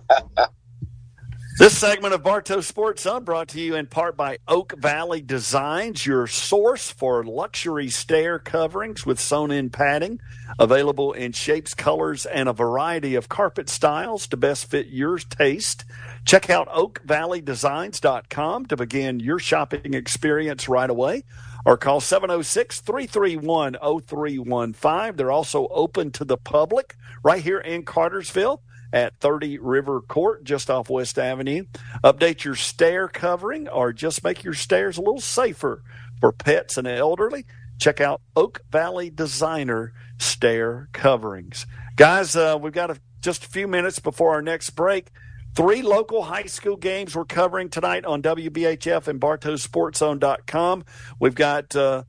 This 1.60 1.76
segment 1.76 2.14
of 2.14 2.22
Bartow 2.22 2.62
Sports 2.62 3.02
Zone 3.02 3.24
brought 3.24 3.48
to 3.50 3.60
you 3.60 3.74
in 3.74 3.88
part 3.88 4.16
by 4.16 4.38
Oak 4.48 4.76
Valley 4.78 5.22
Designs, 5.22 6.06
your 6.06 6.28
source 6.28 6.92
for 6.92 7.24
luxury 7.24 7.90
stair 7.90 8.38
coverings 8.38 9.08
with 9.08 9.20
sewn 9.20 9.50
in 9.50 9.72
padding, 9.72 10.20
available 10.60 11.14
in 11.14 11.32
shapes, 11.32 11.74
colors, 11.74 12.28
and 12.28 12.48
a 12.48 12.54
variety 12.54 13.16
of 13.16 13.28
carpet 13.28 13.70
styles 13.70 14.28
to 14.28 14.38
best 14.38 14.70
fit 14.70 14.86
your 14.90 15.18
taste. 15.18 15.84
Check 16.28 16.50
out 16.50 16.68
oakvalleydesigns.com 16.68 18.66
to 18.66 18.76
begin 18.76 19.22
your 19.22 19.40
shopping 19.40 19.94
experience 19.94 20.68
right 20.68 20.90
away 20.90 21.24
or 21.66 21.78
call 21.78 22.02
706 22.02 22.82
331 22.82 23.78
0315. 23.82 25.16
They're 25.16 25.32
also 25.32 25.70
open 25.70 26.12
to 26.12 26.26
the 26.26 26.36
public 26.36 26.98
right 27.24 27.42
here 27.42 27.60
in 27.60 27.86
Cartersville 27.86 28.62
at 28.92 29.18
30 29.22 29.60
River 29.60 30.02
Court, 30.02 30.44
just 30.44 30.70
off 30.70 30.90
West 30.90 31.18
Avenue. 31.18 31.64
Update 32.04 32.44
your 32.44 32.56
stair 32.56 33.08
covering 33.08 33.70
or 33.70 33.94
just 33.94 34.22
make 34.22 34.44
your 34.44 34.54
stairs 34.54 34.98
a 34.98 35.02
little 35.02 35.22
safer 35.22 35.82
for 36.20 36.34
pets 36.34 36.78
and 36.78 36.90
elderly. 36.90 37.46
Check 37.80 38.02
out 38.02 38.20
Oak 38.36 38.60
Valley 38.70 39.10
Designer 39.10 39.94
Stair 40.18 40.90
Coverings. 40.92 41.66
Guys, 41.96 42.36
uh, 42.36 42.58
we've 42.62 42.74
got 42.74 42.92
a, 42.92 43.00
just 43.22 43.46
a 43.46 43.50
few 43.50 43.70
minutes 43.70 44.00
before 44.00 44.32
our 44.34 44.42
next 44.42 44.72
break. 44.72 45.10
Three 45.58 45.82
local 45.82 46.22
high 46.22 46.44
school 46.44 46.76
games 46.76 47.16
we're 47.16 47.26
covering 47.26 47.70
tonight 47.70 48.06
on 48.06 48.22
WBHF 48.22 49.08
and 49.08 49.20
BartowSportsZone.com. 49.20 50.86
We've 51.20 51.34
got 51.34 51.76
uh, 51.76 52.04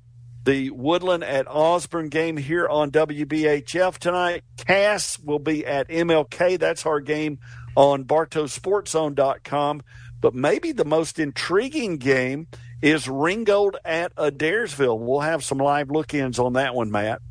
the 0.44 0.68
Woodland 0.68 1.24
at 1.24 1.46
Osborne 1.48 2.10
game 2.10 2.36
here 2.36 2.68
on 2.68 2.90
WBHF 2.90 3.96
tonight. 3.96 4.44
Cass 4.58 5.18
will 5.18 5.38
be 5.38 5.64
at 5.64 5.88
MLK. 5.88 6.58
That's 6.58 6.84
our 6.84 7.00
game 7.00 7.38
on 7.74 8.04
BartowSportsZone.com. 8.04 9.82
But 10.20 10.34
maybe 10.34 10.72
the 10.72 10.84
most 10.84 11.18
intriguing 11.18 11.96
game 11.96 12.48
is 12.82 13.08
Ringgold 13.08 13.78
at 13.82 14.14
Adairsville. 14.16 14.98
We'll 14.98 15.20
have 15.20 15.42
some 15.42 15.56
live 15.56 15.90
look-ins 15.90 16.38
on 16.38 16.52
that 16.52 16.74
one, 16.74 16.90
Matt. 16.90 17.22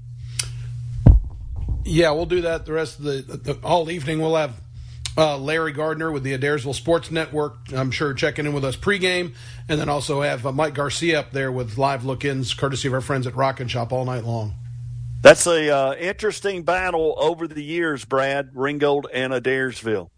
Yeah, 1.85 2.09
we'll 2.09 2.25
do 2.25 2.41
that 2.41 2.65
the 2.65 2.73
rest 2.73 2.97
of 2.97 3.05
the, 3.05 3.21
the 3.21 3.59
all 3.63 3.91
evening. 3.91 4.19
We'll 4.19 4.35
have 4.35 4.59
uh, 5.17 5.37
Larry 5.37 5.71
Gardner 5.71 6.11
with 6.11 6.23
the 6.23 6.37
Adairsville 6.37 6.75
Sports 6.75 7.09
Network. 7.09 7.57
I'm 7.73 7.91
sure 7.91 8.13
checking 8.13 8.45
in 8.45 8.53
with 8.53 8.63
us 8.63 8.75
pregame, 8.75 9.33
and 9.67 9.79
then 9.81 9.89
also 9.89 10.21
have 10.21 10.45
uh, 10.45 10.51
Mike 10.51 10.75
Garcia 10.75 11.19
up 11.19 11.31
there 11.31 11.51
with 11.51 11.77
live 11.77 12.05
look-ins, 12.05 12.53
courtesy 12.53 12.87
of 12.87 12.93
our 12.93 13.01
friends 13.01 13.25
at 13.25 13.35
Rock 13.35 13.59
and 13.59 13.69
Shop 13.69 13.91
all 13.91 14.05
night 14.05 14.23
long. 14.23 14.53
That's 15.23 15.47
a 15.47 15.69
uh, 15.75 15.95
interesting 15.95 16.61
battle 16.61 17.15
over 17.17 17.47
the 17.47 17.63
years, 17.63 18.05
Brad 18.05 18.51
Ringgold 18.53 19.07
and 19.11 19.33
Adairsville. 19.33 20.09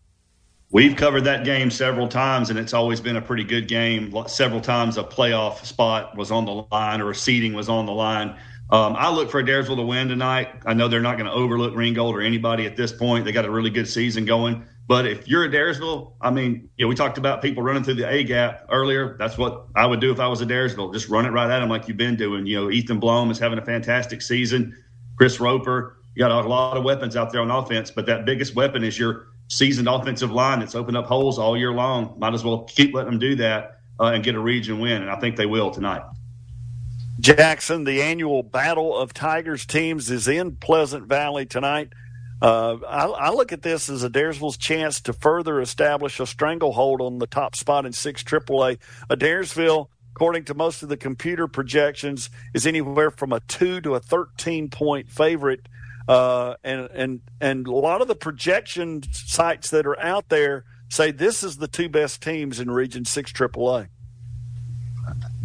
We've 0.72 0.95
covered 0.95 1.24
that 1.24 1.45
game 1.45 1.72
several 1.72 2.08
times, 2.08 2.52
and 2.52 2.60
it's 2.60 2.74
always 2.74 3.00
been 3.00 3.16
a 3.16 3.22
pretty 3.22 3.45
good 3.45 3.68
game. 3.68 4.14
Several 4.28 4.62
times 4.62 4.97
a 4.97 5.04
playoff 5.04 5.66
spot 5.66 6.16
was 6.16 6.30
on 6.30 6.45
the 6.45 6.68
line 6.72 7.02
or 7.02 7.10
a 7.10 7.16
seeding 7.16 7.54
was 7.54 7.70
on 7.70 7.88
the 7.88 7.91
line. 7.91 8.36
Um, 8.70 8.95
I 8.95 9.10
look 9.10 9.32
for 9.32 9.41
Adairsville 9.41 9.78
to 9.78 9.86
win 9.86 10.10
tonight. 10.10 10.50
I 10.68 10.76
know 10.76 10.88
they're 10.88 11.00
not 11.00 11.18
going 11.18 11.26
to 11.26 11.34
overlook 11.34 11.76
Ringgold 11.76 12.16
or 12.16 12.22
anybody 12.22 12.68
at 12.68 12.76
this 12.76 12.91
point. 12.91 13.26
They 13.26 13.32
got 13.32 13.45
a 13.45 13.50
really 13.50 13.72
good 13.72 13.88
season 13.88 14.26
going. 14.26 14.64
But 14.90 15.06
if 15.06 15.28
you're 15.28 15.48
Adairsville, 15.48 16.14
I 16.20 16.32
mean, 16.32 16.68
you 16.76 16.84
know, 16.84 16.90
we 16.90 16.96
talked 16.96 17.20
about 17.20 17.44
people 17.44 17.62
running 17.62 17.84
through 17.84 17.94
the 17.94 18.12
A 18.12 18.24
gap 18.24 18.66
earlier. 18.72 19.16
That's 19.20 19.38
what 19.38 19.68
I 19.76 19.86
would 19.86 20.00
do 20.00 20.12
if 20.12 20.20
I 20.20 20.26
was 20.26 20.42
Adairsville. 20.42 20.92
Just 20.92 21.10
run 21.10 21.28
it 21.28 21.30
right 21.30 21.48
at 21.48 21.60
them 21.60 21.70
like 21.70 21.88
you've 21.88 21.96
been 21.96 22.16
doing. 22.16 22.48
You 22.48 22.62
know, 22.62 22.72
Ethan 22.72 23.00
Blome 23.00 23.30
is 23.30 23.38
having 23.38 23.60
a 23.60 23.62
fantastic 23.64 24.20
season. 24.24 24.76
Chris 25.16 25.40
Roper, 25.40 25.98
you 26.16 26.20
got 26.22 26.32
a 26.32 26.50
lot 26.50 26.76
of 26.76 26.84
weapons 26.84 27.16
out 27.16 27.32
there 27.32 27.40
on 27.40 27.52
offense, 27.52 27.92
but 27.92 28.08
that 28.08 28.26
biggest 28.26 28.56
weapon 28.56 28.84
is 28.84 28.98
your 28.98 29.28
seasoned 29.48 29.88
offensive 29.88 30.32
line 30.32 30.58
that's 30.58 30.74
opened 30.74 30.98
up 30.98 31.06
holes 31.06 31.38
all 31.38 31.56
year 31.56 31.72
long. 31.72 32.16
Might 32.18 32.34
as 32.34 32.44
well 32.44 32.64
keep 32.64 32.96
letting 32.96 33.12
them 33.12 33.20
do 33.20 33.36
that 33.36 33.82
uh, 34.00 34.06
and 34.06 34.24
get 34.24 34.34
a 34.34 34.40
region 34.40 34.80
win. 34.80 35.04
And 35.04 35.12
I 35.12 35.20
think 35.20 35.36
they 35.36 35.46
will 35.46 35.70
tonight. 35.70 36.02
Jackson, 37.20 37.84
the 37.84 38.02
annual 38.02 38.42
Battle 38.42 38.98
of 38.98 39.14
Tigers 39.14 39.68
teams 39.68 40.10
is 40.10 40.28
in 40.28 40.56
Pleasant 40.56 41.06
Valley 41.06 41.46
tonight. 41.46 41.94
Uh, 42.42 42.78
I, 42.88 43.06
I, 43.06 43.30
look 43.32 43.52
at 43.52 43.64
this 43.64 43.90
as 43.90 44.04
Adairsville's 44.04 44.56
chance 44.56 45.02
to 45.02 45.14
further 45.14 45.60
establish 45.60 46.22
a 46.22 46.26
stranglehold 46.26 47.02
on 47.02 47.20
the 47.20 47.28
top 47.28 47.56
spot 47.56 47.86
in 47.86 47.92
six 47.92 48.24
AAA. 48.24 48.78
Adairsville, 49.10 49.90
according 50.16 50.46
to 50.46 50.54
most 50.54 50.82
of 50.82 50.88
the 50.88 50.96
computer 50.96 51.50
projections, 51.50 52.30
is 52.54 52.66
anywhere 52.66 53.12
from 53.12 53.34
a 53.34 53.42
two 53.42 53.82
to 53.82 53.96
a 53.96 54.00
thirteen 54.00 54.70
point 54.70 55.10
favorite, 55.10 55.68
uh, 56.08 56.56
and 56.64 56.90
and 56.94 57.22
and 57.42 57.68
a 57.68 57.74
lot 57.74 58.02
of 58.02 58.08
the 58.08 58.16
projection 58.16 59.04
sites 59.12 59.70
that 59.72 59.86
are 59.86 60.00
out 60.00 60.30
there 60.30 60.64
say 60.88 61.12
this 61.12 61.44
is 61.44 61.58
the 61.58 61.68
two 61.68 61.90
best 61.90 62.22
teams 62.22 62.62
in 62.62 62.72
Region 62.72 63.04
Six 63.04 63.34
AAA. 63.34 63.90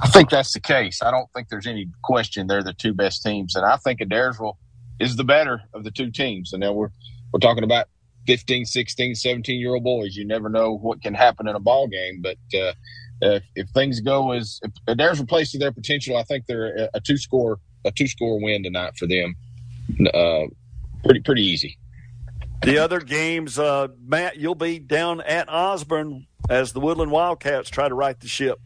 I 0.01 0.09
think 0.09 0.31
that's 0.31 0.53
the 0.53 0.61
case. 0.61 1.03
I 1.03 1.11
don't 1.11 1.31
think 1.33 1.49
there's 1.49 1.67
any 1.67 1.89
question 2.03 2.47
they're 2.47 2.63
the 2.63 2.73
two 2.73 2.93
best 2.93 3.25
teams, 3.25 3.57
and 3.57 3.65
I 3.65 3.79
think 3.79 3.99
Adairsville 3.99 4.57
is 5.01 5.17
the 5.17 5.25
better 5.25 5.63
of 5.73 5.85
the 5.85 5.91
two 5.91 6.11
teams. 6.11 6.53
And 6.53 6.61
now 6.61 6.73
we're 6.73 6.91
we're 7.33 7.41
talking 7.41 7.65
about 7.65 7.89
15, 8.27 8.65
16, 8.65 9.15
17 9.15 9.61
year 9.61 9.75
old 9.75 9.85
boys. 9.85 10.17
You 10.17 10.25
never 10.25 10.49
know 10.49 10.77
what 10.77 11.03
can 11.03 11.15
happen 11.15 11.49
in 11.49 11.57
a 11.57 11.61
ball 11.61 11.89
game, 11.89 12.23
but 12.23 12.39
uh, 12.59 12.73
if, 13.21 13.43
if, 13.55 13.69
things 13.71 14.01
go 14.01 14.33
as 14.33 14.61
if 14.63 14.73
Adairsville 14.87 15.29
plays 15.29 15.51
to 15.53 15.59
their 15.59 15.73
potential, 15.73 16.17
I 16.17 16.23
think 16.23 16.47
they're 16.47 16.89
a, 16.95 17.01
two 17.01 17.17
score 17.17 17.59
a 17.85 17.91
two 17.91 18.07
score 18.07 18.41
win 18.41 18.63
tonight 18.63 18.97
for 18.97 19.07
them. 19.07 19.35
Uh, 20.15 20.45
pretty 21.05 21.21
pretty 21.21 21.43
easy. 21.43 21.79
The 22.63 22.79
other 22.79 23.01
games, 23.01 23.59
uh, 23.59 23.89
Matt, 24.07 24.39
you'll 24.39 24.55
be 24.55 24.79
down 24.79 25.21
at 25.21 25.51
Osborne 25.51 26.27
as 26.49 26.73
the 26.73 26.81
Woodland 26.81 27.11
Wildcats 27.11 27.69
try 27.69 27.89
to 27.89 27.95
right 27.95 28.19
the 28.19 28.29
ship. 28.29 28.59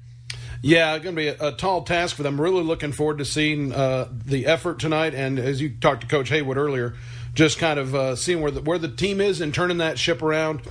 Yeah, 0.60 0.98
going 0.98 1.14
to 1.14 1.20
be 1.20 1.28
a, 1.28 1.48
a, 1.48 1.52
tall 1.52 1.82
task 1.82 2.16
for 2.16 2.24
them. 2.24 2.40
Really 2.40 2.64
looking 2.64 2.90
forward 2.90 3.18
to 3.18 3.24
seeing 3.24 3.72
uh, 3.72 4.08
the 4.10 4.46
effort 4.46 4.80
tonight, 4.80 5.14
and 5.14 5.38
as 5.38 5.60
you 5.60 5.70
talked 5.70 6.00
to 6.00 6.06
Coach 6.08 6.30
Haywood 6.30 6.56
earlier, 6.56 6.94
just 7.34 7.58
kind 7.58 7.78
of 7.78 7.94
uh, 7.94 8.16
seeing 8.16 8.40
where 8.40 8.50
the, 8.50 8.60
where 8.62 8.78
the 8.78 8.88
team 8.88 9.20
is 9.20 9.40
and 9.40 9.54
turning 9.54 9.78
that 9.78 9.98
ship 9.98 10.20
around. 10.20 10.62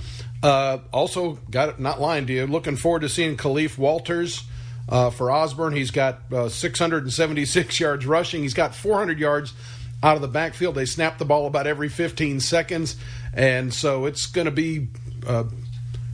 Uh, 0.42 0.78
also, 0.92 1.38
got 1.50 1.80
not 1.80 2.00
lying 2.00 2.26
to 2.26 2.32
you. 2.32 2.46
Looking 2.46 2.76
forward 2.76 3.00
to 3.00 3.08
seeing 3.08 3.36
Khalif 3.36 3.78
Walters 3.78 4.44
uh, 4.88 5.08
for 5.08 5.30
Osborne. 5.30 5.74
He's 5.74 5.90
got 5.90 6.20
uh, 6.32 6.48
676 6.50 7.80
yards 7.80 8.06
rushing. 8.06 8.42
He's 8.42 8.54
got 8.54 8.74
400 8.74 9.18
yards 9.18 9.54
out 10.02 10.16
of 10.16 10.22
the 10.22 10.28
backfield. 10.28 10.74
They 10.74 10.84
snap 10.84 11.18
the 11.18 11.24
ball 11.24 11.46
about 11.46 11.66
every 11.66 11.88
15 11.88 12.40
seconds, 12.40 12.96
and 13.32 13.72
so 13.72 14.04
it's 14.04 14.26
going 14.26 14.44
to 14.44 14.50
be 14.50 14.88
uh, 15.26 15.44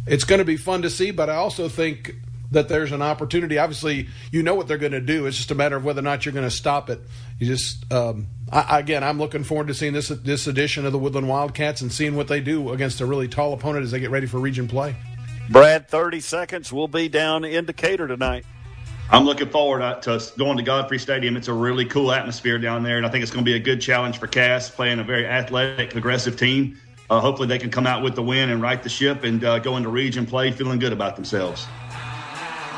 it's 0.07 0.25
going 0.25 0.39
to 0.39 0.45
be 0.45 0.57
fun 0.57 0.83
to 0.83 0.91
see. 0.91 1.11
But 1.11 1.29
I 1.29 1.35
also 1.35 1.69
think 1.69 2.15
that 2.55 2.69
there's 2.69 2.93
an 2.93 3.03
opportunity. 3.03 3.59
Obviously, 3.59 4.09
you 4.33 4.43
know 4.43 4.55
what 4.55 4.67
they're 4.67 4.79
going 4.79 4.93
to 4.93 5.01
do. 5.01 5.27
It's 5.27 5.37
just 5.37 5.51
a 5.51 5.55
matter 5.55 5.77
of 5.77 5.85
whether 5.85 6.01
or 6.01 6.03
not 6.03 6.25
you're 6.25 6.33
going 6.33 6.47
to 6.47 6.51
stop 6.51 6.89
it. 6.91 7.01
You 7.39 7.47
just, 7.47 7.93
um, 7.93 8.29
I, 8.51 8.81
again, 8.81 9.05
I'm 9.05 9.19
looking 9.19 9.45
forward 9.45 9.69
to 9.69 9.75
seeing 9.75 9.93
this 9.93 10.09
this 10.09 10.47
edition 10.47 10.87
of 10.87 10.93
the 10.93 10.99
Woodland 10.99 11.29
Wildcats 11.29 11.81
and 11.83 11.93
seeing 11.93 12.17
what 12.17 12.29
they 12.29 12.41
do 12.41 12.71
against 12.71 13.01
a 13.01 13.07
really 13.07 13.29
tall 13.29 13.53
opponent 13.53 13.85
as 13.85 13.91
they 13.91 14.01
get 14.01 14.11
ready 14.11 14.27
for 14.27 14.39
region 14.39 14.69
play. 14.69 14.97
Brad, 15.51 15.89
30 15.89 16.21
seconds. 16.21 16.73
We'll 16.73 16.89
be 16.89 17.09
down 17.09 17.45
in 17.45 17.67
Decatur 17.67 18.09
tonight. 18.09 18.47
I'm 19.11 19.25
looking 19.25 19.51
forward 19.51 20.03
to 20.03 20.33
going 20.39 20.57
to 20.57 20.63
Godfrey 20.63 20.99
Stadium. 20.99 21.37
It's 21.37 21.49
a 21.49 21.53
really 21.53 21.85
cool 21.85 22.11
atmosphere 22.11 22.59
down 22.59 22.83
there, 22.83 22.97
and 22.97 23.05
I 23.05 23.11
think 23.11 23.23
it's 23.23 23.31
going 23.31 23.45
to 23.45 23.49
be 23.49 23.57
a 23.57 23.61
good 23.61 23.81
challenge 23.81 24.19
for 24.19 24.27
Cass 24.27 24.71
playing 24.71 24.99
a 24.99 25.05
very 25.05 25.27
athletic, 25.27 25.95
aggressive 25.95 26.39
team. 26.39 26.81
Uh, 27.11 27.21
hopefully, 27.21 27.47
they 27.47 27.59
can 27.59 27.71
come 27.71 27.87
out 27.87 28.03
with 28.03 28.15
the 28.15 28.23
win 28.23 28.49
and 28.49 28.63
right 28.63 28.83
the 28.83 28.89
ship 28.89 29.25
and 29.25 29.45
uh, 29.45 29.59
go 29.59 29.77
into 29.77 29.91
region 29.91 30.25
play 30.25 30.51
feeling 30.51 30.79
good 30.79 30.93
about 30.93 31.17
themselves. 31.17 31.67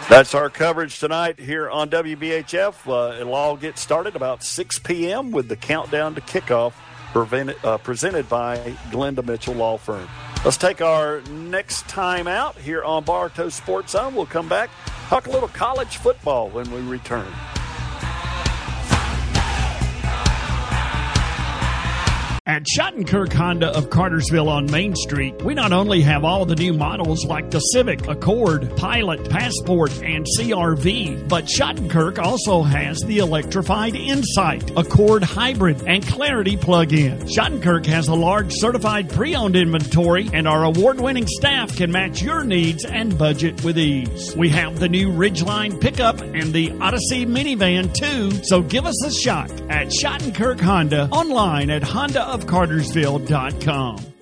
That's 0.09 0.35
our 0.35 0.49
coverage 0.49 1.01
tonight 1.01 1.41
here 1.41 1.69
on 1.69 1.91
WBHF. 1.91 2.87
Uh, 2.87 3.21
it'll 3.21 3.35
all 3.35 3.57
get 3.57 3.77
started 3.77 4.15
about 4.15 4.45
6 4.45 4.79
p.m. 4.79 5.33
with 5.33 5.49
the 5.49 5.57
countdown 5.57 6.15
to 6.15 6.21
kickoff 6.21 6.75
uh, 7.65 7.79
presented 7.79 8.29
by 8.29 8.59
Glenda 8.91 9.25
Mitchell 9.25 9.55
Law 9.55 9.79
Firm. 9.79 10.09
Let's 10.45 10.59
take 10.59 10.81
our 10.81 11.23
next 11.23 11.89
time 11.89 12.29
out 12.29 12.57
here 12.57 12.85
on 12.85 13.03
Bartow 13.03 13.49
Sports 13.49 13.93
Zone. 13.93 14.15
We'll 14.15 14.27
come 14.27 14.49
back, 14.49 14.71
talk 15.09 15.27
a 15.27 15.31
little 15.31 15.49
college 15.49 15.97
football 15.97 16.51
when 16.51 16.71
we 16.71 16.81
return. 16.83 17.27
At 22.49 22.63
Schottenkirk 22.63 23.33
Honda 23.33 23.77
of 23.77 23.91
Cartersville 23.91 24.49
on 24.49 24.71
Main 24.71 24.95
Street, 24.95 25.35
we 25.43 25.53
not 25.53 25.73
only 25.73 26.01
have 26.03 26.23
all 26.23 26.47
the 26.47 26.55
new 26.55 26.73
models 26.73 27.25
like 27.25 27.51
the 27.51 27.59
Civic, 27.59 28.07
Accord, 28.07 28.77
Pilot, 28.77 29.29
Passport, 29.29 29.91
and 30.01 30.25
CRV, 30.39 31.29
but 31.29 31.47
Schottenkirk 31.47 32.21
also 32.21 32.63
has 32.63 33.01
the 33.01 33.19
electrified 33.19 33.97
Insight, 33.97 34.71
Accord 34.77 35.25
Hybrid, 35.25 35.83
and 35.89 36.07
Clarity 36.07 36.57
plug-in. 36.57 37.19
Schottenkirk 37.23 37.85
has 37.87 38.07
a 38.07 38.15
large 38.15 38.53
certified 38.53 39.11
pre-owned 39.11 39.57
inventory, 39.57 40.31
and 40.33 40.47
our 40.47 40.63
award-winning 40.63 41.27
staff 41.27 41.75
can 41.75 41.91
match 41.91 42.23
your 42.23 42.45
needs 42.45 42.85
and 42.85 43.19
budget 43.19 43.65
with 43.65 43.77
ease. 43.77 44.37
We 44.37 44.51
have 44.51 44.79
the 44.79 44.89
new 44.89 45.11
Ridgeline 45.11 45.81
pickup 45.81 46.21
and 46.21 46.53
the 46.53 46.71
Odyssey 46.81 47.27
minivan 47.27 47.93
too, 47.93 48.45
so 48.45 48.63
give 48.63 48.87
us 48.87 49.05
a 49.05 49.11
shot 49.11 49.51
at 49.69 49.89
Schottenkirk 49.89 50.61
Honda 50.61 51.09
online 51.11 51.71
at 51.71 51.83
Honda 51.83 52.36
ofcartersville.com. 52.37 54.16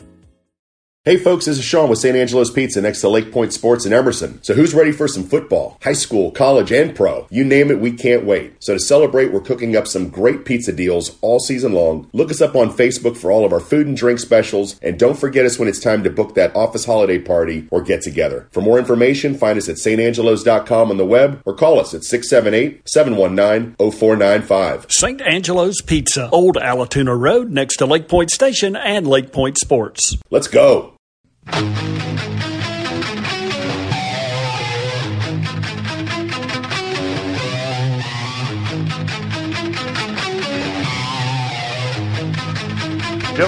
Hey 1.06 1.18
folks, 1.18 1.44
this 1.44 1.58
is 1.58 1.64
Sean 1.64 1.90
with 1.90 1.98
St. 1.98 2.16
Angelo's 2.16 2.50
Pizza 2.50 2.80
next 2.80 3.02
to 3.02 3.10
Lake 3.10 3.30
Point 3.30 3.52
Sports 3.52 3.84
in 3.84 3.92
Emerson. 3.92 4.42
So 4.42 4.54
who's 4.54 4.72
ready 4.72 4.90
for 4.90 5.06
some 5.06 5.24
football? 5.24 5.76
High 5.82 5.92
school, 5.92 6.30
college, 6.30 6.72
and 6.72 6.96
pro. 6.96 7.26
You 7.28 7.44
name 7.44 7.70
it, 7.70 7.78
we 7.78 7.92
can't 7.92 8.24
wait. 8.24 8.54
So 8.60 8.72
to 8.72 8.80
celebrate, 8.80 9.30
we're 9.30 9.42
cooking 9.42 9.76
up 9.76 9.86
some 9.86 10.08
great 10.08 10.46
pizza 10.46 10.72
deals 10.72 11.18
all 11.20 11.40
season 11.40 11.74
long. 11.74 12.08
Look 12.14 12.30
us 12.30 12.40
up 12.40 12.56
on 12.56 12.70
Facebook 12.70 13.18
for 13.18 13.30
all 13.30 13.44
of 13.44 13.52
our 13.52 13.60
food 13.60 13.86
and 13.86 13.94
drink 13.94 14.18
specials, 14.18 14.80
and 14.80 14.98
don't 14.98 15.18
forget 15.18 15.44
us 15.44 15.58
when 15.58 15.68
it's 15.68 15.78
time 15.78 16.04
to 16.04 16.10
book 16.10 16.34
that 16.36 16.56
office 16.56 16.86
holiday 16.86 17.18
party 17.18 17.68
or 17.70 17.82
get 17.82 18.00
together. 18.00 18.48
For 18.50 18.62
more 18.62 18.78
information, 18.78 19.34
find 19.34 19.58
us 19.58 19.68
at 19.68 19.76
stangelos.com 19.76 20.90
on 20.90 20.96
the 20.96 21.04
web 21.04 21.42
or 21.44 21.52
call 21.52 21.80
us 21.80 21.92
at 21.92 22.00
678-719-0495. 22.00 24.90
St. 24.90 25.20
Angelo's 25.20 25.82
Pizza, 25.82 26.30
Old 26.30 26.56
Allatoona 26.56 27.14
Road 27.14 27.50
next 27.50 27.76
to 27.76 27.84
Lake 27.84 28.08
Point 28.08 28.30
Station 28.30 28.74
and 28.74 29.06
Lake 29.06 29.32
Point 29.32 29.58
Sports. 29.58 30.16
Let's 30.30 30.48
go. 30.48 30.93
Good 31.46 31.62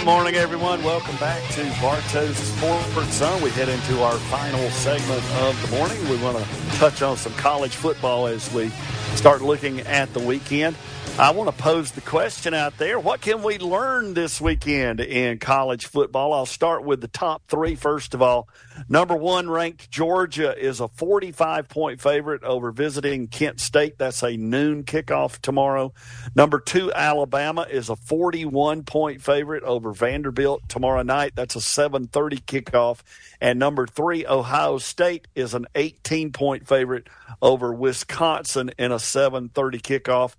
morning, 0.04 0.34
everyone. 0.34 0.82
Welcome 0.82 1.16
back 1.16 1.40
to 1.52 1.62
Bartow's 1.80 2.36
Sports 2.36 3.14
Zone. 3.14 3.40
We 3.40 3.50
head 3.50 3.68
into 3.68 4.02
our 4.02 4.16
final 4.18 4.68
segment 4.70 5.22
of 5.36 5.60
the 5.62 5.76
morning. 5.76 5.96
We 6.08 6.16
want 6.22 6.36
to 6.36 6.44
touch 6.78 7.02
on 7.02 7.16
some 7.16 7.32
college 7.34 7.76
football 7.76 8.26
as 8.26 8.52
we 8.52 8.68
start 9.14 9.40
looking 9.42 9.80
at 9.80 10.12
the 10.12 10.20
weekend. 10.20 10.76
I 11.18 11.30
want 11.30 11.48
to 11.48 11.62
pose 11.62 11.92
the 11.92 12.02
question 12.02 12.52
out 12.52 12.76
there. 12.76 13.00
What 13.00 13.22
can 13.22 13.42
we 13.42 13.56
learn 13.56 14.12
this 14.12 14.38
weekend 14.38 15.00
in 15.00 15.38
college 15.38 15.86
football? 15.86 16.34
I'll 16.34 16.44
start 16.44 16.84
with 16.84 17.00
the 17.00 17.08
top 17.08 17.42
three. 17.48 17.74
First 17.74 18.12
of 18.12 18.20
all, 18.20 18.50
number 18.86 19.16
one 19.16 19.48
ranked 19.48 19.90
Georgia 19.90 20.54
is 20.54 20.78
a 20.78 20.88
45 20.88 21.70
point 21.70 22.02
favorite 22.02 22.44
over 22.44 22.70
visiting 22.70 23.28
Kent 23.28 23.60
State. 23.60 23.96
That's 23.96 24.22
a 24.22 24.36
noon 24.36 24.84
kickoff 24.84 25.38
tomorrow. 25.38 25.94
Number 26.34 26.60
two, 26.60 26.92
Alabama 26.92 27.62
is 27.62 27.88
a 27.88 27.96
41 27.96 28.82
point 28.82 29.22
favorite 29.22 29.62
over 29.62 29.94
Vanderbilt 29.94 30.68
tomorrow 30.68 31.00
night. 31.02 31.32
That's 31.34 31.56
a 31.56 31.62
730 31.62 32.40
kickoff. 32.40 33.00
And 33.40 33.58
number 33.58 33.86
three, 33.86 34.26
Ohio 34.26 34.76
State 34.76 35.28
is 35.34 35.54
an 35.54 35.66
18 35.74 36.32
point 36.32 36.68
favorite 36.68 37.08
over 37.40 37.72
Wisconsin 37.72 38.70
in 38.78 38.92
a 38.92 38.98
730 38.98 39.78
kickoff. 39.78 40.34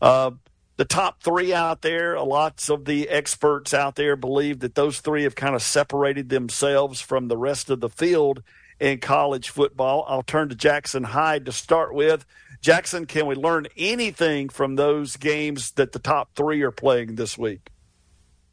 Uh, 0.00 0.32
the 0.76 0.84
top 0.84 1.22
three 1.22 1.52
out 1.52 1.82
there, 1.82 2.18
lots 2.20 2.68
of 2.68 2.86
the 2.86 3.08
experts 3.08 3.74
out 3.74 3.94
there 3.94 4.16
believe 4.16 4.60
that 4.60 4.74
those 4.74 5.00
three 5.00 5.24
have 5.24 5.34
kind 5.34 5.54
of 5.54 5.62
separated 5.62 6.28
themselves 6.28 7.00
from 7.00 7.28
the 7.28 7.36
rest 7.36 7.70
of 7.70 7.80
the 7.80 7.90
field 7.90 8.42
in 8.80 8.98
college 8.98 9.50
football. 9.50 10.04
I'll 10.08 10.22
turn 10.22 10.48
to 10.48 10.54
Jackson 10.54 11.04
Hyde 11.04 11.46
to 11.46 11.52
start 11.52 11.94
with. 11.94 12.24
Jackson, 12.62 13.06
can 13.06 13.26
we 13.26 13.34
learn 13.34 13.66
anything 13.76 14.48
from 14.48 14.76
those 14.76 15.16
games 15.16 15.72
that 15.72 15.92
the 15.92 15.98
top 15.98 16.30
three 16.34 16.62
are 16.62 16.70
playing 16.70 17.16
this 17.16 17.36
week? 17.36 17.70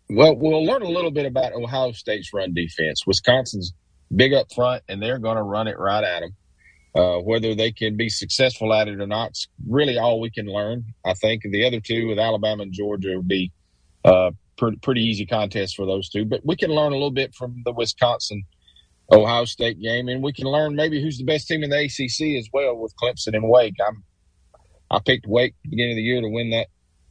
Well, 0.09 0.35
we'll 0.35 0.65
learn 0.65 0.81
a 0.81 0.89
little 0.89 1.11
bit 1.11 1.25
about 1.25 1.53
Ohio 1.53 1.91
State's 1.91 2.33
run 2.33 2.53
defense. 2.53 3.05
Wisconsin's 3.07 3.73
big 4.15 4.33
up 4.33 4.51
front, 4.53 4.83
and 4.87 5.01
they're 5.01 5.19
going 5.19 5.37
to 5.37 5.43
run 5.43 5.67
it 5.67 5.77
right 5.77 6.03
at 6.03 6.21
them. 6.21 6.35
Uh, 6.95 7.17
whether 7.17 7.53
they 7.53 7.71
can 7.71 7.95
be 7.95 8.09
successful 8.09 8.73
at 8.73 8.87
it 8.87 8.99
or 8.99 9.05
not, 9.05 9.37
really 9.67 9.99
all 9.99 10.19
we 10.19 10.31
can 10.31 10.47
learn. 10.47 10.83
I 11.05 11.13
think 11.13 11.43
the 11.43 11.65
other 11.65 11.79
two 11.79 12.07
with 12.07 12.17
Alabama 12.17 12.63
and 12.63 12.73
Georgia 12.73 13.15
would 13.15 13.27
be 13.27 13.51
uh, 14.03 14.31
pretty, 14.57 14.77
pretty 14.77 15.01
easy 15.01 15.25
contests 15.25 15.73
for 15.73 15.85
those 15.85 16.09
two. 16.09 16.25
But 16.25 16.41
we 16.43 16.55
can 16.55 16.71
learn 16.71 16.91
a 16.91 16.95
little 16.95 17.11
bit 17.11 17.35
from 17.35 17.61
the 17.63 17.71
Wisconsin 17.71 18.43
Ohio 19.11 19.45
State 19.45 19.79
game, 19.79 20.07
and 20.07 20.23
we 20.23 20.33
can 20.33 20.45
learn 20.45 20.75
maybe 20.75 21.01
who's 21.01 21.17
the 21.17 21.23
best 21.23 21.47
team 21.47 21.63
in 21.63 21.69
the 21.69 21.77
ACC 21.77 22.37
as 22.37 22.49
well 22.53 22.75
with 22.75 22.95
Clemson 22.95 23.35
and 23.35 23.49
Wake. 23.49 23.75
I'm 23.85 24.03
I 24.91 24.99
picked 24.99 25.27
Wake 25.27 25.55
beginning 25.63 25.93
of 25.93 25.97
the 25.97 26.03
year 26.03 26.21
to 26.21 26.29
win 26.29 26.49
that 26.51 26.67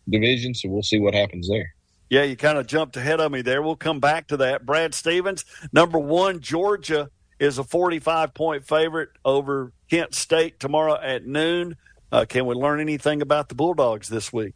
division, 0.08 0.54
so 0.54 0.68
we'll 0.68 0.82
see 0.82 0.98
what 0.98 1.14
happens 1.14 1.48
there. 1.48 1.74
Yeah, 2.10 2.22
you 2.22 2.36
kind 2.36 2.58
of 2.58 2.66
jumped 2.66 2.96
ahead 2.96 3.20
of 3.20 3.30
me 3.30 3.42
there. 3.42 3.60
We'll 3.62 3.76
come 3.76 4.00
back 4.00 4.28
to 4.28 4.36
that. 4.38 4.64
Brad 4.64 4.94
Stevens, 4.94 5.44
number 5.72 5.98
one, 5.98 6.40
Georgia 6.40 7.10
is 7.38 7.58
a 7.58 7.64
45 7.64 8.34
point 8.34 8.66
favorite 8.66 9.10
over 9.24 9.72
Kent 9.90 10.14
State 10.14 10.60
tomorrow 10.60 10.98
at 11.00 11.26
noon. 11.26 11.76
Uh, 12.10 12.24
can 12.24 12.46
we 12.46 12.54
learn 12.54 12.80
anything 12.80 13.22
about 13.22 13.48
the 13.48 13.54
Bulldogs 13.54 14.08
this 14.08 14.32
week? 14.32 14.54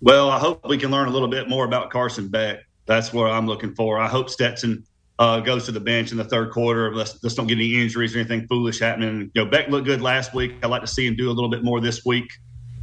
Well, 0.00 0.30
I 0.30 0.38
hope 0.38 0.68
we 0.68 0.78
can 0.78 0.90
learn 0.90 1.08
a 1.08 1.10
little 1.10 1.28
bit 1.28 1.48
more 1.48 1.64
about 1.64 1.90
Carson 1.90 2.28
Beck. 2.28 2.60
That's 2.86 3.12
what 3.12 3.30
I'm 3.30 3.46
looking 3.46 3.74
for. 3.74 3.98
I 3.98 4.08
hope 4.08 4.28
Stetson 4.28 4.84
uh, 5.18 5.40
goes 5.40 5.64
to 5.66 5.72
the 5.72 5.80
bench 5.80 6.10
in 6.10 6.18
the 6.18 6.24
third 6.24 6.50
quarter. 6.50 6.94
Let's, 6.94 7.22
let's 7.22 7.34
don't 7.34 7.46
get 7.46 7.54
any 7.54 7.80
injuries 7.80 8.14
or 8.14 8.18
anything 8.18 8.46
foolish 8.48 8.80
happening. 8.80 9.30
You 9.34 9.44
know, 9.44 9.50
Beck 9.50 9.68
looked 9.68 9.86
good 9.86 10.02
last 10.02 10.34
week. 10.34 10.54
I'd 10.62 10.70
like 10.70 10.80
to 10.80 10.88
see 10.88 11.06
him 11.06 11.14
do 11.14 11.30
a 11.30 11.32
little 11.32 11.48
bit 11.48 11.62
more 11.62 11.80
this 11.80 12.04
week. 12.04 12.30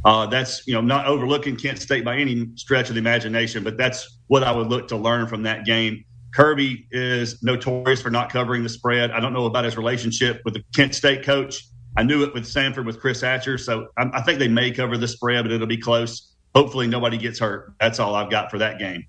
Uh, 0.04 0.26
that's 0.26 0.66
you 0.66 0.72
know 0.72 0.80
not 0.80 1.06
overlooking 1.06 1.56
Kent 1.56 1.78
State 1.78 2.04
by 2.04 2.16
any 2.16 2.48
stretch 2.54 2.88
of 2.88 2.94
the 2.94 2.98
imagination, 3.00 3.62
but 3.62 3.76
that's 3.76 4.18
what 4.28 4.42
I 4.42 4.50
would 4.50 4.68
look 4.68 4.88
to 4.88 4.96
learn 4.96 5.26
from 5.26 5.42
that 5.42 5.66
game. 5.66 6.04
Kirby 6.32 6.86
is 6.90 7.42
notorious 7.42 8.00
for 8.00 8.10
not 8.10 8.32
covering 8.32 8.62
the 8.62 8.68
spread. 8.68 9.10
I 9.10 9.20
don't 9.20 9.32
know 9.32 9.46
about 9.46 9.64
his 9.64 9.76
relationship 9.76 10.42
with 10.44 10.54
the 10.54 10.64
Kent 10.74 10.94
State 10.94 11.24
coach. 11.24 11.64
I 11.96 12.04
knew 12.04 12.22
it 12.22 12.32
with 12.32 12.44
Samford 12.44 12.86
with 12.86 13.00
Chris 13.00 13.20
Hatcher, 13.20 13.58
so 13.58 13.88
I, 13.96 14.10
I 14.14 14.22
think 14.22 14.38
they 14.38 14.48
may 14.48 14.70
cover 14.70 14.96
the 14.96 15.08
spread, 15.08 15.44
but 15.44 15.52
it'll 15.52 15.66
be 15.66 15.76
close. 15.76 16.34
Hopefully, 16.54 16.86
nobody 16.86 17.18
gets 17.18 17.38
hurt. 17.38 17.72
That's 17.80 17.98
all 17.98 18.14
I've 18.14 18.30
got 18.30 18.50
for 18.50 18.58
that 18.58 18.78
game. 18.78 19.06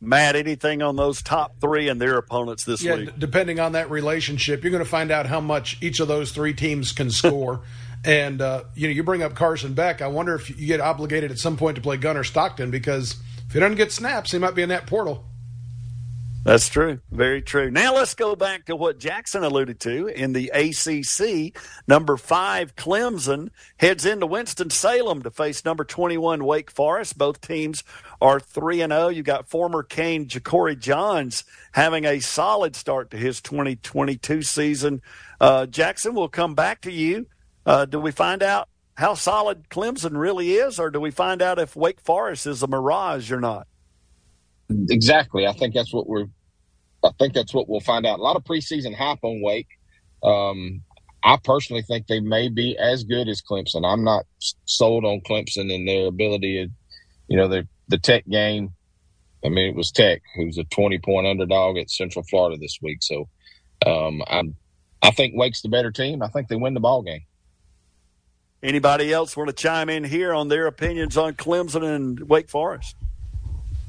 Matt, 0.00 0.36
anything 0.36 0.82
on 0.82 0.96
those 0.96 1.22
top 1.22 1.58
three 1.60 1.88
and 1.88 2.00
their 2.00 2.18
opponents 2.18 2.64
this 2.64 2.82
yeah, 2.82 2.96
week? 2.96 3.06
D- 3.06 3.12
depending 3.18 3.60
on 3.60 3.72
that 3.72 3.90
relationship, 3.90 4.62
you're 4.62 4.70
going 4.70 4.84
to 4.84 4.88
find 4.88 5.10
out 5.10 5.26
how 5.26 5.40
much 5.40 5.78
each 5.80 6.00
of 6.00 6.08
those 6.08 6.32
three 6.32 6.52
teams 6.52 6.92
can 6.92 7.10
score. 7.10 7.62
and 8.04 8.42
uh, 8.42 8.64
you 8.74 8.88
know, 8.88 8.92
you 8.92 9.02
bring 9.02 9.22
up 9.22 9.34
Carson 9.34 9.72
Beck. 9.72 10.02
I 10.02 10.08
wonder 10.08 10.34
if 10.34 10.50
you 10.50 10.66
get 10.66 10.80
obligated 10.80 11.30
at 11.30 11.38
some 11.38 11.56
point 11.56 11.76
to 11.76 11.82
play 11.82 11.96
Gunner 11.96 12.24
Stockton 12.24 12.70
because 12.70 13.16
if 13.46 13.54
he 13.54 13.60
doesn't 13.60 13.76
get 13.76 13.90
snaps, 13.90 14.32
he 14.32 14.38
might 14.38 14.54
be 14.54 14.62
in 14.62 14.68
that 14.68 14.86
portal. 14.86 15.24
That's 16.46 16.68
true. 16.68 17.00
Very 17.10 17.42
true. 17.42 17.72
Now 17.72 17.96
let's 17.96 18.14
go 18.14 18.36
back 18.36 18.66
to 18.66 18.76
what 18.76 19.00
Jackson 19.00 19.42
alluded 19.42 19.80
to 19.80 20.06
in 20.06 20.32
the 20.32 20.50
ACC. 20.50 21.60
Number 21.88 22.16
five, 22.16 22.76
Clemson 22.76 23.48
heads 23.78 24.06
into 24.06 24.28
Winston-Salem 24.28 25.24
to 25.24 25.32
face 25.32 25.64
number 25.64 25.82
21, 25.82 26.44
Wake 26.44 26.70
Forest. 26.70 27.18
Both 27.18 27.40
teams 27.40 27.82
are 28.20 28.38
3 28.38 28.82
and 28.82 28.92
0. 28.92 29.08
You've 29.08 29.26
got 29.26 29.48
former 29.48 29.82
Cane 29.82 30.26
Ja'Cory 30.26 30.78
Johns 30.78 31.42
having 31.72 32.04
a 32.04 32.20
solid 32.20 32.76
start 32.76 33.10
to 33.10 33.16
his 33.16 33.40
2022 33.40 34.42
season. 34.42 35.02
Uh, 35.40 35.66
Jackson, 35.66 36.14
we'll 36.14 36.28
come 36.28 36.54
back 36.54 36.82
to 36.82 36.92
you. 36.92 37.26
Uh, 37.66 37.86
do 37.86 37.98
we 37.98 38.12
find 38.12 38.44
out 38.44 38.68
how 38.94 39.14
solid 39.14 39.68
Clemson 39.68 40.16
really 40.16 40.52
is, 40.52 40.78
or 40.78 40.92
do 40.92 41.00
we 41.00 41.10
find 41.10 41.42
out 41.42 41.58
if 41.58 41.74
Wake 41.74 42.00
Forest 42.00 42.46
is 42.46 42.62
a 42.62 42.68
mirage 42.68 43.32
or 43.32 43.40
not? 43.40 43.66
Exactly. 44.68 45.46
I 45.46 45.52
think 45.52 45.74
that's 45.74 45.92
what 45.92 46.06
we're. 46.06 46.26
I 47.06 47.10
think 47.18 47.34
that's 47.34 47.54
what 47.54 47.68
we'll 47.68 47.80
find 47.80 48.06
out. 48.06 48.18
A 48.18 48.22
lot 48.22 48.36
of 48.36 48.44
preseason 48.44 48.94
hype 48.94 49.22
on 49.22 49.40
Wake. 49.42 49.68
Um, 50.22 50.82
I 51.22 51.36
personally 51.42 51.82
think 51.82 52.06
they 52.06 52.20
may 52.20 52.48
be 52.48 52.76
as 52.78 53.04
good 53.04 53.28
as 53.28 53.42
Clemson. 53.42 53.84
I'm 53.84 54.04
not 54.04 54.26
sold 54.64 55.04
on 55.04 55.20
Clemson 55.22 55.74
and 55.74 55.88
their 55.88 56.06
ability 56.06 56.64
to, 56.64 56.72
you 57.28 57.36
know, 57.36 57.48
the 57.48 57.66
the 57.88 57.98
Tech 57.98 58.24
game. 58.28 58.70
I 59.44 59.48
mean, 59.48 59.68
it 59.68 59.76
was 59.76 59.90
Tech 59.90 60.22
who's 60.36 60.58
a 60.58 60.64
20 60.64 60.98
point 60.98 61.26
underdog 61.26 61.78
at 61.78 61.90
Central 61.90 62.24
Florida 62.24 62.56
this 62.58 62.78
week. 62.82 62.98
So, 63.02 63.28
um, 63.84 64.22
I 64.26 64.42
I 65.02 65.10
think 65.10 65.34
Wake's 65.36 65.62
the 65.62 65.68
better 65.68 65.90
team. 65.90 66.22
I 66.22 66.28
think 66.28 66.48
they 66.48 66.56
win 66.56 66.74
the 66.74 66.80
ball 66.80 67.02
game. 67.02 67.22
Anybody 68.62 69.12
else 69.12 69.36
want 69.36 69.48
to 69.48 69.54
chime 69.54 69.88
in 69.88 70.04
here 70.04 70.32
on 70.32 70.48
their 70.48 70.66
opinions 70.66 71.16
on 71.16 71.34
Clemson 71.34 71.82
and 71.84 72.20
Wake 72.28 72.48
Forest? 72.48 72.96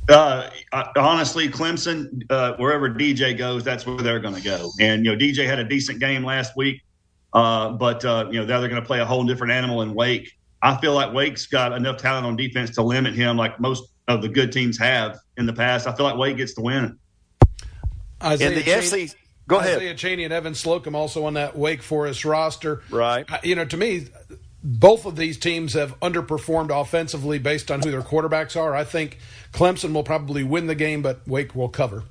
Uh, 0.09 0.49
honestly, 0.95 1.49
Clemson, 1.49 2.23
uh, 2.29 2.55
wherever 2.57 2.89
DJ 2.89 3.37
goes, 3.37 3.63
that's 3.63 3.85
where 3.85 3.97
they're 3.97 4.19
going 4.19 4.35
to 4.35 4.41
go. 4.41 4.71
And 4.79 5.05
you 5.05 5.11
know, 5.11 5.17
DJ 5.17 5.45
had 5.45 5.59
a 5.59 5.65
decent 5.65 5.99
game 5.99 6.23
last 6.23 6.55
week, 6.55 6.81
uh, 7.33 7.71
but 7.71 8.05
uh, 8.05 8.27
you 8.31 8.39
know 8.39 8.45
now 8.45 8.59
they're 8.59 8.69
going 8.69 8.81
to 8.81 8.87
play 8.87 8.99
a 8.99 9.05
whole 9.05 9.25
different 9.25 9.51
animal 9.51 9.81
in 9.81 9.93
Wake. 9.93 10.31
I 10.61 10.77
feel 10.77 10.93
like 10.93 11.13
Wake's 11.13 11.45
got 11.45 11.73
enough 11.73 11.97
talent 11.97 12.25
on 12.25 12.35
defense 12.35 12.71
to 12.75 12.81
limit 12.81 13.15
him, 13.15 13.37
like 13.37 13.59
most 13.59 13.91
of 14.07 14.21
the 14.21 14.29
good 14.29 14.51
teams 14.51 14.77
have 14.77 15.19
in 15.35 15.45
the 15.45 15.53
past. 15.53 15.87
I 15.87 15.95
feel 15.95 16.05
like 16.05 16.17
Wake 16.17 16.37
gets 16.37 16.55
the 16.55 16.61
win. 16.61 16.97
Isaiah 18.23 18.49
in 18.49 18.55
the 18.55 18.63
Cheney, 18.63 19.07
SEC, 19.07 19.17
go 19.47 19.59
ahead. 19.59 19.77
Isaiah 19.77 19.93
Cheney 19.93 20.23
and 20.23 20.33
Evan 20.33 20.55
Slocum 20.55 20.95
also 20.95 21.25
on 21.25 21.33
that 21.35 21.57
Wake 21.57 21.83
Forest 21.83 22.25
roster. 22.25 22.81
Right. 22.89 23.25
You 23.43 23.55
know, 23.55 23.65
to 23.65 23.77
me, 23.77 24.07
both 24.63 25.05
of 25.05 25.15
these 25.15 25.37
teams 25.37 25.73
have 25.73 25.99
underperformed 25.99 26.69
offensively 26.69 27.39
based 27.39 27.69
on 27.69 27.81
who 27.81 27.91
their 27.91 28.01
quarterbacks 28.01 28.59
are. 28.59 28.75
I 28.75 28.83
think 28.83 29.19
Clemson 29.53 29.93
will 29.93 30.03
probably 30.03 30.43
win 30.43 30.67
the 30.67 30.75
game, 30.75 31.01
but 31.01 31.27
Wake 31.27 31.55
will 31.55 31.69
cover. 31.69 32.03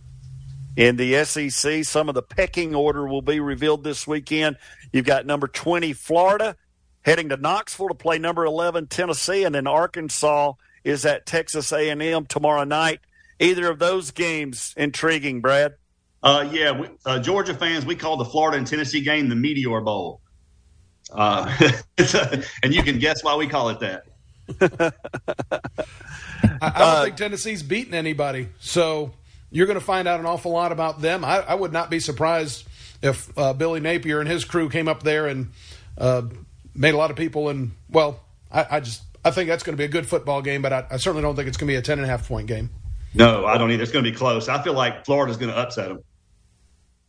In 0.76 0.96
the 0.96 1.24
SEC, 1.24 1.84
some 1.84 2.08
of 2.08 2.14
the 2.14 2.22
pecking 2.22 2.74
order 2.74 3.06
will 3.08 3.22
be 3.22 3.40
revealed 3.40 3.82
this 3.82 4.06
weekend. 4.06 4.56
You've 4.92 5.06
got 5.06 5.26
number 5.26 5.48
20 5.48 5.92
Florida 5.94 6.56
heading 7.02 7.28
to 7.30 7.36
Knoxville 7.36 7.88
to 7.88 7.94
play 7.94 8.18
number 8.18 8.44
11 8.44 8.88
Tennessee, 8.88 9.44
and 9.44 9.54
then 9.54 9.66
Arkansas 9.66 10.54
is 10.84 11.06
at 11.06 11.24
Texas 11.24 11.72
A&M 11.72 12.26
tomorrow 12.26 12.64
night. 12.64 13.00
Either 13.38 13.70
of 13.70 13.78
those 13.78 14.10
games 14.10 14.74
intriguing, 14.76 15.40
Brad? 15.40 15.74
Uh, 16.22 16.48
yeah, 16.50 16.72
we, 16.72 16.88
uh, 17.04 17.20
Georgia 17.20 17.54
fans, 17.54 17.86
we 17.86 17.94
call 17.94 18.16
the 18.16 18.24
Florida 18.24 18.58
and 18.58 18.66
Tennessee 18.66 19.02
game 19.02 19.28
the 19.28 19.36
Meteor 19.36 19.80
Bowl. 19.82 20.20
Uh, 21.12 21.54
a, 21.98 22.44
and 22.62 22.74
you 22.74 22.82
can 22.82 22.98
guess 22.98 23.22
why 23.22 23.36
we 23.36 23.46
call 23.46 23.70
it 23.70 23.80
that. 23.80 24.06
I, 26.60 26.72
I 26.74 26.78
don't 26.78 27.04
think 27.04 27.16
Tennessee's 27.16 27.62
beaten 27.62 27.94
anybody, 27.94 28.48
so 28.60 29.12
you're 29.50 29.66
going 29.66 29.78
to 29.78 29.84
find 29.84 30.06
out 30.06 30.20
an 30.20 30.26
awful 30.26 30.52
lot 30.52 30.72
about 30.72 31.00
them. 31.00 31.24
I, 31.24 31.38
I 31.40 31.54
would 31.54 31.72
not 31.72 31.90
be 31.90 32.00
surprised 32.00 32.66
if 33.02 33.36
uh, 33.38 33.52
Billy 33.52 33.80
Napier 33.80 34.20
and 34.20 34.28
his 34.28 34.44
crew 34.44 34.68
came 34.68 34.88
up 34.88 35.02
there 35.02 35.26
and 35.26 35.50
uh, 35.98 36.22
made 36.74 36.94
a 36.94 36.96
lot 36.96 37.10
of 37.10 37.16
people. 37.16 37.48
And 37.48 37.72
well, 37.90 38.20
I, 38.50 38.66
I 38.72 38.80
just 38.80 39.02
I 39.24 39.30
think 39.30 39.48
that's 39.48 39.62
going 39.62 39.74
to 39.74 39.80
be 39.80 39.84
a 39.84 39.88
good 39.88 40.06
football 40.06 40.42
game, 40.42 40.62
but 40.62 40.72
I, 40.72 40.86
I 40.92 40.96
certainly 40.98 41.22
don't 41.22 41.36
think 41.36 41.48
it's 41.48 41.56
going 41.56 41.68
to 41.68 41.72
be 41.72 41.76
a 41.76 41.82
ten 41.82 41.98
and 41.98 42.06
a 42.06 42.08
half 42.08 42.28
point 42.28 42.46
game. 42.46 42.70
No, 43.14 43.46
I 43.46 43.56
don't 43.56 43.70
either. 43.70 43.82
It's 43.82 43.92
going 43.92 44.04
to 44.04 44.10
be 44.10 44.16
close. 44.16 44.48
I 44.48 44.62
feel 44.62 44.74
like 44.74 45.04
Florida's 45.04 45.38
going 45.38 45.50
to 45.50 45.58
upset 45.58 45.88
them. 45.88 46.02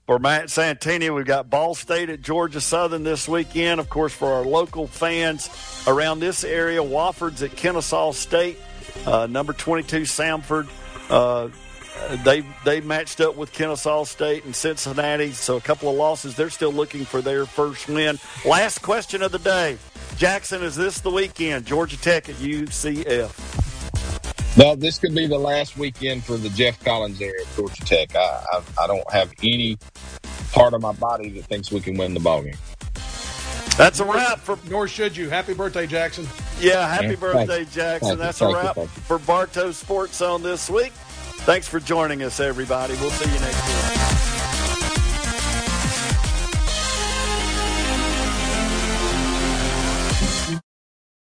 For 0.08 0.20
Matt 0.20 0.50
Santini, 0.50 1.10
we've 1.10 1.26
got 1.26 1.50
Ball 1.50 1.76
State 1.76 2.10
at 2.10 2.22
Georgia 2.22 2.62
Southern 2.62 3.04
this 3.04 3.28
weekend. 3.28 3.82
Of 3.82 3.90
course, 3.90 4.14
for 4.14 4.32
our 4.32 4.46
local 4.46 4.88
fans 4.88 5.50
around 5.86 6.22
this 6.22 6.46
area, 6.46 6.80
Wofford's 6.80 7.44
at 7.44 7.58
Kennesaw 7.58 8.14
State. 8.14 8.58
Uh, 9.06 9.28
number 9.28 9.52
22, 9.52 10.04
Samford. 10.04 10.70
Uh, 11.10 11.50
they 12.24 12.42
they 12.64 12.80
matched 12.80 13.20
up 13.20 13.36
with 13.36 13.52
Kennesaw 13.52 14.06
State 14.06 14.46
and 14.46 14.56
Cincinnati, 14.56 15.34
so 15.34 15.58
a 15.58 15.62
couple 15.62 15.90
of 15.90 15.98
losses. 15.98 16.36
They're 16.36 16.50
still 16.50 16.72
looking 16.72 17.04
for 17.04 17.22
their 17.22 17.46
first 17.46 17.90
win. 17.90 18.18
Last 18.46 18.82
question 18.82 19.22
of 19.22 19.34
the 19.34 19.40
day, 19.40 19.78
Jackson. 20.16 20.64
Is 20.64 20.78
this 20.78 21.02
the 21.02 21.12
weekend? 21.12 21.66
Georgia 21.66 21.98
Tech 21.98 22.30
at 22.30 22.36
UCF. 22.36 23.77
No, 24.58 24.76
this 24.76 24.98
could 24.98 25.14
be 25.14 25.28
the 25.28 25.38
last 25.38 25.78
weekend 25.78 26.24
for 26.24 26.36
the 26.36 26.50
Geoff 26.50 26.84
Collins 26.84 27.22
era 27.22 27.34
at 27.40 27.56
Georgia 27.56 27.86
Tech. 27.86 28.16
I, 28.16 28.44
I, 28.52 28.62
I 28.84 28.88
don't 28.88 29.12
have 29.12 29.32
any 29.44 29.78
part 30.52 30.74
of 30.74 30.82
my 30.82 30.94
body 30.94 31.30
that 31.30 31.46
thinks 31.46 31.72
we 31.72 31.80
can 31.80 31.96
win 31.96 32.16
the 32.16 32.20
ball 32.20 32.42
game. 32.42 32.58
That's 33.78 34.00
a 34.00 34.06
wrap 34.06 34.40
for. 34.40 34.58
Nor 34.68 34.88
should 34.88 35.16
you. 35.16 35.30
Happy 35.30 35.54
birthday, 35.54 35.86
Jackson. 35.86 36.28
Yeah, 36.60 36.88
happy 36.88 37.10
yeah, 37.10 37.16
birthday, 37.16 37.66
Jackson. 37.66 38.18
That's 38.18 38.42
a 38.42 38.48
wrap 38.48 38.76
for 38.76 39.20
Bartow 39.20 39.72
Sports 39.72 40.18
Zone 40.18 40.42
this 40.42 40.68
week. 40.72 40.92
Thanks 41.46 41.68
for 41.68 41.80
joining 41.80 42.24
us, 42.24 42.40
everybody. 42.40 42.96
We'll 42.96 43.12
see 43.12 43.32
you 43.32 43.40
next 43.40 43.68
week. 43.68 44.27